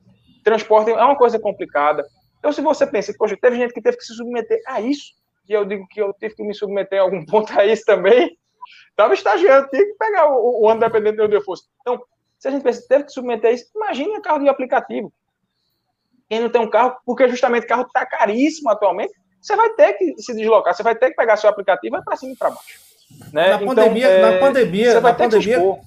[0.43, 2.05] transporte é uma coisa complicada.
[2.39, 5.13] Então se você pensa, poxa, teve gente que teve que se submeter a isso,
[5.47, 8.37] e eu digo que eu tive que me submeter em algum ponto a isso também,
[8.89, 11.63] estava estagiando, tinha que pegar o, o ano dependendo de onde eu fosse.
[11.81, 12.01] Então,
[12.37, 15.11] se a gente pensa, teve que submeter a isso, imagine carro de aplicativo.
[16.29, 19.93] Quem não tem um carro, porque justamente o carro está caríssimo atualmente, você vai ter
[19.93, 22.37] que se deslocar, você vai ter que pegar seu aplicativo e vai para cima e
[22.37, 22.82] para baixo.
[23.31, 23.49] Né?
[23.49, 25.79] Na, então, pandemia, é, na pandemia, na pandemia,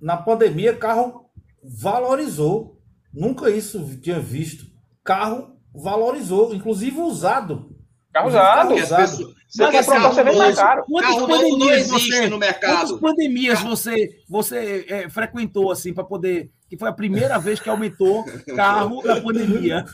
[0.00, 1.30] na pandemia, carro
[1.62, 2.78] valorizou.
[3.12, 4.66] Nunca isso tinha visto.
[5.02, 7.76] Carro valorizou, inclusive usado.
[8.12, 8.74] Carro usado.
[8.74, 9.34] usado.
[9.48, 10.84] Você quer provar, você vende mais caro.
[10.86, 12.76] Quantas carro pandemias não existe você, no mercado.
[12.76, 17.68] Quantas pandemias você, você é, frequentou assim para poder que foi a primeira vez que
[17.68, 19.84] aumentou carro na pandemia.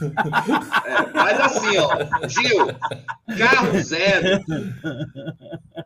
[0.84, 2.66] É, mas assim, ó, Gil,
[3.38, 4.44] carro zero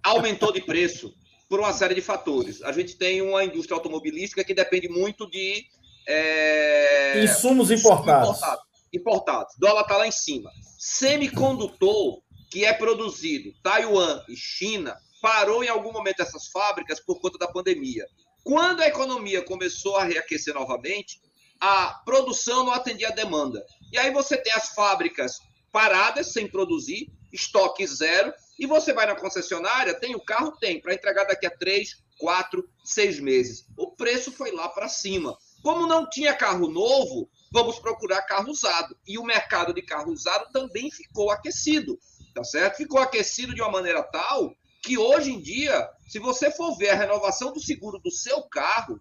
[0.03, 1.14] aumentou de preço
[1.49, 2.62] por uma série de fatores.
[2.62, 5.66] A gente tem uma indústria automobilística que depende muito de
[6.07, 8.28] é, insumos importados.
[8.28, 8.64] importados.
[8.93, 9.55] Importados.
[9.57, 10.51] O dólar está lá em cima.
[10.78, 17.39] Semicondutor, que é produzido Taiwan e China, parou em algum momento essas fábricas por conta
[17.39, 18.07] da pandemia.
[18.45, 21.20] Quando a economia começou a reaquecer novamente,
[21.61, 23.64] a produção não atendia a demanda.
[23.93, 25.41] E aí você tem as fábricas
[25.72, 30.53] paradas, sem produzir, estoque zero, e você vai na concessionária, tem o carro?
[30.53, 33.66] Tem, para entregar daqui a três, quatro, seis meses.
[33.76, 35.36] O preço foi lá para cima.
[35.62, 38.97] Como não tinha carro novo, vamos procurar carro usado.
[39.07, 41.99] E o mercado de carro usado também ficou aquecido,
[42.34, 42.76] tá certo?
[42.76, 46.97] Ficou aquecido de uma maneira tal que hoje em dia, se você for ver a
[46.97, 49.01] renovação do seguro do seu carro,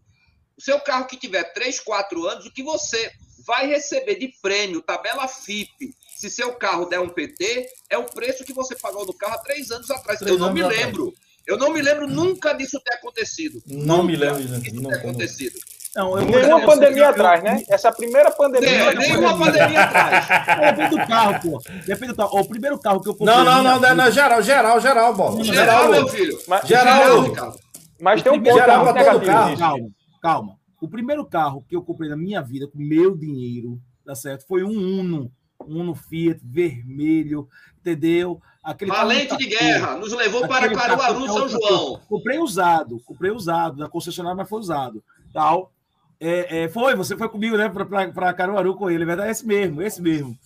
[0.58, 3.12] o seu carro que tiver 3, 4 anos, o que você
[3.46, 8.44] vai receber de prêmio, tabela FIP, se seu carro der um PT, é o preço
[8.44, 10.20] que você pagou no carro há três anos atrás.
[10.20, 10.86] Três eu não me atrás.
[10.86, 11.14] lembro.
[11.46, 13.62] Eu não me lembro nunca disso ter acontecido.
[13.66, 15.60] Não nunca me lembro disso ter acontecido.
[15.98, 17.64] Não, eu nenhuma pandemia atrás, né?
[17.68, 18.70] Essa primeira pandemia.
[18.70, 20.28] É, nenhuma pandemia atrás.
[20.78, 21.62] Depende do carro, pô.
[21.88, 22.40] Depende do carro.
[22.40, 23.36] O primeiro carro que eu comprei.
[23.36, 25.44] Não, não, não, não, não, geral, geral, geral, bola.
[25.44, 26.38] Geral, geral meu filho.
[26.48, 27.56] Mas, geral, geral
[28.00, 29.26] Mas tem um ponto geral muito negativo.
[29.26, 29.58] Carro.
[29.58, 29.90] Calma,
[30.22, 30.56] calma.
[30.80, 34.46] O primeiro carro que eu comprei na minha vida com meu dinheiro, tá certo?
[34.48, 35.32] Foi um Uno.
[35.66, 38.40] Um Uno Fiat vermelho, entendeu?
[38.64, 42.00] Aquele Valente de guerra, nos levou para Caruaru, São João.
[42.08, 45.04] Comprei usado, comprei usado, da concessionária, mas foi usado.
[45.34, 45.72] Tal.
[46.20, 49.32] É, é, foi, você foi comigo, né, para Caruaru com ele, é verdade?
[49.32, 50.38] Esse mesmo, esse mesmo.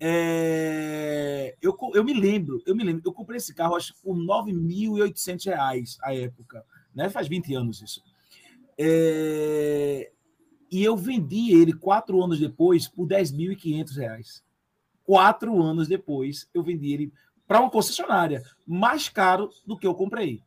[0.00, 4.22] É, eu, eu me lembro, eu me lembro, eu comprei esse carro, acho por R$
[4.22, 6.64] 9.800 à época,
[6.94, 7.10] né?
[7.10, 8.02] Faz 20 anos isso.
[8.78, 10.12] É,
[10.70, 14.42] e eu vendi ele quatro anos depois por R$ 10.500.
[15.02, 17.12] Quatro anos depois, eu vendi ele
[17.46, 20.42] para uma concessionária mais caro do que eu comprei.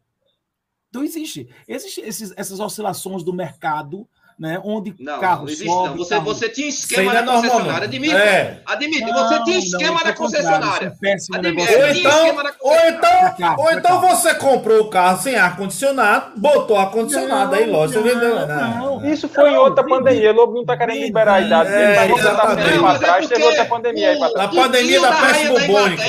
[0.89, 4.07] Então existe, existe esses, essas oscilações do mercado
[4.42, 4.60] né?
[4.66, 5.98] Onde não, carro não existe, sobe, não.
[5.98, 6.26] Você, carro...
[6.26, 8.16] você tinha esquema na concessionária, admite.
[8.16, 8.62] É.
[8.66, 10.98] Admite, não, você tinha esquema não, na concessionária.
[11.04, 16.76] É admite, ou então, ou então, ou então você comprou o carro sem ar-condicionado, botou
[16.76, 18.48] ar-condicionado aí, lógico, você vendeu.
[18.48, 20.32] Não, Isso foi em outra pandemia.
[20.32, 24.10] O Lobo não está querendo liberar a idade dele, vendo para trás, teve outra pandemia
[24.10, 24.50] aí para trás.
[24.50, 26.04] A pandemia da peste bubônica.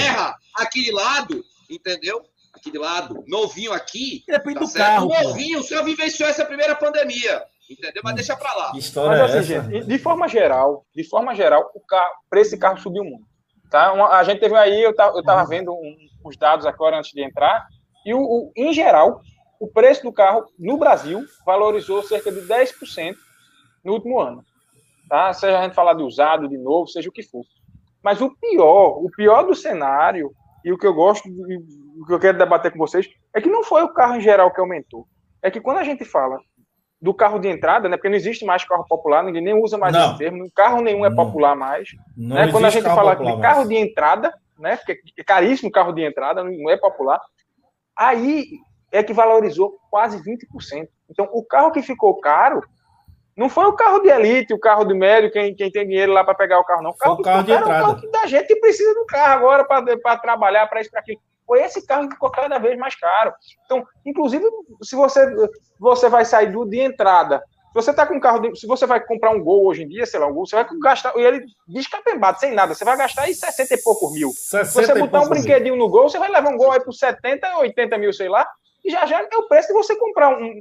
[0.56, 2.22] Aqui de lado, entendeu?
[2.54, 4.24] Aqui de lado, novinho aqui.
[4.26, 5.08] Depende tá do carro.
[5.08, 8.02] Novinho, o senhor vivenciou essa primeira pandemia entendeu?
[8.04, 8.72] Mas deixa para lá.
[8.72, 12.78] Mas assim, é gente, de forma geral, de forma geral, o carro, preço desse carro
[12.78, 13.24] subiu muito.
[13.70, 13.92] Tá?
[13.92, 17.12] Uma, a gente teve aí, eu tava, eu tava vendo um, os dados agora antes
[17.12, 17.66] de entrar,
[18.04, 19.20] e o, o, em geral,
[19.58, 23.14] o preço do carro no Brasil valorizou cerca de 10%
[23.84, 24.44] no último ano.
[25.08, 25.32] Tá?
[25.32, 27.44] Seja a gente falar de usado, de novo, seja o que for.
[28.02, 30.32] Mas o pior, o pior do cenário,
[30.64, 33.64] e o que eu gosto, o que eu quero debater com vocês, é que não
[33.64, 35.06] foi o carro em geral que aumentou.
[35.42, 36.38] É que quando a gente fala
[37.02, 37.96] do carro de entrada, né?
[37.96, 40.10] Porque não existe mais carro popular, ninguém nem usa mais não.
[40.10, 41.88] esse termo, carro nenhum é popular mais.
[42.16, 42.52] Não né?
[42.52, 44.76] Quando a gente fala de carro de entrada, né?
[44.76, 47.20] Porque é caríssimo carro de entrada, não é popular.
[47.96, 48.46] Aí
[48.92, 50.86] é que valorizou quase 20%.
[51.10, 52.62] Então, o carro que ficou caro
[53.36, 56.22] não foi o carro de elite, o carro de médio, quem, quem tem dinheiro lá
[56.22, 56.90] para pegar o carro, não.
[56.90, 57.74] O carro, o carro de entrada.
[57.74, 61.00] É o carro da gente que precisa do carro agora para trabalhar, para isso, para
[61.00, 63.32] aquilo foi esse carro que ficou cada vez mais caro.
[63.64, 64.44] Então, inclusive,
[64.82, 65.26] se você,
[65.78, 68.86] você vai sair do de entrada, se você tá com um carro, de, se você
[68.86, 71.22] vai comprar um Gol hoje em dia, sei lá, um Gol, você vai gastar, e
[71.22, 74.30] ele descapembado, sem nada, você vai gastar aí 60 e poucos mil.
[74.30, 77.58] Se você botar um brinquedinho no Gol, você vai levar um Gol aí por 70,
[77.58, 78.46] 80 mil, sei lá,
[78.84, 80.60] e já já é o preço de você comprar um,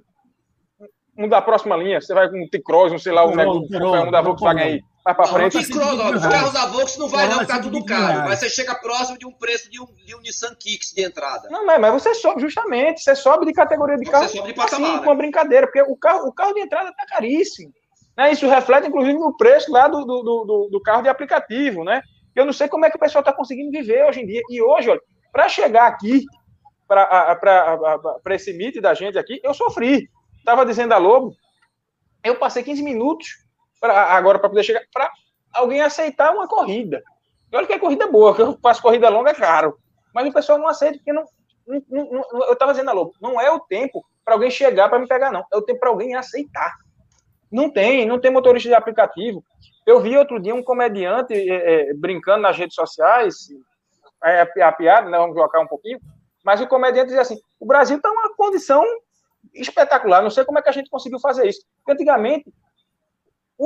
[1.17, 3.67] um da próxima linha, você vai com um T-Cross, não sei lá, um, um,
[4.07, 5.55] um da Volkswagen aí Vai pra frente.
[5.55, 8.19] Não, Cross, os carros da Volks não vai, não, não tá tudo caro.
[8.19, 11.49] Mas você chega próximo de um preço de um, de um Nissan Kicks de entrada.
[11.49, 14.27] Não, mas, mas você sobe, justamente, você sobe de categoria de carro.
[14.27, 14.89] Você sobe de patamar.
[14.89, 15.03] Assim, né?
[15.03, 17.73] com uma brincadeira, porque o carro, o carro de entrada tá caríssimo.
[18.15, 18.31] Né?
[18.31, 22.01] Isso reflete, inclusive, no preço lá do, do, do, do carro de aplicativo, né?
[22.35, 24.41] Eu não sei como é que o pessoal está conseguindo viver hoje em dia.
[24.49, 25.01] E hoje, olha,
[25.31, 26.25] para chegar aqui,
[26.87, 30.07] para esse mito da gente aqui, eu sofri.
[30.37, 31.35] Estava dizendo a Lobo,
[32.23, 33.41] eu passei 15 minutos
[33.81, 35.11] pra, agora para poder chegar, para
[35.53, 37.03] alguém aceitar uma corrida.
[37.51, 39.77] E olha que a corrida é boa, que eu faço corrida longa é caro.
[40.13, 41.25] Mas o pessoal não aceita, porque não.
[41.67, 44.99] não, não eu estava dizendo a Lobo, não é o tempo para alguém chegar para
[44.99, 45.43] me pegar, não.
[45.51, 46.75] É o tempo para alguém aceitar.
[47.51, 49.43] Não tem, não tem motorista de aplicativo.
[49.85, 53.47] Eu vi outro dia um comediante é, é, brincando nas redes sociais,
[54.23, 55.99] é, a, a piada, né, vamos colocar um pouquinho,
[56.45, 58.83] mas o comediante dizia assim: o Brasil está numa condição
[59.53, 61.65] espetacular, não sei como é que a gente conseguiu fazer isso.
[61.77, 62.51] Porque antigamente,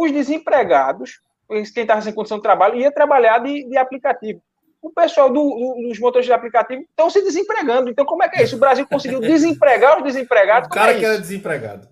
[0.03, 4.41] os desempregados, quem estava sem condição de trabalho, ia trabalhar de, de aplicativo.
[4.81, 7.89] O pessoal do, do, dos motores de aplicativo estão se desempregando.
[7.89, 8.55] Então, como é que é isso?
[8.55, 10.67] O Brasil conseguiu desempregar os desempregados.
[10.67, 11.87] O cara é que era desempregado.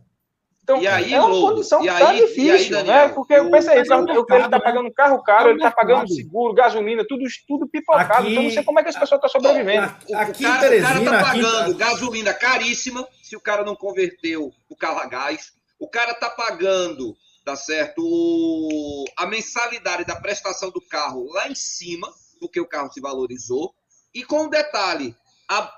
[0.61, 3.13] Então, E aí, é uma Lobo, condição e tá aí- aí, difícil, Daniel, né?
[3.13, 4.59] Porque eu eu- pensei, é o ele mercado, tá né?
[4.63, 8.13] pagando um carro caro, É ele tá pagando seguro, gasolina, tudo, tudo pipocado.
[8.13, 9.93] Aqui- então não sei como é que esse pessoal tá sobrevivendo.
[10.09, 13.65] O, Aqui o cara, o Teresina, cara tá aqui- pagando gasolina caríssima se o cara
[13.65, 15.51] não converteu o carro a gás.
[15.79, 17.13] O cara tá pagando,
[17.43, 22.91] tá certo, o- a mensalidade da prestação do carro lá em cima, porque o carro
[22.91, 23.73] se valorizou.
[24.13, 25.15] E com um detalhe,
[25.49, 25.73] a-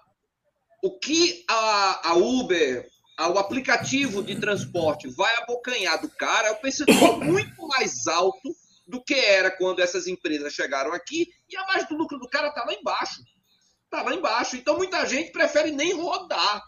[0.83, 2.87] o que a, a Uber,
[3.17, 8.55] a- o aplicativo de transporte vai abocanhar do cara, é o percentual muito mais alto
[8.87, 12.51] do que era quando essas empresas chegaram aqui, e a margem do lucro do cara
[12.51, 13.23] tá lá embaixo.
[13.89, 14.55] Tá lá embaixo.
[14.57, 16.61] Então muita gente prefere nem rodar,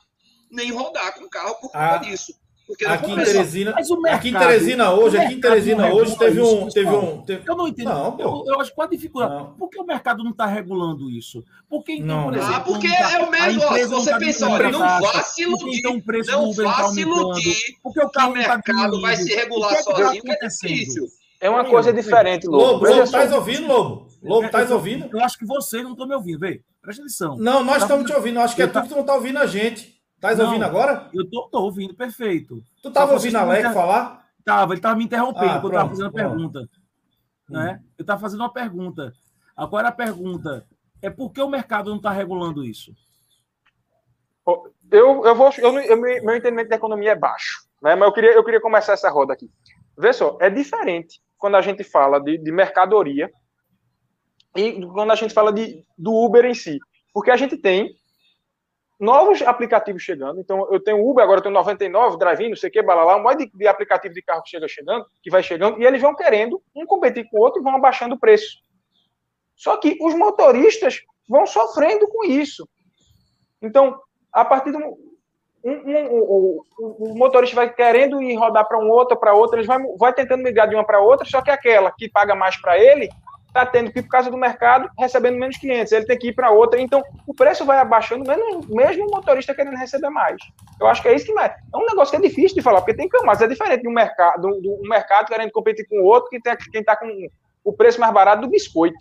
[0.49, 2.34] nem rodar com o carro por conta Ah, disso.
[2.81, 3.15] Não Aqui em.
[3.15, 6.18] Teresina, Mas o aqui em mercado- Teresina hoje, o aqui em mercado Teresina não hoje
[6.18, 7.89] teve isso, um, teve um, teve- Eu não entendo.
[7.89, 9.34] Não, eu, eu acho quase dificuldade.
[9.35, 9.53] Não.
[9.53, 11.44] Por que o mercado não está regulando isso?
[11.69, 12.39] Porque, então, Não, por não.
[12.39, 12.56] exemplo.
[12.56, 15.80] Ah, porque não tá- é o mesmo, você tá pensa, olha, não vá se iludir,
[15.80, 19.15] então o preço não vá se iludir porque o o carro não está mercado vai
[19.15, 21.06] se regular O que é que tá sozinho, que é difícil.
[21.39, 21.95] É uma Oi, coisa oi.
[21.95, 22.64] diferente, Lobo.
[22.64, 23.03] Lobo, Lobo, só.
[23.03, 24.07] estás ouvindo, Lobo?
[24.23, 25.07] Lobo, estás ouvindo?
[25.14, 26.61] Eu acho que vocês não estão me ouvindo, vê.
[26.81, 27.38] Presta atenção.
[27.38, 28.39] Não, nós Tá estamos te ouvindo.
[28.39, 29.95] Eu acho que é tu tá- que tu não está ouvindo a gente.
[30.22, 30.45] Não.
[30.45, 31.10] ouvindo agora?
[31.14, 32.64] Eu tô, tô ouvindo, perfeito.
[32.81, 34.27] Tu estava Só ouvindo Alec não- falar?
[34.44, 36.30] Tava, ele estava me interrompendo Ah, quando eu estava pronto, fazendo a pronto.
[36.52, 36.69] pergunta.
[37.49, 37.84] Né?
[37.98, 39.14] Eu estava fazendo uma pergunta.
[39.56, 40.65] Agora a pergunta
[41.02, 42.94] é por que o mercado não está regulando isso?
[44.89, 45.52] Eu, eu vou.
[45.57, 47.68] Eu, não- eu- meu entendimento da economia é baixo.
[47.81, 47.94] Né?
[47.95, 49.52] Mas eu queria, eu queria começar essa roda aqui.
[49.98, 53.30] Vê só, é diferente quando a gente fala de, de mercadoria
[54.56, 56.80] e quando a gente fala de, do Uber em si.
[57.14, 57.94] Porque a gente tem
[58.99, 60.40] novos aplicativos chegando.
[60.40, 63.24] Então, eu tenho Uber, agora eu tenho 99, Drive, não sei o que, balalá, um
[63.24, 66.15] monte de, de aplicativo de carro que chega chegando, que vai chegando, e eles vão
[66.15, 68.57] querendo um competir com o outro e vão abaixando o preço.
[69.56, 72.68] Só que os motoristas vão sofrendo com isso.
[73.61, 73.99] Então,
[74.32, 74.78] a partir do.
[75.64, 79.68] Um, um- o, o- motorista vai querendo ir rodar para um outro, para outro, eles
[79.68, 82.78] vai, vai tentando migrar de uma para outra, só que aquela que paga mais para
[82.78, 83.10] ele
[83.48, 85.91] está tendo que, por causa do mercado, recebendo menos clientes.
[85.91, 86.80] Ele tem que ir para outra.
[86.80, 90.38] Então, o preço vai abaixando, mesmo, mesmo o motorista querendo receber mais.
[90.80, 91.52] Eu acho que é isso que mais.
[91.52, 93.41] É um negócio que é difícil de falar, porque tem camadas.
[93.41, 96.40] É diferente de um mercado, do, do- um mercado querendo competir com o outro, que
[96.40, 97.07] tem, quem está com
[97.64, 98.98] o preço mais barato do biscoito.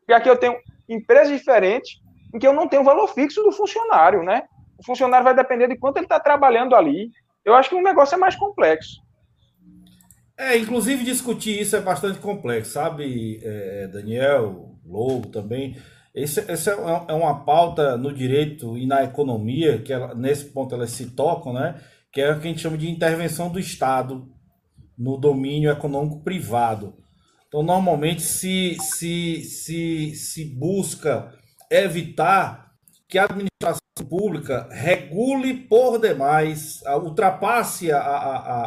[0.00, 0.56] Porque aqui eu tenho
[0.88, 2.00] empresas diferentes
[2.32, 4.44] em que eu não tenho valor fixo do funcionário, né?
[4.78, 7.10] O funcionário vai depender de quanto ele está trabalhando ali.
[7.44, 9.00] Eu acho que o negócio é mais complexo.
[10.38, 15.76] É, inclusive discutir isso é bastante complexo, sabe, é, Daniel, Lobo também.
[16.14, 20.46] Esse, essa é uma- é uma pauta no direito e na economia, que ela- nesse
[20.46, 21.80] ponto elas se tocam, né?
[22.12, 24.28] Que é o que a gente chama de intervenção do Estado
[24.96, 26.94] no domínio econômico privado.
[27.48, 31.32] Então, normalmente se, se, se, se busca
[31.70, 32.72] evitar
[33.08, 38.66] que a administração pública regule por demais, ultrapasse a, a, a,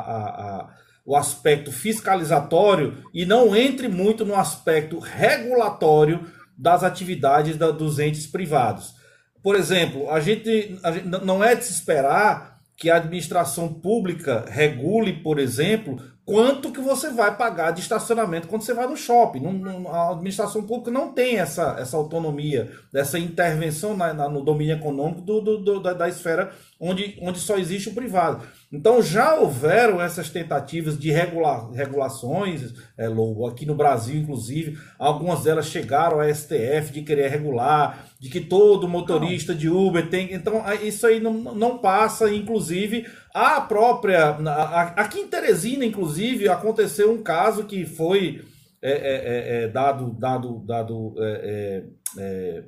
[0.61, 0.69] a,
[1.09, 6.23] o aspecto fiscalizatório e não entre muito no aspecto regulatório
[6.55, 8.93] das atividades da, dos entes privados.
[9.41, 14.45] Por exemplo, a gente, a gente não é de se esperar que a administração pública
[14.47, 15.99] regule, por exemplo,
[16.29, 19.39] quanto que você vai pagar de estacionamento quando você vai no shopping.
[19.39, 24.41] Não- não- a administração pública não tem essa, essa autonomia, dessa intervenção na- na- no
[24.43, 28.43] domínio econômico do, do- do- da, da esfera onde, onde só existe o privado.
[28.71, 35.43] Então já houveram essas tentativas de regula, regulações, é, Lobo, aqui no Brasil, inclusive, algumas
[35.43, 40.33] delas chegaram à STF de querer regular, de que todo motorista de Uber tem.
[40.33, 44.37] Então, isso aí não, não passa, inclusive, a própria.
[44.95, 48.41] Aqui em Teresina, inclusive, aconteceu um caso que foi
[48.81, 51.83] é, é, é, é, dado, dado, dado é,
[52.17, 52.63] é,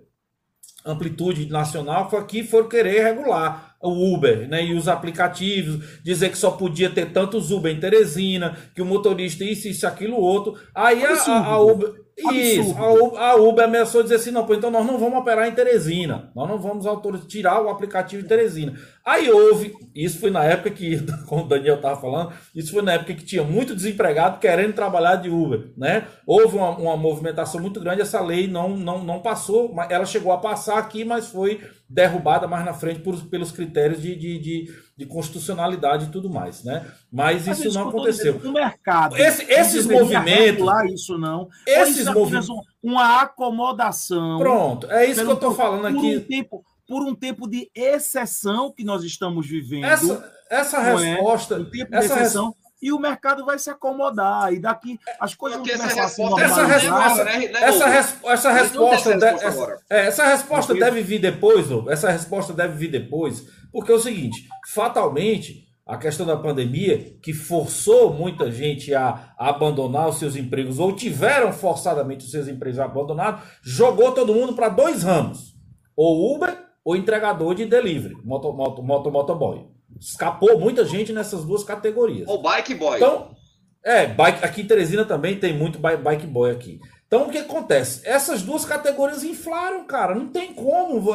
[0.86, 6.38] amplitude nacional, foi aqui foram querer regular o Uber, né, e os aplicativos, dizer que
[6.38, 10.56] só podia ter tantos Uber em Teresina, que o motorista isso, isso, aquilo, outro.
[10.76, 11.94] Aí a, a, a Uber,
[12.30, 16.30] isso, a, Uber- ameaçou dizer assim, não, pô, então nós não vamos operar em Teresina,
[16.36, 16.86] nós não vamos
[17.28, 18.74] tirar o aplicativo de Teresina.
[19.06, 22.94] Aí houve, isso foi na época que, como o Daniel estava falando, isso foi na
[22.94, 26.06] época que tinha muito desempregado querendo trabalhar de Uber, né?
[26.26, 30.38] Houve uma, uma movimentação muito grande, essa lei não, não, não passou, ela chegou a
[30.38, 35.06] passar aqui, mas foi derrubada mais na frente por, pelos critérios de, de, de, de
[35.06, 36.86] constitucionalidade e tudo mais, né?
[37.12, 38.34] Mas isso não aconteceu.
[38.34, 39.18] dizendo, O mercado.
[39.18, 41.48] Esse- não esses movimentos- regular isso não.
[41.68, 42.50] Esses isso é movimentos.
[42.50, 44.38] um- uma acomodação.
[44.40, 46.18] Pronto, é isso que eu tô falando por aqui.
[46.18, 49.86] Um tempo, por um tempo de exceção que nós estamos vivendo.
[49.86, 51.14] Essa, essa não é?
[51.16, 51.56] resposta.
[51.56, 52.56] um tempo de essa res- exceção.
[52.84, 54.52] E o mercado vai se acomodar.
[54.52, 57.00] E daqui as coisas vão Porque começar a se resposta Essa normalizar.
[57.00, 57.92] resposta- Essa, Lobo?
[57.92, 61.68] res- essa Não resposta, essa de- resposta essa, é, essa resposta deve vir depois.
[61.90, 67.34] Essa resposta deve vir depois, porque é o seguinte: fatalmente a questão da pandemia, que
[67.34, 73.44] forçou muita gente a, abandonar os seus empregos, ou tiveram forçadamente os seus empregos abandonados,
[73.62, 75.56] jogou todo mundo para dois ramos:
[75.96, 79.68] ou Uber ou entregador de delivery, moto, moto, moto, motoboy.
[80.00, 82.28] Escapou muita gente nessas duas categorias.
[82.28, 82.98] Ou bike boy.
[82.98, 83.36] Então,
[83.84, 86.80] é, bike, aqui em Teresina também tem muito bike boy aqui.
[87.14, 88.00] Então, o que acontece?
[88.06, 90.16] Essas duas categorias inflaram, cara.
[90.16, 91.12] Não tem como.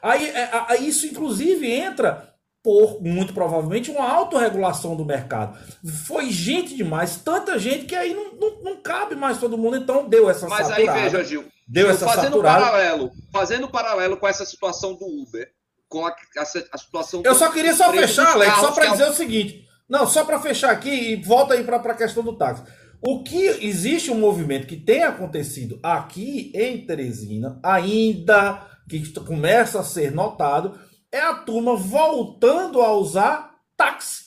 [0.00, 0.32] Aí,
[0.68, 5.58] aí isso, inclusive, entra por, muito provavelmente, uma autorregulação do mercado.
[6.06, 9.76] Foi gente demais, tanta gente que aí não, não, não cabe mais todo mundo.
[9.76, 10.98] Então, deu essa Mas saturada.
[10.98, 11.44] aí, veja, Gil.
[11.68, 12.64] Deu essa fazendo saturada.
[12.64, 15.52] paralelo, fazendo paralelo com essa situação do Uber,
[15.90, 16.42] com a, a,
[16.72, 17.20] a situação...
[17.22, 19.68] Eu só queria só fechar, Alex, só para dizer é o seguinte.
[19.86, 22.64] Não, só para fechar aqui e volta aí para a questão do táxi.
[23.06, 29.84] O que existe um movimento que tem acontecido aqui em Teresina, ainda que começa a
[29.84, 30.78] ser notado,
[31.12, 34.24] é a turma voltando a usar táxi.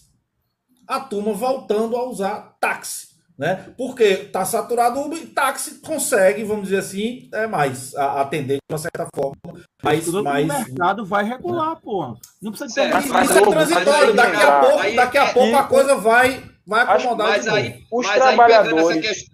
[0.87, 3.07] A turma voltando a usar táxi.
[3.35, 3.71] Né?
[3.77, 9.07] Porque está saturado o táxi consegue, vamos dizer assim, é mais atender de uma certa
[9.13, 9.35] forma.
[9.83, 11.81] Mas, mas o mercado vai regular, né?
[11.83, 12.15] pô.
[12.41, 14.13] Não precisa ter é, isso é transitório.
[14.15, 17.29] Daqui a pouco, daqui a é pouco a coisa vai, vai acomodar.
[17.29, 19.29] Mas aí, os trabalhadores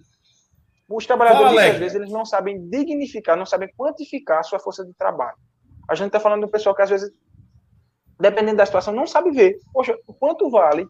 [0.88, 4.86] os trabalhadores, Fala, às vezes, eles não sabem dignificar, não sabem quantificar a sua força
[4.86, 5.38] de trabalho.
[5.90, 7.12] A gente está falando de um pessoal que, às vezes,
[8.20, 9.58] dependendo da situação, não sabe ver.
[9.72, 10.88] Poxa, quanto vale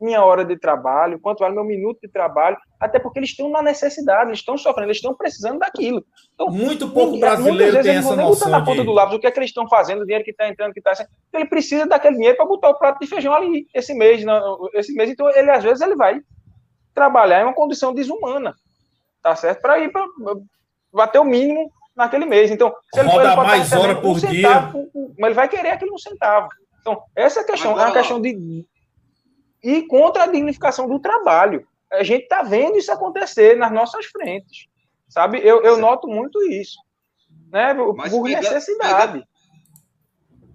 [0.00, 3.62] minha hora de trabalho, quanto vale meu minuto de trabalho, até porque eles estão na
[3.62, 6.04] necessidade, eles estão sofrendo, eles estão precisando daquilo.
[6.34, 8.86] Então, Muito pouco brasileiro tem essa noção na ponta de...
[8.86, 10.80] do lápis o que é que eles estão fazendo, o dinheiro que está entrando, que
[10.80, 11.10] está saindo.
[11.32, 14.24] Ele precisa daquele dinheiro para botar o prato de feijão ali esse mês,
[14.74, 15.10] esse mês.
[15.10, 16.20] Então, ele às vezes ele vai
[16.94, 18.54] trabalhar em uma condição desumana
[19.22, 19.60] tá certo?
[19.60, 20.06] Para ir para
[20.92, 22.50] bater o mínimo naquele mês.
[22.50, 24.30] Então, se ele Roda for mais hora por um dia.
[24.30, 26.48] Centavo, mas ele vai querer aquele um centavo.
[26.80, 28.64] Então, essa questão é uma questão de
[29.62, 31.66] ir contra a dignificação do trabalho.
[31.92, 34.66] A gente está vendo isso acontecer nas nossas frentes.
[35.08, 35.38] Sabe?
[35.38, 36.78] Eu, eu noto muito isso.
[37.50, 37.72] Né?
[37.96, 39.24] Mas por pega, necessidade.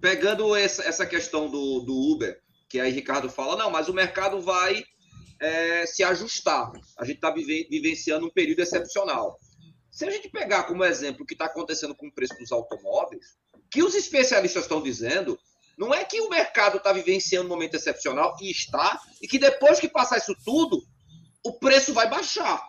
[0.00, 2.38] pegando essa, essa questão do, do Uber,
[2.68, 4.84] que aí Ricardo fala, não, mas o mercado vai
[5.40, 6.72] é, se ajustar.
[6.98, 9.36] A gente está vive, vivenciando um período excepcional.
[9.90, 13.36] Se a gente pegar como exemplo o que está acontecendo com o preço dos automóveis,
[13.70, 15.38] que os especialistas estão dizendo
[15.76, 19.80] não é que o mercado está vivenciando um momento excepcional, e está, e que depois
[19.80, 20.82] que passar isso tudo,
[21.44, 22.62] o preço vai baixar.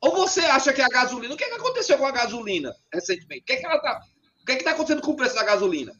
[0.00, 1.34] Ou você acha que a gasolina.
[1.34, 3.42] O que, é que aconteceu com a gasolina recentemente?
[3.42, 4.00] O que é que ela tá.
[4.42, 5.92] O que é que está acontecendo com o preço da gasolina?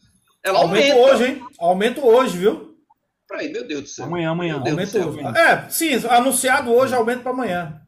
[0.42, 0.92] Ela aumenta.
[0.92, 1.46] Aumento hoje, hein?
[1.58, 2.78] Aumento hoje, viu?
[3.28, 4.06] Peraí, meu Deus do céu.
[4.06, 4.54] Amanhã, amanhã.
[4.54, 7.80] Aumento céu, É, sim, anunciado hoje, aumento para amanhã.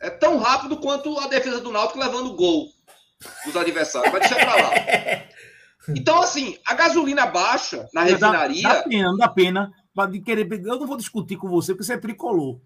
[0.00, 0.08] É.
[0.08, 0.10] é.
[0.10, 2.68] tão rápido quanto a defesa do Náutico levando gol
[3.44, 4.10] dos adversários.
[4.10, 4.70] Vai deixar para lá.
[5.88, 8.60] Então, assim, a gasolina baixa na refinaria.
[8.60, 9.72] Dá, dá pena, dá pena.
[10.10, 12.60] De querer, eu não vou discutir com você, porque você é tricolor.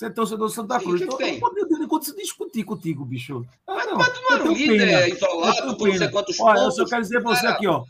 [0.00, 1.02] Você é torcedor do Santa Cruz.
[1.02, 3.44] Então, eu não vou discutir contigo, bicho.
[3.66, 5.08] Mas, não, mas tu não era um líder pena.
[5.08, 6.78] isolado, com não sei quantos Olha, pontos.
[6.78, 7.84] Eu só quero dizer você aqui, ó.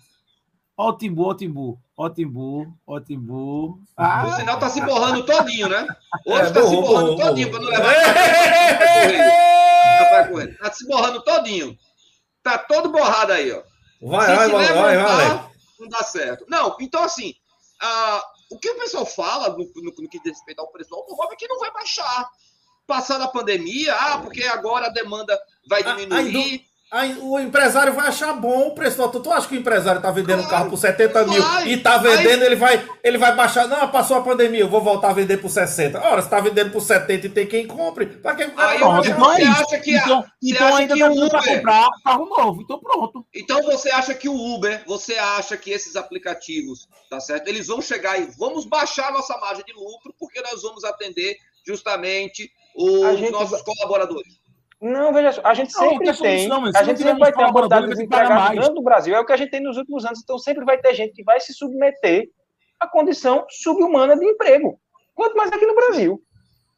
[0.77, 1.79] Ó o Timbu, ó o Timbu.
[1.97, 3.81] Ó o Timbu, ó o Timbu.
[3.97, 4.27] Ah.
[4.27, 5.87] O sinal tá se borrando todinho, né?
[6.27, 7.95] Hoje é, tá borrou, se borrando borrou, todinho para não levar
[10.33, 10.57] pra.
[10.59, 11.79] Tá se borrando todinho.
[12.43, 13.63] Tá todo borrado aí, ó.
[14.03, 16.45] Vai, se vai, se vai, vai, vai, Não dá certo.
[16.49, 17.35] Não, então assim,
[17.81, 18.21] uh,
[18.51, 21.33] o que o pessoal fala no, no, no que diz respeito ao preço do automóvel
[21.33, 22.29] é que não vai baixar.
[22.87, 26.67] Passando a pandemia, ah, porque agora a demanda vai diminuir.
[27.23, 29.09] O empresário vai achar bom o preço.
[29.11, 31.77] Tu, tu acha que o empresário tá vendendo claro, carro por 70 mil vai, e
[31.77, 33.69] tá vendendo, ele vai, ele vai baixar.
[33.69, 36.01] Não, passou a pandemia, eu vou voltar a vender por 60.
[36.01, 39.25] Ora, se tá vendendo por 70 e tem quem compre, pra quem Aí pronto, então
[39.25, 43.25] você acha que então, então ainda que o Uber comprar carro novo, então pronto.
[43.33, 47.47] Então você acha que o Uber, você acha que esses aplicativos, tá certo?
[47.47, 51.37] Eles vão chegar e vamos baixar a nossa margem de lucro porque nós vamos atender
[51.65, 54.40] justamente os nossos colaboradores.
[54.81, 57.53] Não, veja só, a gente não, sempre tem, não, a gente sempre vai ter uma
[57.53, 60.21] quantidade de desempregados dentro do Brasil, é o que a gente tem nos últimos anos,
[60.23, 62.31] então sempre vai ter gente que vai se submeter
[62.79, 64.81] à condição subhumana de emprego,
[65.15, 66.23] quanto mais aqui no Brasil.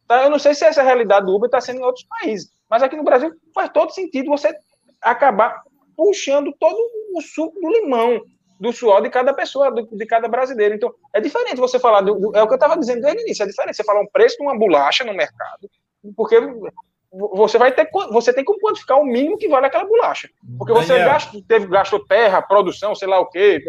[0.09, 0.25] Tá?
[0.25, 2.97] Eu não sei se essa realidade do Uber está sendo em outros países, mas aqui
[2.97, 4.53] no Brasil faz todo sentido você
[5.01, 5.63] acabar
[5.97, 6.77] puxando todo
[7.15, 8.21] o suco do limão,
[8.59, 10.75] do suor de cada pessoa, de cada brasileiro.
[10.75, 13.23] Então, é diferente você falar, do, do, é o que eu estava dizendo desde o
[13.23, 15.71] início, é diferente você falar um preço de uma bolacha no mercado,
[16.17, 16.37] porque
[17.13, 20.31] você vai ter você tem que quantificar o mínimo que vale aquela bolacha.
[20.59, 23.63] Porque você gasta, teve, gastou terra, produção, sei lá o quê,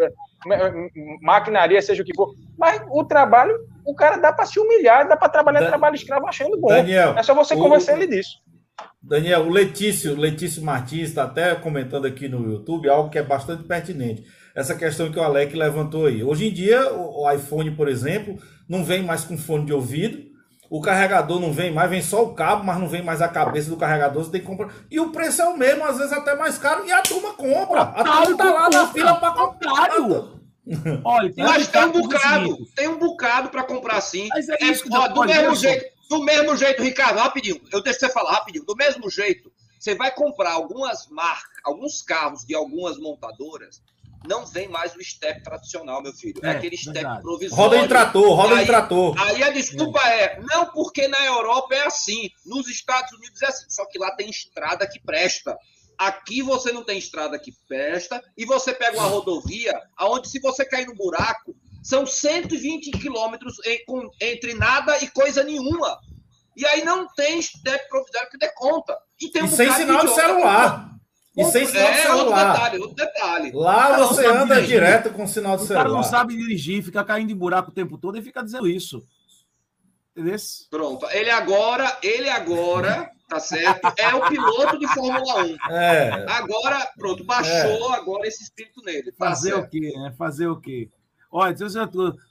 [1.20, 2.34] maquinaria, seja o que for.
[2.58, 3.54] Mas o trabalho,
[3.84, 5.68] o cara dá para se humilhar, dá para trabalhar Dan...
[5.68, 6.68] trabalho escravo achando bom.
[6.68, 7.98] Daniel, é só você convencer o...
[7.98, 8.42] ele disso.
[9.02, 13.62] Daniel, o Letício, Letício Martins está até comentando aqui no YouTube algo que é bastante
[13.64, 14.24] pertinente.
[14.54, 16.24] essa questão que o Alec levantou aí.
[16.24, 20.33] Hoje em dia, o iPhone, por exemplo, não vem mais com fone de ouvido,
[20.70, 23.70] o carregador não vem mais, vem só o cabo, mas não vem mais a cabeça
[23.70, 24.70] do carregador, você tem que comprar.
[24.90, 27.82] E o preço é o mesmo, às vezes até mais caro, e a turma compra.
[27.82, 29.90] A turma tá lá na fila para comprar.
[31.04, 34.28] Olha, tem mas tem um bocado, tem um bocado para comprar sim.
[34.30, 38.00] Mas é, é isso ó, do mesmo jeito, do mesmo jeito, Ricardo, rapidinho, eu deixo
[38.00, 42.98] você falar rapidinho, do mesmo jeito, você vai comprar algumas marcas, alguns carros de algumas
[42.98, 43.82] montadoras,
[44.26, 46.40] não vem mais o step tradicional, meu filho.
[46.42, 47.22] É, é aquele step verdade.
[47.22, 47.64] provisório.
[47.64, 49.14] Roda em trator, roda em trator.
[49.20, 50.24] Aí a desculpa é.
[50.24, 54.14] é, não porque na Europa é assim, nos Estados Unidos é assim, só que lá
[54.16, 55.56] tem estrada que presta.
[55.98, 60.64] Aqui você não tem estrada que presta e você pega uma rodovia aonde se você
[60.64, 63.56] cair no buraco, são 120 quilômetros
[64.20, 65.98] entre nada e coisa nenhuma.
[66.56, 68.96] E aí não tem step provisório que dê conta.
[69.20, 70.93] E, tem um e sem sinal de, de celular.
[71.36, 72.20] E sem sinal de celular.
[72.20, 73.52] Outro detalhe, outro detalhe.
[73.52, 74.76] Lá você anda dirigir.
[74.76, 75.86] direto com sinal de o celular.
[75.86, 78.68] O cara não sabe dirigir, fica caindo em buraco o tempo todo e fica dizendo
[78.68, 79.04] isso.
[80.16, 80.36] Entendeu?
[80.70, 81.06] Pronto.
[81.10, 83.92] Ele agora, ele agora, tá certo?
[83.98, 85.72] É o piloto de Fórmula 1.
[85.72, 86.24] É.
[86.28, 87.96] Agora, pronto, baixou é.
[87.96, 89.10] agora esse espírito nele.
[89.10, 89.66] Tá Fazer certo.
[89.66, 90.14] o quê, né?
[90.16, 90.88] Fazer o quê?
[91.32, 91.52] Olha,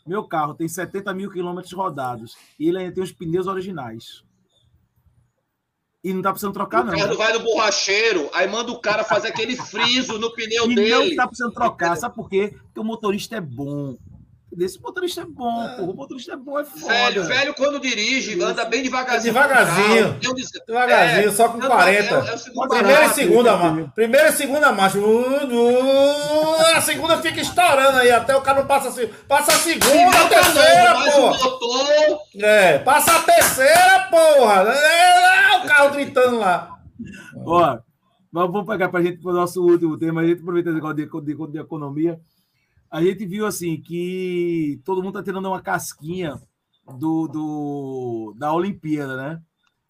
[0.07, 4.23] meu carro tem 70 mil quilômetros rodados e ele ainda tem os pneus originais.
[6.03, 6.93] E não tá precisando trocar, o não.
[6.93, 11.09] O vai no borracheiro, aí manda o cara fazer aquele friso no pneu e dele.
[11.09, 12.53] Não tá precisando trocar, sabe por quê?
[12.65, 13.95] Porque o motorista é bom.
[14.55, 15.81] Desse motorista é bom, é.
[15.81, 16.93] O motorista é bom, é foda.
[16.93, 19.33] Velho, velho quando dirige, anda bem devagarzinho.
[19.33, 20.19] Devagarzinho.
[20.67, 22.15] devagarzinho, é, só com 40.
[22.15, 23.91] É, é primeira e segunda marcha.
[23.95, 24.99] Primeira e segunda marcha.
[26.75, 29.07] A segunda fica estourando aí, até o cara não passa assim.
[29.27, 31.37] Passa a segunda, a terceira, porra.
[32.35, 34.71] É, passa a terceira, porra.
[34.71, 35.42] É,
[35.73, 36.79] carro gritando lá.
[37.45, 37.79] Ó,
[38.31, 40.21] vamos pegar pra gente pro nosso último tema.
[40.21, 42.19] A gente aproveita esse negócio de, de, de economia
[42.93, 46.39] a gente viu assim que todo mundo está tirando uma casquinha
[46.99, 49.41] do, do, da Olimpíada, né?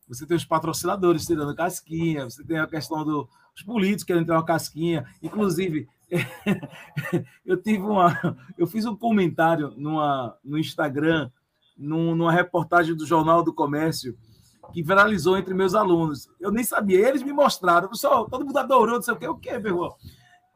[0.08, 4.38] Você tem os patrocinadores tirando casquinha, você tem a questão dos do, políticos querendo tirar
[4.38, 5.06] uma casquinha.
[5.22, 5.86] Inclusive,
[7.46, 8.38] eu tive uma.
[8.58, 11.30] Eu fiz um comentário numa, no Instagram,
[11.78, 14.18] num, numa reportagem do Jornal do Comércio,
[14.72, 16.30] que viralizou entre meus alunos.
[16.40, 19.38] Eu nem sabia, eles me mostraram, pessoal, todo mundo adorou, não sei o que, o
[19.38, 19.95] que, meu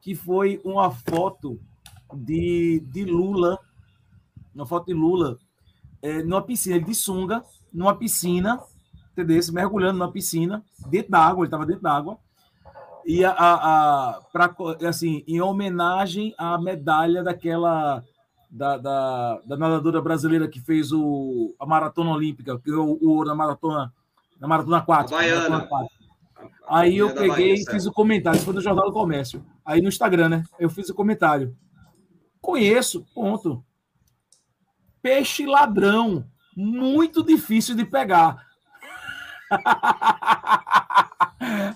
[0.00, 1.60] Que foi uma foto
[2.14, 3.58] de, de Lula,
[4.54, 5.38] uma foto de Lula,
[6.00, 8.60] é, numa piscina, de sunga, numa piscina,
[9.12, 9.40] entendeu?
[9.52, 12.18] mergulhando numa piscina, dentro d'água, ele estava dentro d'água,
[13.04, 13.54] e a, a,
[14.10, 14.54] a pra,
[14.86, 18.04] assim, em homenagem à medalha daquela
[18.50, 23.28] da, da, da, nadadora brasileira que fez o, a maratona olímpica, que o, o ouro
[23.28, 23.92] na maratona,
[24.40, 25.14] na maratona 4.
[25.14, 25.68] Maratona
[26.68, 29.44] Aí eu peguei e fiz o comentário, isso foi no Jornal do Comércio.
[29.64, 30.44] Aí no Instagram, né?
[30.58, 31.56] Eu fiz o comentário.
[32.40, 33.64] Conheço, ponto.
[35.00, 38.46] Peixe ladrão, muito difícil de pegar.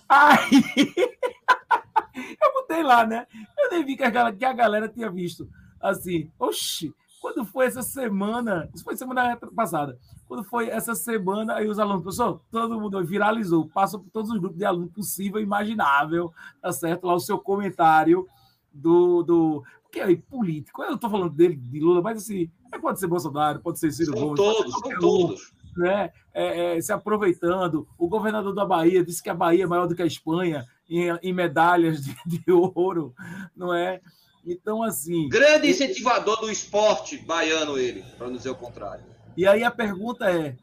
[0.08, 0.62] Aí
[2.42, 3.26] eu botei lá, né?
[3.58, 5.48] Eu nem vi que a, galera, que a galera tinha visto.
[5.80, 8.68] Assim, oxi, quando foi essa semana?
[8.74, 9.96] Isso foi semana passada.
[10.26, 14.38] Quando foi essa semana, aí os alunos, professor, todo mundo viralizou, passa por todos os
[14.38, 17.06] grupos de alunos possível e imaginável, tá certo?
[17.06, 18.26] Lá o seu comentário
[18.72, 19.62] do, do
[19.92, 20.82] que é político.
[20.82, 24.14] Eu estou falando dele, de Lula, mas assim, é, pode ser Bolsonaro, pode ser Ciro
[24.14, 24.36] Gomes.
[24.36, 25.52] Todos, são todos.
[25.76, 26.10] Né?
[26.34, 27.86] É, é, se aproveitando.
[27.96, 31.08] O governador da Bahia disse que a Bahia é maior do que a Espanha em,
[31.22, 33.14] em medalhas de, de, ouro,
[33.56, 34.00] não é?
[34.44, 35.28] Então, assim.
[35.28, 39.04] Grande incentivador do esporte baiano, ele, para não dizer o contrário.
[39.36, 40.56] E aí a pergunta é: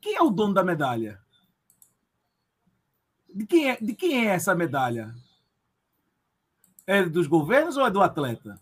[0.00, 1.18] quem é o dono da medalha?
[3.34, 5.14] De quem é, de quem é essa medalha?
[6.86, 8.60] É dos governos ou é do atleta?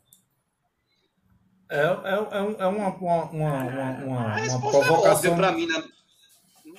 [1.69, 5.33] É, é, é, uma, uma, uma, uma, a resposta uma provocação.
[5.33, 5.85] É para mim, né?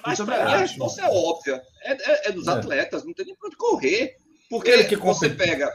[0.05, 1.61] Mas para mim a resposta é óbvia.
[1.83, 2.51] É, é, é dos é.
[2.51, 4.17] atletas, não tem nem para onde correr.
[4.49, 5.71] Porque que você pega.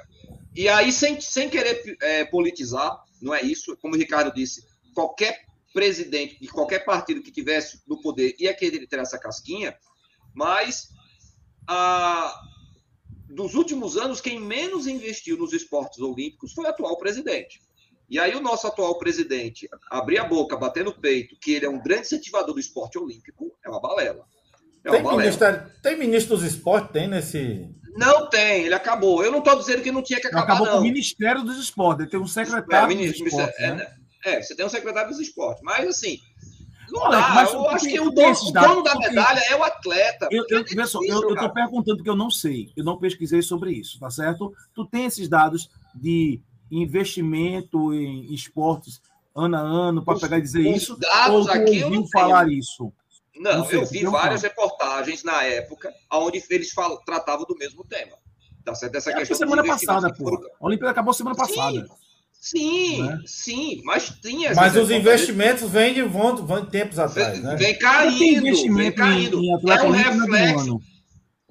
[0.56, 3.76] E aí, sem, sem querer é, politizar, não é isso?
[3.76, 4.64] Como o Ricardo disse,
[4.94, 9.76] qualquer presidente de qualquer partido que tivesse no poder ia querer ter essa casquinha,
[10.32, 10.88] mas
[11.68, 12.34] a,
[13.28, 17.60] dos últimos anos, quem menos investiu nos esportes olímpicos foi o atual presidente.
[18.08, 21.68] E aí o nosso atual presidente abrir a boca, bater no peito, que ele é
[21.68, 24.24] um grande incentivador do esporte olímpico, é uma balela.
[24.82, 25.22] É uma tem, balela.
[25.22, 26.92] Ministro, tem ministro dos esportes?
[26.92, 27.68] Tem nesse...
[27.96, 29.24] Não tem, ele acabou.
[29.24, 30.72] Eu não estou dizendo que não tinha que acabar, Acabou não.
[30.74, 33.94] com o Ministério dos Esportes, ele tem um secretário é, ministro, dos esportes, é, né?
[34.24, 36.20] é, você tem um secretário dos esportes, mas assim,
[36.90, 37.28] não Olha, dá.
[37.30, 40.28] Mas, eu acho que o dono, o dono da medalha é o atleta.
[40.30, 40.64] Eu, eu, é
[41.08, 42.70] eu, eu tô perguntando porque eu não sei.
[42.76, 44.52] Eu não pesquisei sobre isso, tá certo?
[44.74, 46.40] Tu tem esses dados de
[46.70, 49.00] investimento em esportes
[49.34, 50.96] ano a ano para pegar e dizer os isso?
[50.96, 52.92] dados ou aqui eu não falar isso?
[53.38, 57.56] Não, Não sei, eu vi um várias reportagens na época onde eles fal- tratavam do
[57.56, 58.16] mesmo tema.
[58.64, 58.96] Tá certo?
[58.96, 60.24] Essa É que questão semana passada, pô.
[60.24, 61.86] foram- A Olimpíada acabou semana passada.
[62.32, 63.18] Sim, Né?
[63.26, 64.54] sim, mas tinha.
[64.54, 67.56] Mas os investimentos vêm de, vão, vão de tempos atrás, né?
[67.56, 69.38] Vem caindo, tem vem caindo.
[69.40, 70.80] em, em é um reflexo,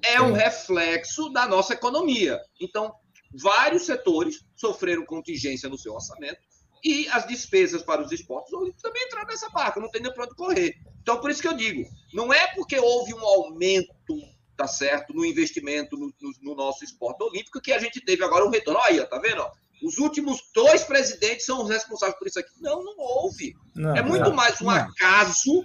[0.02, 2.40] é um reflexo da nossa economia.
[2.60, 2.92] Então,
[3.34, 6.38] vários setores sofreram contingência no seu orçamento
[6.84, 10.24] e as despesas para os esportes olímpicos também entraram nessa barca, não tem nem para
[10.24, 10.74] onde correr.
[11.06, 13.94] Então, por isso que eu digo, não é porque houve um aumento,
[14.56, 18.44] tá certo, no investimento no, no- no nosso esporte olímpico que a gente teve agora
[18.44, 18.80] um retorno.
[18.80, 19.40] Olha aí, tá vendo?
[19.40, 19.52] ó?
[19.84, 22.50] Os últimos dois presidentes são os responsáveis por isso aqui.
[22.60, 23.54] Não, não houve.
[23.76, 24.34] Não, É muito não.
[24.34, 24.72] mais um Não.
[24.72, 25.64] acaso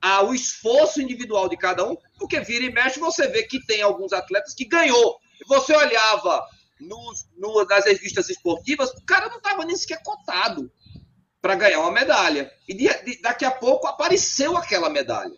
[0.00, 4.14] ao esforço individual de cada um, porque vira e mexe você vê que tem alguns
[4.14, 5.18] atletas que ganhou.
[5.48, 6.46] Você olhava
[6.80, 10.72] nos, no- nas revistas esportivas, o cara não estava nem sequer cotado
[11.40, 12.50] para ganhar uma medalha.
[12.68, 15.32] E de- de- daqui a pouco apareceu aquela medalha.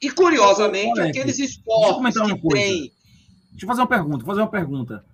[0.00, 2.56] E curiosamente, aqueles esportes que coisa.
[2.56, 2.92] têm.
[3.50, 5.04] Deixa eu fazer uma pergunta, vou fazer uma pergunta.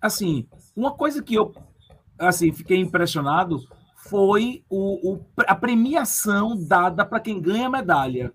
[0.00, 0.46] Assim,
[0.76, 1.54] uma coisa que eu
[2.18, 3.60] assim, fiquei impressionado
[4.08, 8.32] foi o, o- a premiação dada para quem ganha a medalha.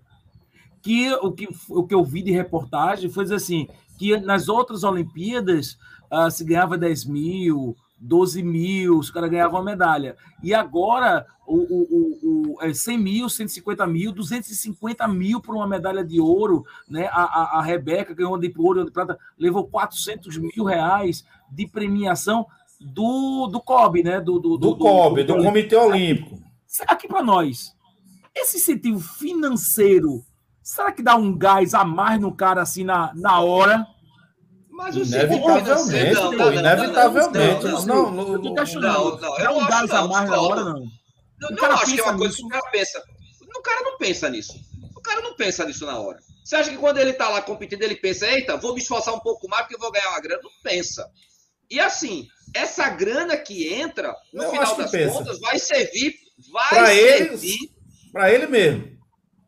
[0.80, 3.68] Que o, que o que eu vi de reportagem foi assim,
[3.98, 5.76] que nas outras Olimpíadas
[6.10, 10.16] ah, se ganhava 10 mil, 12 mil, os caras ganhavam a medalha.
[10.42, 16.04] E agora o, o, o, é 100 mil, 150 mil, 250 mil por uma medalha
[16.04, 17.08] de ouro, né?
[17.12, 21.66] A, a, a Rebeca ganhou de ouro e de prata, levou 400 mil reais de
[21.66, 22.46] premiação
[22.80, 24.20] do, do COB, né?
[24.20, 26.42] Do, do, Do COB, do Comitê Olímpico.
[26.66, 27.74] Será que para nós,
[28.34, 30.24] esse incentivo financeiro,
[30.62, 33.86] será que dá um gás a mais no cara assim na, na hora?
[34.76, 37.64] Mas o Inevitavelmente, Não, pô, não, não, inevitavelmente.
[37.64, 40.30] não, Não, não, Eu tô não, não, não, eu um acho gás a não, mais
[40.30, 40.42] na não.
[40.44, 40.72] hora, não.
[41.40, 43.02] Não, O não acho que é uma coisa que o cara pensa.
[43.56, 44.52] O cara não pensa nisso.
[44.96, 46.18] O cara não pensa nisso na hora.
[46.44, 49.20] Você acha que quando ele tá lá competindo, ele pensa, eita, vou me esforçar um
[49.20, 50.42] pouco mais porque eu vou ganhar uma grana?
[50.42, 51.06] Não pensa.
[51.70, 55.12] E assim, essa grana que entra, no Eu final acho das pensa.
[55.12, 56.14] contas, vai servir.
[56.52, 57.58] Vai Pra servir.
[58.12, 58.92] Para ele mesmo.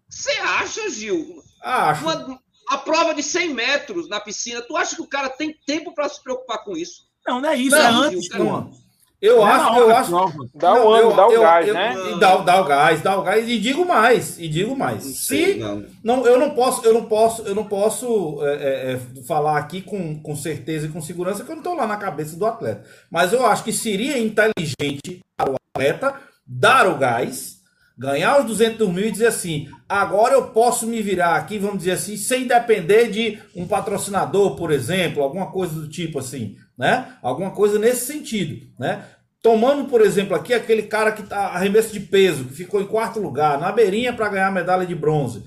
[0.09, 1.43] Você acha, Gil?
[1.63, 2.03] Acho.
[2.03, 5.95] Uma, a prova de 100 metros na piscina, tu acha que o cara tem tempo
[5.95, 7.07] para se preocupar com isso?
[7.27, 8.71] Não, não é isso, Não, é antes, não.
[9.19, 10.51] Eu Não é acho, eu acho.
[10.55, 11.95] Dá o ano, eu- dá o eu- gás, eu- né?
[12.21, 13.49] Dá, dá o gás, dá o gás.
[13.49, 15.03] E digo mais, e digo mais.
[15.05, 15.87] Se não.
[16.05, 19.81] não, eu não posso, eu não posso, eu não posso é, é, é, falar aqui
[19.81, 22.85] com, com certeza e com segurança que eu não estou lá na cabeça do atleta.
[23.11, 27.56] Mas eu acho que seria inteligente para o atleta dar o gás,
[27.97, 31.93] ganhar os 200 mil e dizer assim: agora eu posso me virar aqui, vamos dizer
[31.93, 37.17] assim, sem depender de um patrocinador, por exemplo, alguma coisa do tipo assim, né?
[37.23, 39.05] Alguma coisa nesse sentido, né?
[39.43, 43.21] Tomando, por exemplo, aqui aquele cara que tá arremesso de peso, que ficou em quarto
[43.21, 45.45] lugar, na beirinha para ganhar a medalha de bronze.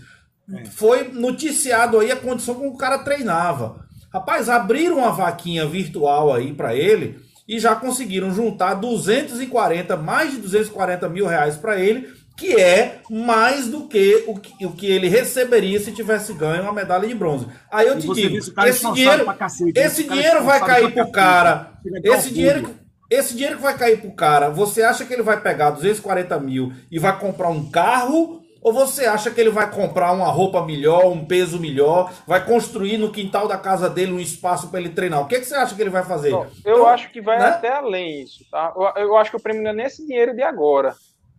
[0.72, 3.86] Foi noticiado aí a condição como o cara treinava.
[4.12, 10.38] Rapaz, abriram uma vaquinha virtual aí para ele e já conseguiram juntar 240, mais de
[10.38, 12.08] 240 mil reais para ele,
[12.40, 16.74] que é mais do que o, que o que ele receberia se tivesse ganho uma
[16.74, 17.48] medalha de bronze.
[17.72, 19.92] Aí eu E te digo, esse esforçado dinheiro, cacete, né?
[19.92, 21.74] esse dinheiro vai cair pro cara.
[22.04, 22.64] Esse dinheiro,
[23.10, 26.72] esse dinheiro que vai cair pro cara, você acha que ele vai pegar 240 mil
[26.92, 28.42] e vai comprar um carro?
[28.62, 32.98] Ou você acha que ele vai comprar uma roupa melhor, um peso melhor, vai construir
[32.98, 35.22] no quintal da casa dele um espaço para ele treinar?
[35.22, 36.32] O que, que você acha que ele vai fazer?
[36.32, 37.46] Não, eu Então, acho que vai né?
[37.46, 38.74] até além isso, tá?
[38.76, 40.96] Eu, eu acho que o prêmio não é nesse dinheiro de agora.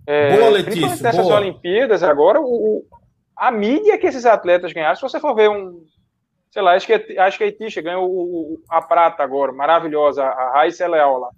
[0.06, 1.36] É, Boa, Letícia, principalmente nessas boa.
[1.38, 2.84] Olimpíadas, agora, o,
[3.36, 5.82] a mídia que esses atletas ganharam, se você for ver um.
[6.50, 10.24] Sei lá, acho que, acho que a Itisha ganhou o- o- a prata agora, maravilhosa,
[10.24, 11.28] a Raíssa Leal lá.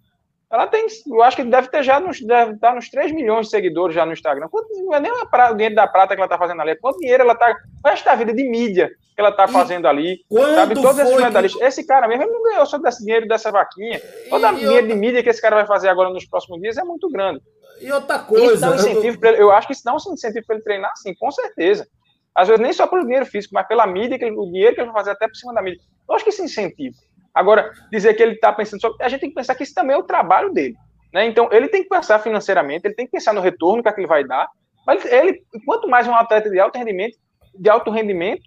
[0.50, 3.50] Ela tem, eu acho que deve ter já nos, deve estar nos 3 milhões de
[3.50, 4.48] seguidores já no Instagram.
[4.50, 6.72] Quanto, não é nem a prata, o dinheiro da prata que ela está fazendo ali,
[6.72, 9.86] é quanto dinheiro ela está, o resto da vida de mídia que ela está fazendo
[9.88, 10.18] ali.
[10.54, 11.62] Sabe, todos esses foi que- medalhistas.
[11.62, 14.00] Esse cara mesmo, ele não ganhou só desse dinheiro dessa vaquinha.
[14.30, 16.76] Todo o E dinheiro de mídia que esse cara vai fazer agora nos próximos dias
[16.78, 17.40] é muito grande.
[17.82, 19.96] E outra Isso coisa, dá um eu- pra ele, eu acho que isso dá um
[19.96, 21.86] incentivo para ele treinar, sim, com certeza.
[22.34, 24.80] Às vezes nem só pelo dinheiro físico, mas pela mídia, que ele- o dinheiro que
[24.80, 25.80] ele vai fazer até por cima da mídia.
[26.08, 26.96] Eu acho que isso incentiva.
[27.34, 28.90] Agora, dizer que ele está pensando só.
[29.00, 30.74] A gente tem que pensar que isso também é o trabalho dele.
[31.12, 31.26] Né?
[31.26, 34.24] Então, ele tem que pensar financeiramente, ele tem que pensar no retorno que aquilo vai
[34.24, 34.48] dar.
[34.86, 37.16] Mas ele, quanto mais um atleta de alto rendimento,
[37.54, 38.42] de alto rendimento,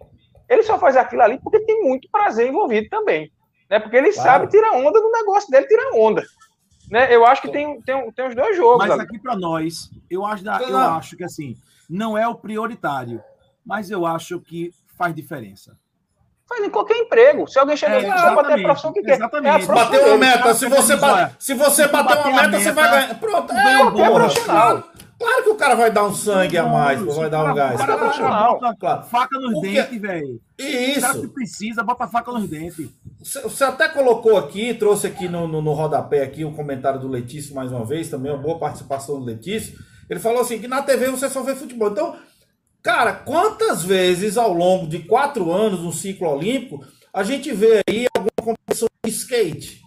[0.50, 3.32] ele só faz aquilo ali porque tem muito prazer envolvido também.
[3.70, 3.80] Né?
[3.80, 4.30] Porque ele Claro.
[4.30, 6.24] sabe tirar onda do negócio dele, tirar onda.
[6.90, 7.14] Né?
[7.14, 8.78] Eu acho que tem, tem, tem os dois jogos.
[8.80, 9.02] Mas ali.
[9.02, 10.98] aqui para nós, eu acho, da- eu Não.
[10.98, 11.56] acho que assim,
[11.90, 13.22] não é o prioritário,
[13.66, 15.78] mas eu acho que faz diferença.
[16.48, 17.48] faz em qualquer emprego.
[17.48, 19.14] Se alguém chega É, aqui bater a exatamente, profissão que quer.
[19.16, 19.48] exatamente.
[19.48, 20.54] É a profissão Bateu uma meta.
[20.54, 20.94] Se você,
[21.40, 23.20] se você bater uma bater a meta, você meta, vai ganhar.
[23.20, 24.84] Pronto, ganha é, um qualquer profissional.
[25.18, 27.78] Claro que o cara vai dar um sangue a mais, pô, vai dar um gás.
[27.80, 29.04] Cara Claro, bota- bota claro.
[29.04, 30.42] faca nos dentes, velho.
[30.60, 31.30] E O cara que isso.
[31.30, 32.90] precisa, bota faca nos dentes.
[33.22, 37.56] Você até colocou aqui, trouxe aqui no, no, no rodapé aqui o comentário do Letício
[37.56, 39.80] mais uma vez, também uma boa participação do Letício.
[40.10, 41.90] Ele falou assim que na TV você só vê futebol.
[41.92, 42.16] Então,
[42.84, 48.06] cara, quantas vezes ao longo de quatro anos, um ciclo olímpico, a gente vê aí
[48.14, 49.82] alguma competição de skate,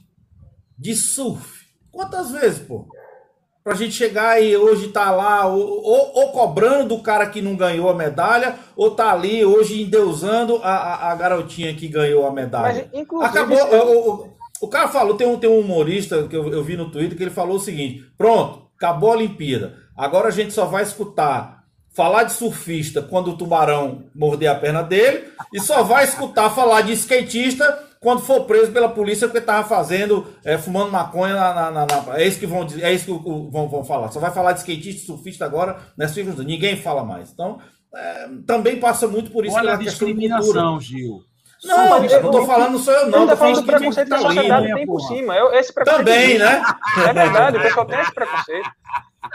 [0.78, 1.66] de surf?
[1.92, 2.88] Quantas vezes, pô?
[3.68, 7.54] Pra gente chegar e hoje tá lá, ou, ou- ou cobrando do cara que não
[7.54, 12.32] ganhou a medalha, ou tá ali hoje endeusando a, a, a garotinha que ganhou a
[12.32, 12.88] medalha.
[12.90, 13.58] Mas, inclusive, Acabou.
[13.58, 16.90] O, o- o cara falou, tem um, tem um humorista que eu, eu vi no
[16.90, 19.74] Twitter que ele falou o seguinte: pronto, acabou a Olimpíada.
[19.94, 21.58] Agora a gente só vai escutar
[21.94, 26.80] falar de surfista quando o tubarão morder a perna dele, e só vai escutar falar
[26.82, 31.70] de skatista quando for preso pela polícia porque tava fazendo, é, fumando maconha na, na-
[31.70, 33.10] na- na- É isso que vão dizer, é isso que
[33.50, 34.10] vão, vão falar.
[34.12, 36.34] Só vai falar de skatista e surfista agora, nessa né?
[36.44, 37.30] ninguém fala mais.
[37.30, 37.60] Então,
[37.94, 41.22] é, também passa muito por isso Olha a discriminação, Gil.
[41.64, 43.20] Não, Mas não tô falando, não sou eu, não.
[43.22, 45.08] Tô tá falando do preconceito que a ali, sociedade né, tem por porra?
[45.16, 45.34] cima.
[45.36, 46.62] Eu, esse preconceito Também, né?
[47.08, 48.70] É verdade, o pessoal tem esse preconceito.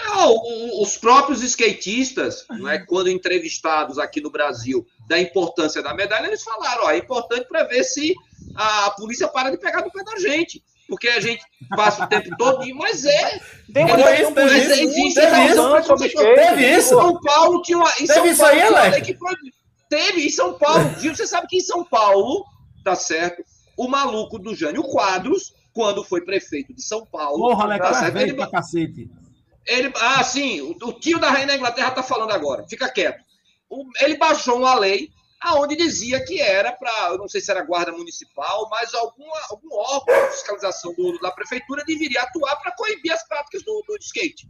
[0.06, 6.28] Não, os próprios skatistas, não é, quando entrevistados aqui no Brasil da importância da medalha,
[6.28, 8.16] eles falaram: ó, é importante para ver se
[8.56, 10.64] a polícia para de pegar no pé da gente.
[10.88, 11.42] Porque a gente
[11.76, 13.40] passa o tempo todo, mas é.
[13.74, 16.18] Tem uma é isso, mas política existe teve isso.
[16.18, 16.90] Teve isso?
[16.90, 17.90] São Paulo tinha uma.
[17.92, 19.08] Em Teve São isso Paulo aí, Alex?
[19.90, 21.00] Teve, em São Paulo.
[21.00, 22.44] Gil, você sabe que em São Paulo,
[22.84, 23.44] tá certo?
[23.78, 27.38] O maluco do Jânio Quadros, quando foi prefeito de São Paulo.
[27.40, 28.18] Porra, Alex, tá certo?
[28.18, 29.10] Ele, pra cacete.
[29.66, 33.24] ele, ah, sim, o, o tio da rainha da Inglaterra tá falando agora, fica quieto.
[33.70, 35.10] O- ele baixou uma lei
[35.44, 39.76] aonde dizia que era para, eu não sei se era guarda municipal, mas alguma, algum
[39.76, 44.48] órgão de fiscalização do- da prefeitura deveria atuar para coibir as práticas do, do skate.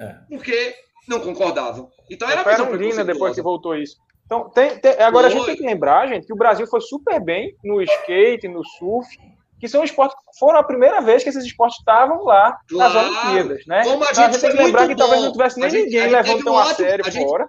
[0.00, 0.14] É.
[0.28, 0.74] Porque
[1.08, 1.90] não concordavam.
[2.10, 3.96] Então era Foi visão a Londrina depois que voltou isso.
[4.26, 5.48] Então, tem, tem- agora a gente Foi.
[5.48, 9.08] tem que lembrar, gente, que o Brasil foi super bem no skate, no surf,
[9.58, 13.08] que são esportes que foram a primeira vez que esses esportes estavam lá nas Claro.
[13.08, 13.82] Olimpíadas, né?
[13.84, 15.26] Como a Então, gente tem que foi lembrar muito que talvez bom.
[15.26, 17.26] não tivesse nem A gente- a ninguém gente levando tão um a sério a gente-
[17.26, 17.48] fora.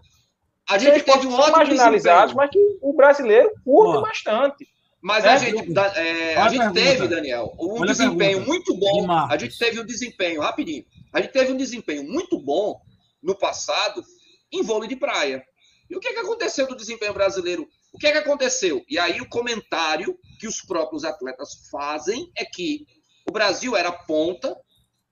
[0.70, 4.02] A gente que um são ótimo marginalizados, mas que o brasileiro curte Ó.
[4.02, 4.68] bastante.
[5.02, 6.80] Mas É, a gente, da- é, a a gente pergunta.
[6.82, 9.08] teve, Daniel, um Olha desempenho muito De bom.
[9.08, 9.34] Marcos.
[9.34, 10.86] A gente teve um desempenho, rapidinho.
[11.14, 12.80] A gente teve um desempenho muito bom
[13.24, 14.04] no passado
[14.52, 15.44] em vôlei de praia.
[15.90, 17.68] E o que, que aconteceu do desempenho brasileiro?
[17.94, 18.84] O que, que aconteceu?
[18.90, 22.86] E aí o comentário que os próprios atletas fazem é que
[23.28, 24.56] o Brasil era ponta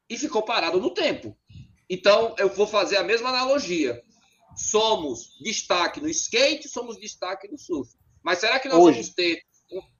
[0.09, 1.35] e ficou parado no tempo.
[1.89, 3.99] Então, eu vou fazer a mesma analogia.
[4.57, 7.91] Somos destaque no skate, somos destaque no surf.
[8.23, 8.93] Mas será que nós Hoje.
[8.99, 9.41] vamos ter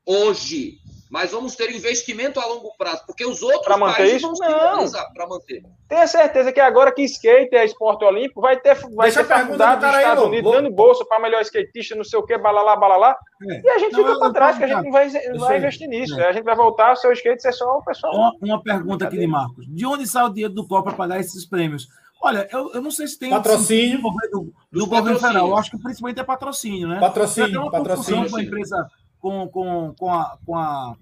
[0.06, 0.78] hoje?
[1.10, 4.28] Mas vamos ter investimento a longo prazo, porque os outros Pra manter países isso?
[4.28, 4.92] vão Não.
[5.14, 5.64] para manter.
[5.88, 9.80] Tenha certeza que agora que skate é esporte olímpico, vai ter, vai Deixa ter faculdade
[9.80, 10.30] do dos aí, Estados Lô.
[10.30, 13.18] Unidos dando bolsa para melhor skatista, não sei o que, balalá, balalá.
[13.50, 13.62] É.
[13.62, 15.88] E a gente Não, fica para trás, que a gente não vai, Deixa vai investir
[15.88, 16.20] nisso.
[16.20, 16.28] é.
[16.28, 18.14] A gente vai voltar, o seu skate ser só o pessoal.
[18.14, 19.66] Uma, uma pergunta aqui de Marcos.
[19.66, 21.88] De onde sai o dinheiro do COP para pagar esses prêmios?
[22.22, 23.98] Olha, eu, eu não sei se tem Patrocínio.
[23.98, 25.48] do governo, do governo federal.
[25.50, 27.00] Eu acho que principalmente é patrocínio, né?
[27.00, 28.18] Patrocínio, Tem uma patrocínio.
[28.22, 28.88] confusão com a empresa,
[29.20, 30.96] com, com, com, a, com a,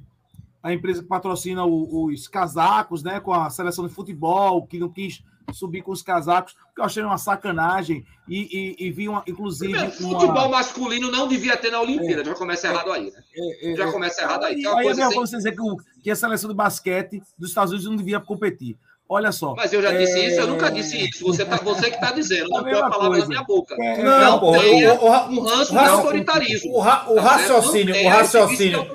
[0.61, 3.19] a empresa que patrocina o- os casacos, né?
[3.19, 5.23] Com a seleção de futebol, que não quis
[5.53, 8.03] subir com os casacos, que eu achei uma sacanagem.
[8.27, 10.19] E, e, e vi, uma, inclusive, Primeiro, uma...
[10.19, 13.23] Futebol masculino não devia ter na Olimpíada, já começa errado aí, né?
[13.35, 14.59] é, é, Já começa errado aí.
[14.59, 16.15] E é uma aí é coisa mesmo sem- pra você dizer que, o- que a
[16.15, 18.75] seleção de basquete dos Estados Unidos não devia competir.
[19.07, 19.53] Olha só.
[19.55, 20.27] Mas eu já disse É.
[20.27, 21.23] isso, eu nunca disse isso.
[21.25, 23.21] Você, tá, você que está dizendo, não põe a palavra coisa.
[23.23, 23.75] na minha boca.
[23.79, 26.73] É, Não, Não tenha o, o, um ranço o de autoritarismo.
[26.75, 28.87] o ra- o Tá raciocínio, o raciocínio,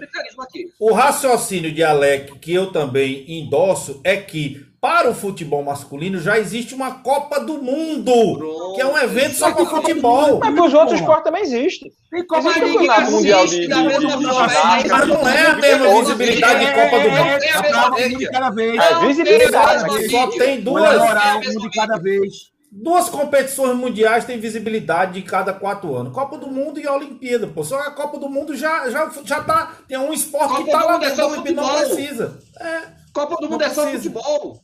[0.80, 6.38] o raciocínio de Alec, que eu também endosso, é que para o futebol masculino já
[6.38, 8.74] existe uma Copa do Mundo, Pronto.
[8.74, 10.38] que é um evento só para futebol.
[10.38, 11.92] Mas para os outros esportes também existe.
[12.10, 14.96] Tem Copa Existe do o ninguém campeonato mundial de, de, de, de ginástica.
[14.96, 17.28] Mas não é a mesma visibilidade de Copa do Mundo.
[17.28, 18.76] É É um de cada vez.
[18.76, 21.02] É visibilidade, Só tem duas,
[21.46, 22.32] um de cada vez.
[22.72, 26.14] duas competições mundiais têm visibilidade de cada quatro anos.
[26.14, 27.62] Copa do Mundo e a Olimpíada, pô.
[27.62, 29.74] Só a Copa do Mundo já, já, já tá.
[29.86, 32.38] Tem um esporte Copa que tá lá Mundo é dentro da Olimpíada, não precisa.
[32.58, 32.80] É,
[33.12, 34.10] Copa do Mundo é só precisa.
[34.10, 34.60] futebol.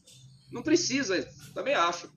[0.56, 2.10] Não precisa, também acho.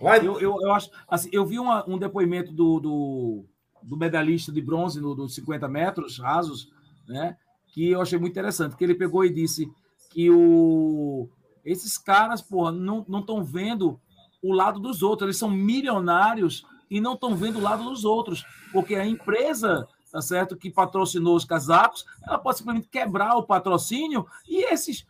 [0.00, 0.20] vai.
[0.20, 0.90] Eu, eu, eu acho.
[1.08, 3.44] Assim, eu vi uma- um depoimento do, do,
[3.82, 6.70] do medalhista de bronze no, dos 50 metros rasos,
[7.06, 7.36] né?
[7.74, 9.70] Que eu achei muito interessante, que ele pegou e disse
[10.10, 11.28] que o,
[11.64, 13.98] esses caras, porra, não estão vendo
[14.42, 18.44] o lado dos outros, eles são milionários e não estão vendo o lado dos outros,
[18.72, 20.54] porque a empresa tá certo?
[20.54, 25.06] Que patrocinou os casacos, ela pode simplesmente quebrar o patrocínio e esses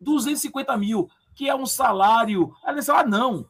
[0.00, 2.52] 250 mil, que é um salário.
[2.64, 3.46] Ela diz, ah, não.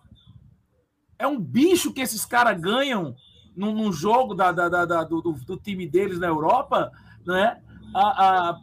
[1.19, 3.17] É um bicho que esses caras ganham
[3.57, 6.93] num, num, jogo da, da, da do, do, time deles na Europa,
[7.25, 7.63] né?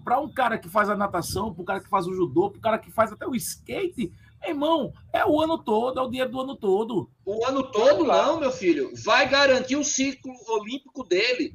[0.03, 2.59] Para um cara que faz a natação, para um cara que faz o judô, para
[2.59, 4.13] um cara que faz até o skate,
[4.45, 7.09] irmão, é o ano todo, é o dinheiro do ano todo.
[7.25, 8.91] O ano todo não, meu filho.
[9.03, 11.51] Vai garantir o ciclo olímpico dele.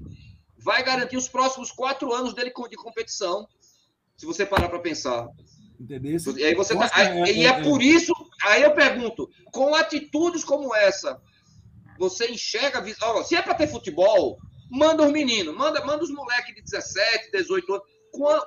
[0.59, 3.47] Vai garantir os próximos quatro anos dele de competição.
[4.17, 5.29] Se você parar para pensar.
[5.81, 6.19] Entendeu?
[6.36, 8.12] E aí você tá, aí, e é, por isso,
[8.44, 11.19] aí eu pergunto, com atitudes como essa,
[11.98, 14.39] você enxerga, ó, se é para ter futebol,
[14.70, 17.86] manda os meninos, manda, manda os moleques de 17, 18 anos,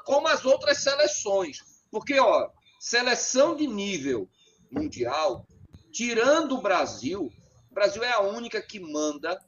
[0.06, 1.58] como as outras seleções.
[1.90, 4.30] Porque, ó, seleção de nível
[4.72, 5.48] mundial,
[5.92, 7.32] tirando o Brasil,
[7.72, 9.40] o Brasil é a única que manda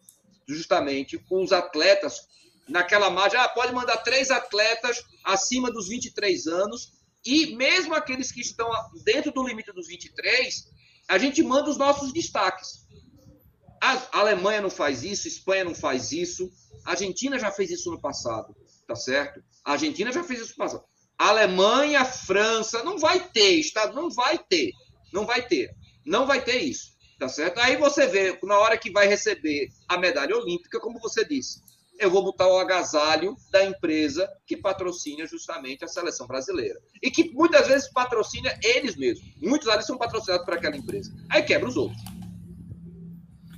[0.47, 2.27] justamente com os atletas
[2.67, 3.39] naquela margem.
[3.39, 6.94] Ah, pode mandar três atletas acima dos 23 anos
[7.25, 8.69] e mesmo aqueles que estão
[9.03, 10.67] dentro do limite dos 23,
[11.07, 12.85] a gente manda os nossos destaques.
[13.81, 16.49] A Alemanha não faz isso, a Espanha não faz isso,
[16.85, 18.55] a Argentina já fez isso no passado,
[18.87, 19.43] tá certo?
[19.63, 20.83] A Argentina já fez isso no passado.
[21.17, 24.71] A Alemanha, França, não vai ter, Estado não vai ter,
[25.11, 25.69] não vai ter,
[26.05, 27.59] não vai ter isso, tá certo?
[27.59, 31.61] Aí você vê, na hora que vai receber a medalha olímpica, como você disse,
[31.99, 36.79] eu vou botar o agasalho da empresa que patrocina justamente a seleção brasileira.
[37.01, 39.25] E que muitas vezes patrocina eles mesmos.
[39.41, 41.13] Muitos ali são patrocinados por aquela empresa.
[41.29, 42.01] Aí quebra os outros.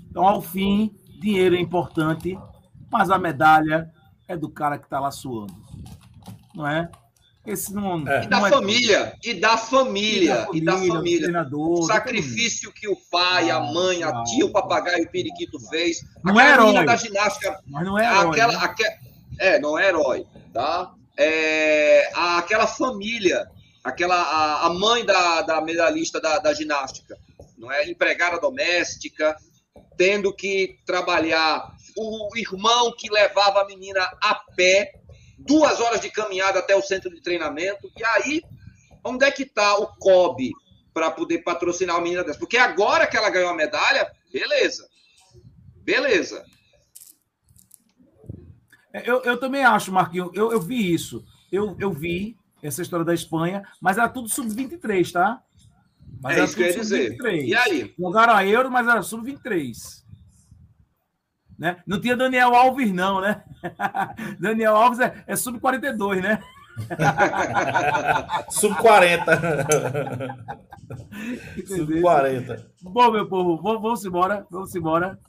[0.09, 2.37] Então, ao fim, dinheiro é importante,
[2.91, 3.91] mas a medalha
[4.27, 5.55] é do cara que está lá suando.
[6.55, 6.89] Não é?
[7.47, 8.25] Esse não, é.
[8.25, 9.29] e, da não família, é...
[9.29, 11.57] e da família, e da família, e da família.
[11.57, 15.99] O sacrifício que o pai, a mãe, a tia, o papagaio, o periquito fez.
[16.21, 16.85] Não é herói.
[16.85, 17.57] da ginástica.
[17.65, 18.29] Mas não é herói.
[18.29, 18.97] Aquela, né?
[19.39, 20.91] é, não é herói, tá?
[21.17, 23.47] É, aquela família,
[23.81, 27.17] aquela, a, a mãe da, da medalhista da, da ginástica,
[27.57, 27.89] não é?
[27.89, 29.37] Empregada doméstica,
[29.95, 31.71] tendo que trabalhar.
[31.95, 34.96] O irmão que levava a menina a pé
[35.47, 37.89] duas horas de caminhada até o centro de treinamento.
[37.97, 38.41] E aí,
[39.03, 40.51] onde é que está o COB
[40.93, 42.37] para poder patrocinar a menina dessa?
[42.37, 44.87] Porque agora que ela ganhou a medalha, beleza.
[45.77, 46.45] Beleza.
[48.93, 51.25] É, eu, eu também acho, Marquinhos, eu, eu vi isso.
[51.51, 55.41] Eu, eu vi essa história da Espanha, mas era tudo sub-23, tá?
[56.21, 57.17] Mas é isso que eu ia dizer.
[57.45, 57.93] E aí?
[57.97, 60.03] Jogaram a Euro, mas era sub-23.
[61.57, 61.77] Né?
[61.87, 63.43] Não tinha Daniel Alves, não, né?
[64.39, 66.39] Daniel Alves é, é sub-42, né?
[68.49, 69.25] Sub-40.
[71.65, 72.65] Sub-40.
[72.83, 74.45] Bom, meu povo, vamos embora.
[74.51, 75.19] Vamos embora.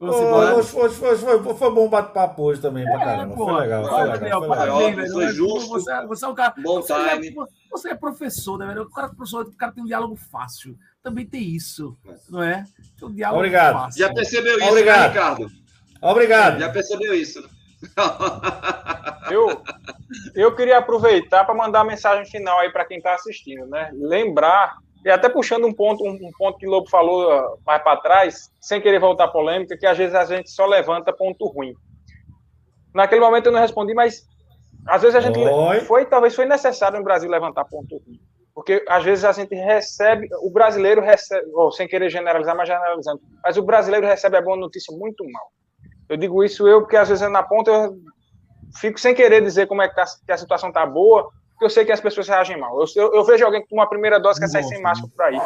[0.00, 0.54] Vamos oh, embora.
[0.54, 3.34] Hoje foi, foi, foi, foi bom bate-papo hoje também, é, pra caramba.
[3.34, 3.84] Pô, foi legal.
[3.84, 4.80] Foi legal, foi legal.
[4.80, 5.68] Foi, foi justo.
[5.70, 6.54] Você, você, é um cara.
[6.62, 7.28] Bom você time.
[7.28, 7.32] É,
[7.70, 8.82] você é professor, né, velho?
[8.82, 10.78] O cara, professor, o cara tem um diálogo fácil
[11.08, 11.96] também tem isso,
[12.28, 12.64] não é?
[13.02, 13.74] Um diálogo Obrigado.
[13.74, 13.98] Fácil.
[13.98, 15.00] Já percebeu isso, Obrigado.
[15.00, 15.50] Né, Ricardo?
[16.02, 16.60] Obrigado.
[16.60, 17.48] Já percebeu isso.
[19.30, 19.62] eu,
[20.34, 23.90] eu queria aproveitar para mandar a mensagem final aí para quem está assistindo, né?
[23.94, 27.82] Lembrar, e até puxando um ponto, um, um ponto que o Lobo falou uh, mais
[27.82, 31.46] para trás, sem querer voltar à polêmica, que às vezes a gente só levanta ponto
[31.46, 31.72] ruim.
[32.94, 34.26] Naquele momento eu não respondi, mas
[34.86, 35.80] às vezes a gente Oi.
[35.80, 38.20] foi, talvez foi necessário no Brasil levantar ponto ruim.
[38.58, 43.20] Porque às vezes a gente recebe, o brasileiro recebe, ou sem querer generalizar, mas generalizando,
[43.40, 45.52] mas o brasileiro recebe a boa notícia muito mal.
[46.08, 47.96] Eu digo isso eu, porque às vezes na ponta eu
[48.80, 51.70] fico sem querer dizer como é que, a, que a situação está boa, porque eu
[51.70, 52.76] sei que as pessoas reagem mal.
[52.80, 55.40] Eu, eu, eu vejo alguém com uma primeira dose que sair sem máscara por aí.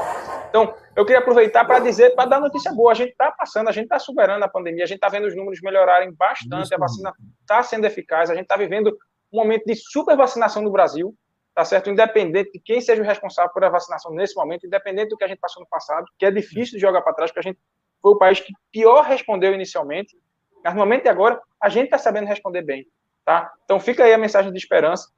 [0.48, 2.92] Então, eu queria aproveitar para dizer, para dar notícia boa.
[2.92, 5.36] A gente está passando, a gente está superando a pandemia, a gente está vendo os
[5.36, 7.12] números melhorarem bastante, a vacina
[7.42, 8.96] está sendo eficaz, a gente está vivendo
[9.30, 11.14] um momento de super vacinação no Brasil
[11.54, 11.90] tá certo?
[11.90, 15.28] Independente de quem seja o responsável por a vacinação nesse momento, independente do que a
[15.28, 17.60] gente passou no passado, que é difícil de jogar para trás, porque a gente
[18.00, 20.16] foi o país que pior respondeu inicialmente,
[20.64, 22.86] mas no momento de agora, a gente está sabendo responder bem,
[23.24, 23.52] tá?
[23.64, 25.10] Então fica aí a mensagem de esperança,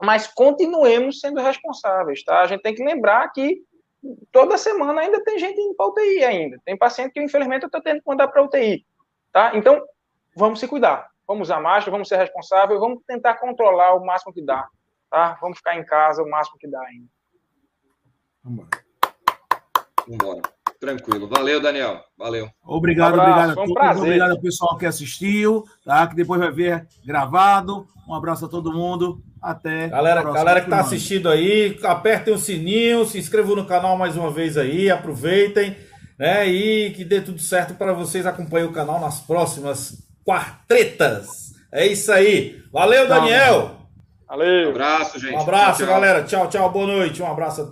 [0.00, 2.40] mas continuemos sendo responsáveis, tá?
[2.40, 3.62] A gente tem que lembrar que
[4.32, 7.80] toda semana ainda tem gente indo para UTI ainda, tem paciente que infelizmente eu estou
[7.80, 8.84] tendo que mandar para UTI,
[9.32, 9.52] tá?
[9.54, 9.84] Então,
[10.34, 14.42] vamos se cuidar, vamos usar máscara, vamos ser responsáveis, vamos tentar controlar o máximo que
[14.42, 14.66] dá,
[15.12, 15.36] tá?
[15.42, 17.06] Vamos ficar em casa o máximo que dá ainda.
[18.42, 18.66] Vamos
[20.08, 20.40] embora.
[20.80, 21.28] Tranquilo.
[21.28, 22.00] Valeu, Daniel.
[22.18, 22.50] Valeu.
[22.64, 23.70] Obrigado, um obrigado a todos.
[23.70, 24.02] Um prazer.
[24.02, 26.06] Obrigado ao pessoal que assistiu, tá?
[26.08, 27.86] Que depois vai ver gravado.
[28.08, 29.22] Um abraço a todo mundo.
[29.40, 29.88] Até.
[29.88, 34.30] Galera, galera que está assistindo aí, apertem o sininho, se inscrevam no canal mais uma
[34.30, 35.76] vez aí, aproveitem,
[36.18, 36.48] né?
[36.48, 38.26] E que dê tudo certo para vocês.
[38.26, 41.52] Acompanhem o canal nas próximas quartetas.
[41.70, 42.60] É isso aí.
[42.72, 43.81] Valeu, Daniel.
[44.32, 44.68] Valeu.
[44.68, 45.34] Um abraço, gente.
[45.34, 46.24] Um abraço, tchau, galera.
[46.24, 46.70] Tchau, tchau.
[46.70, 47.22] Boa noite.
[47.22, 47.68] Um abraço.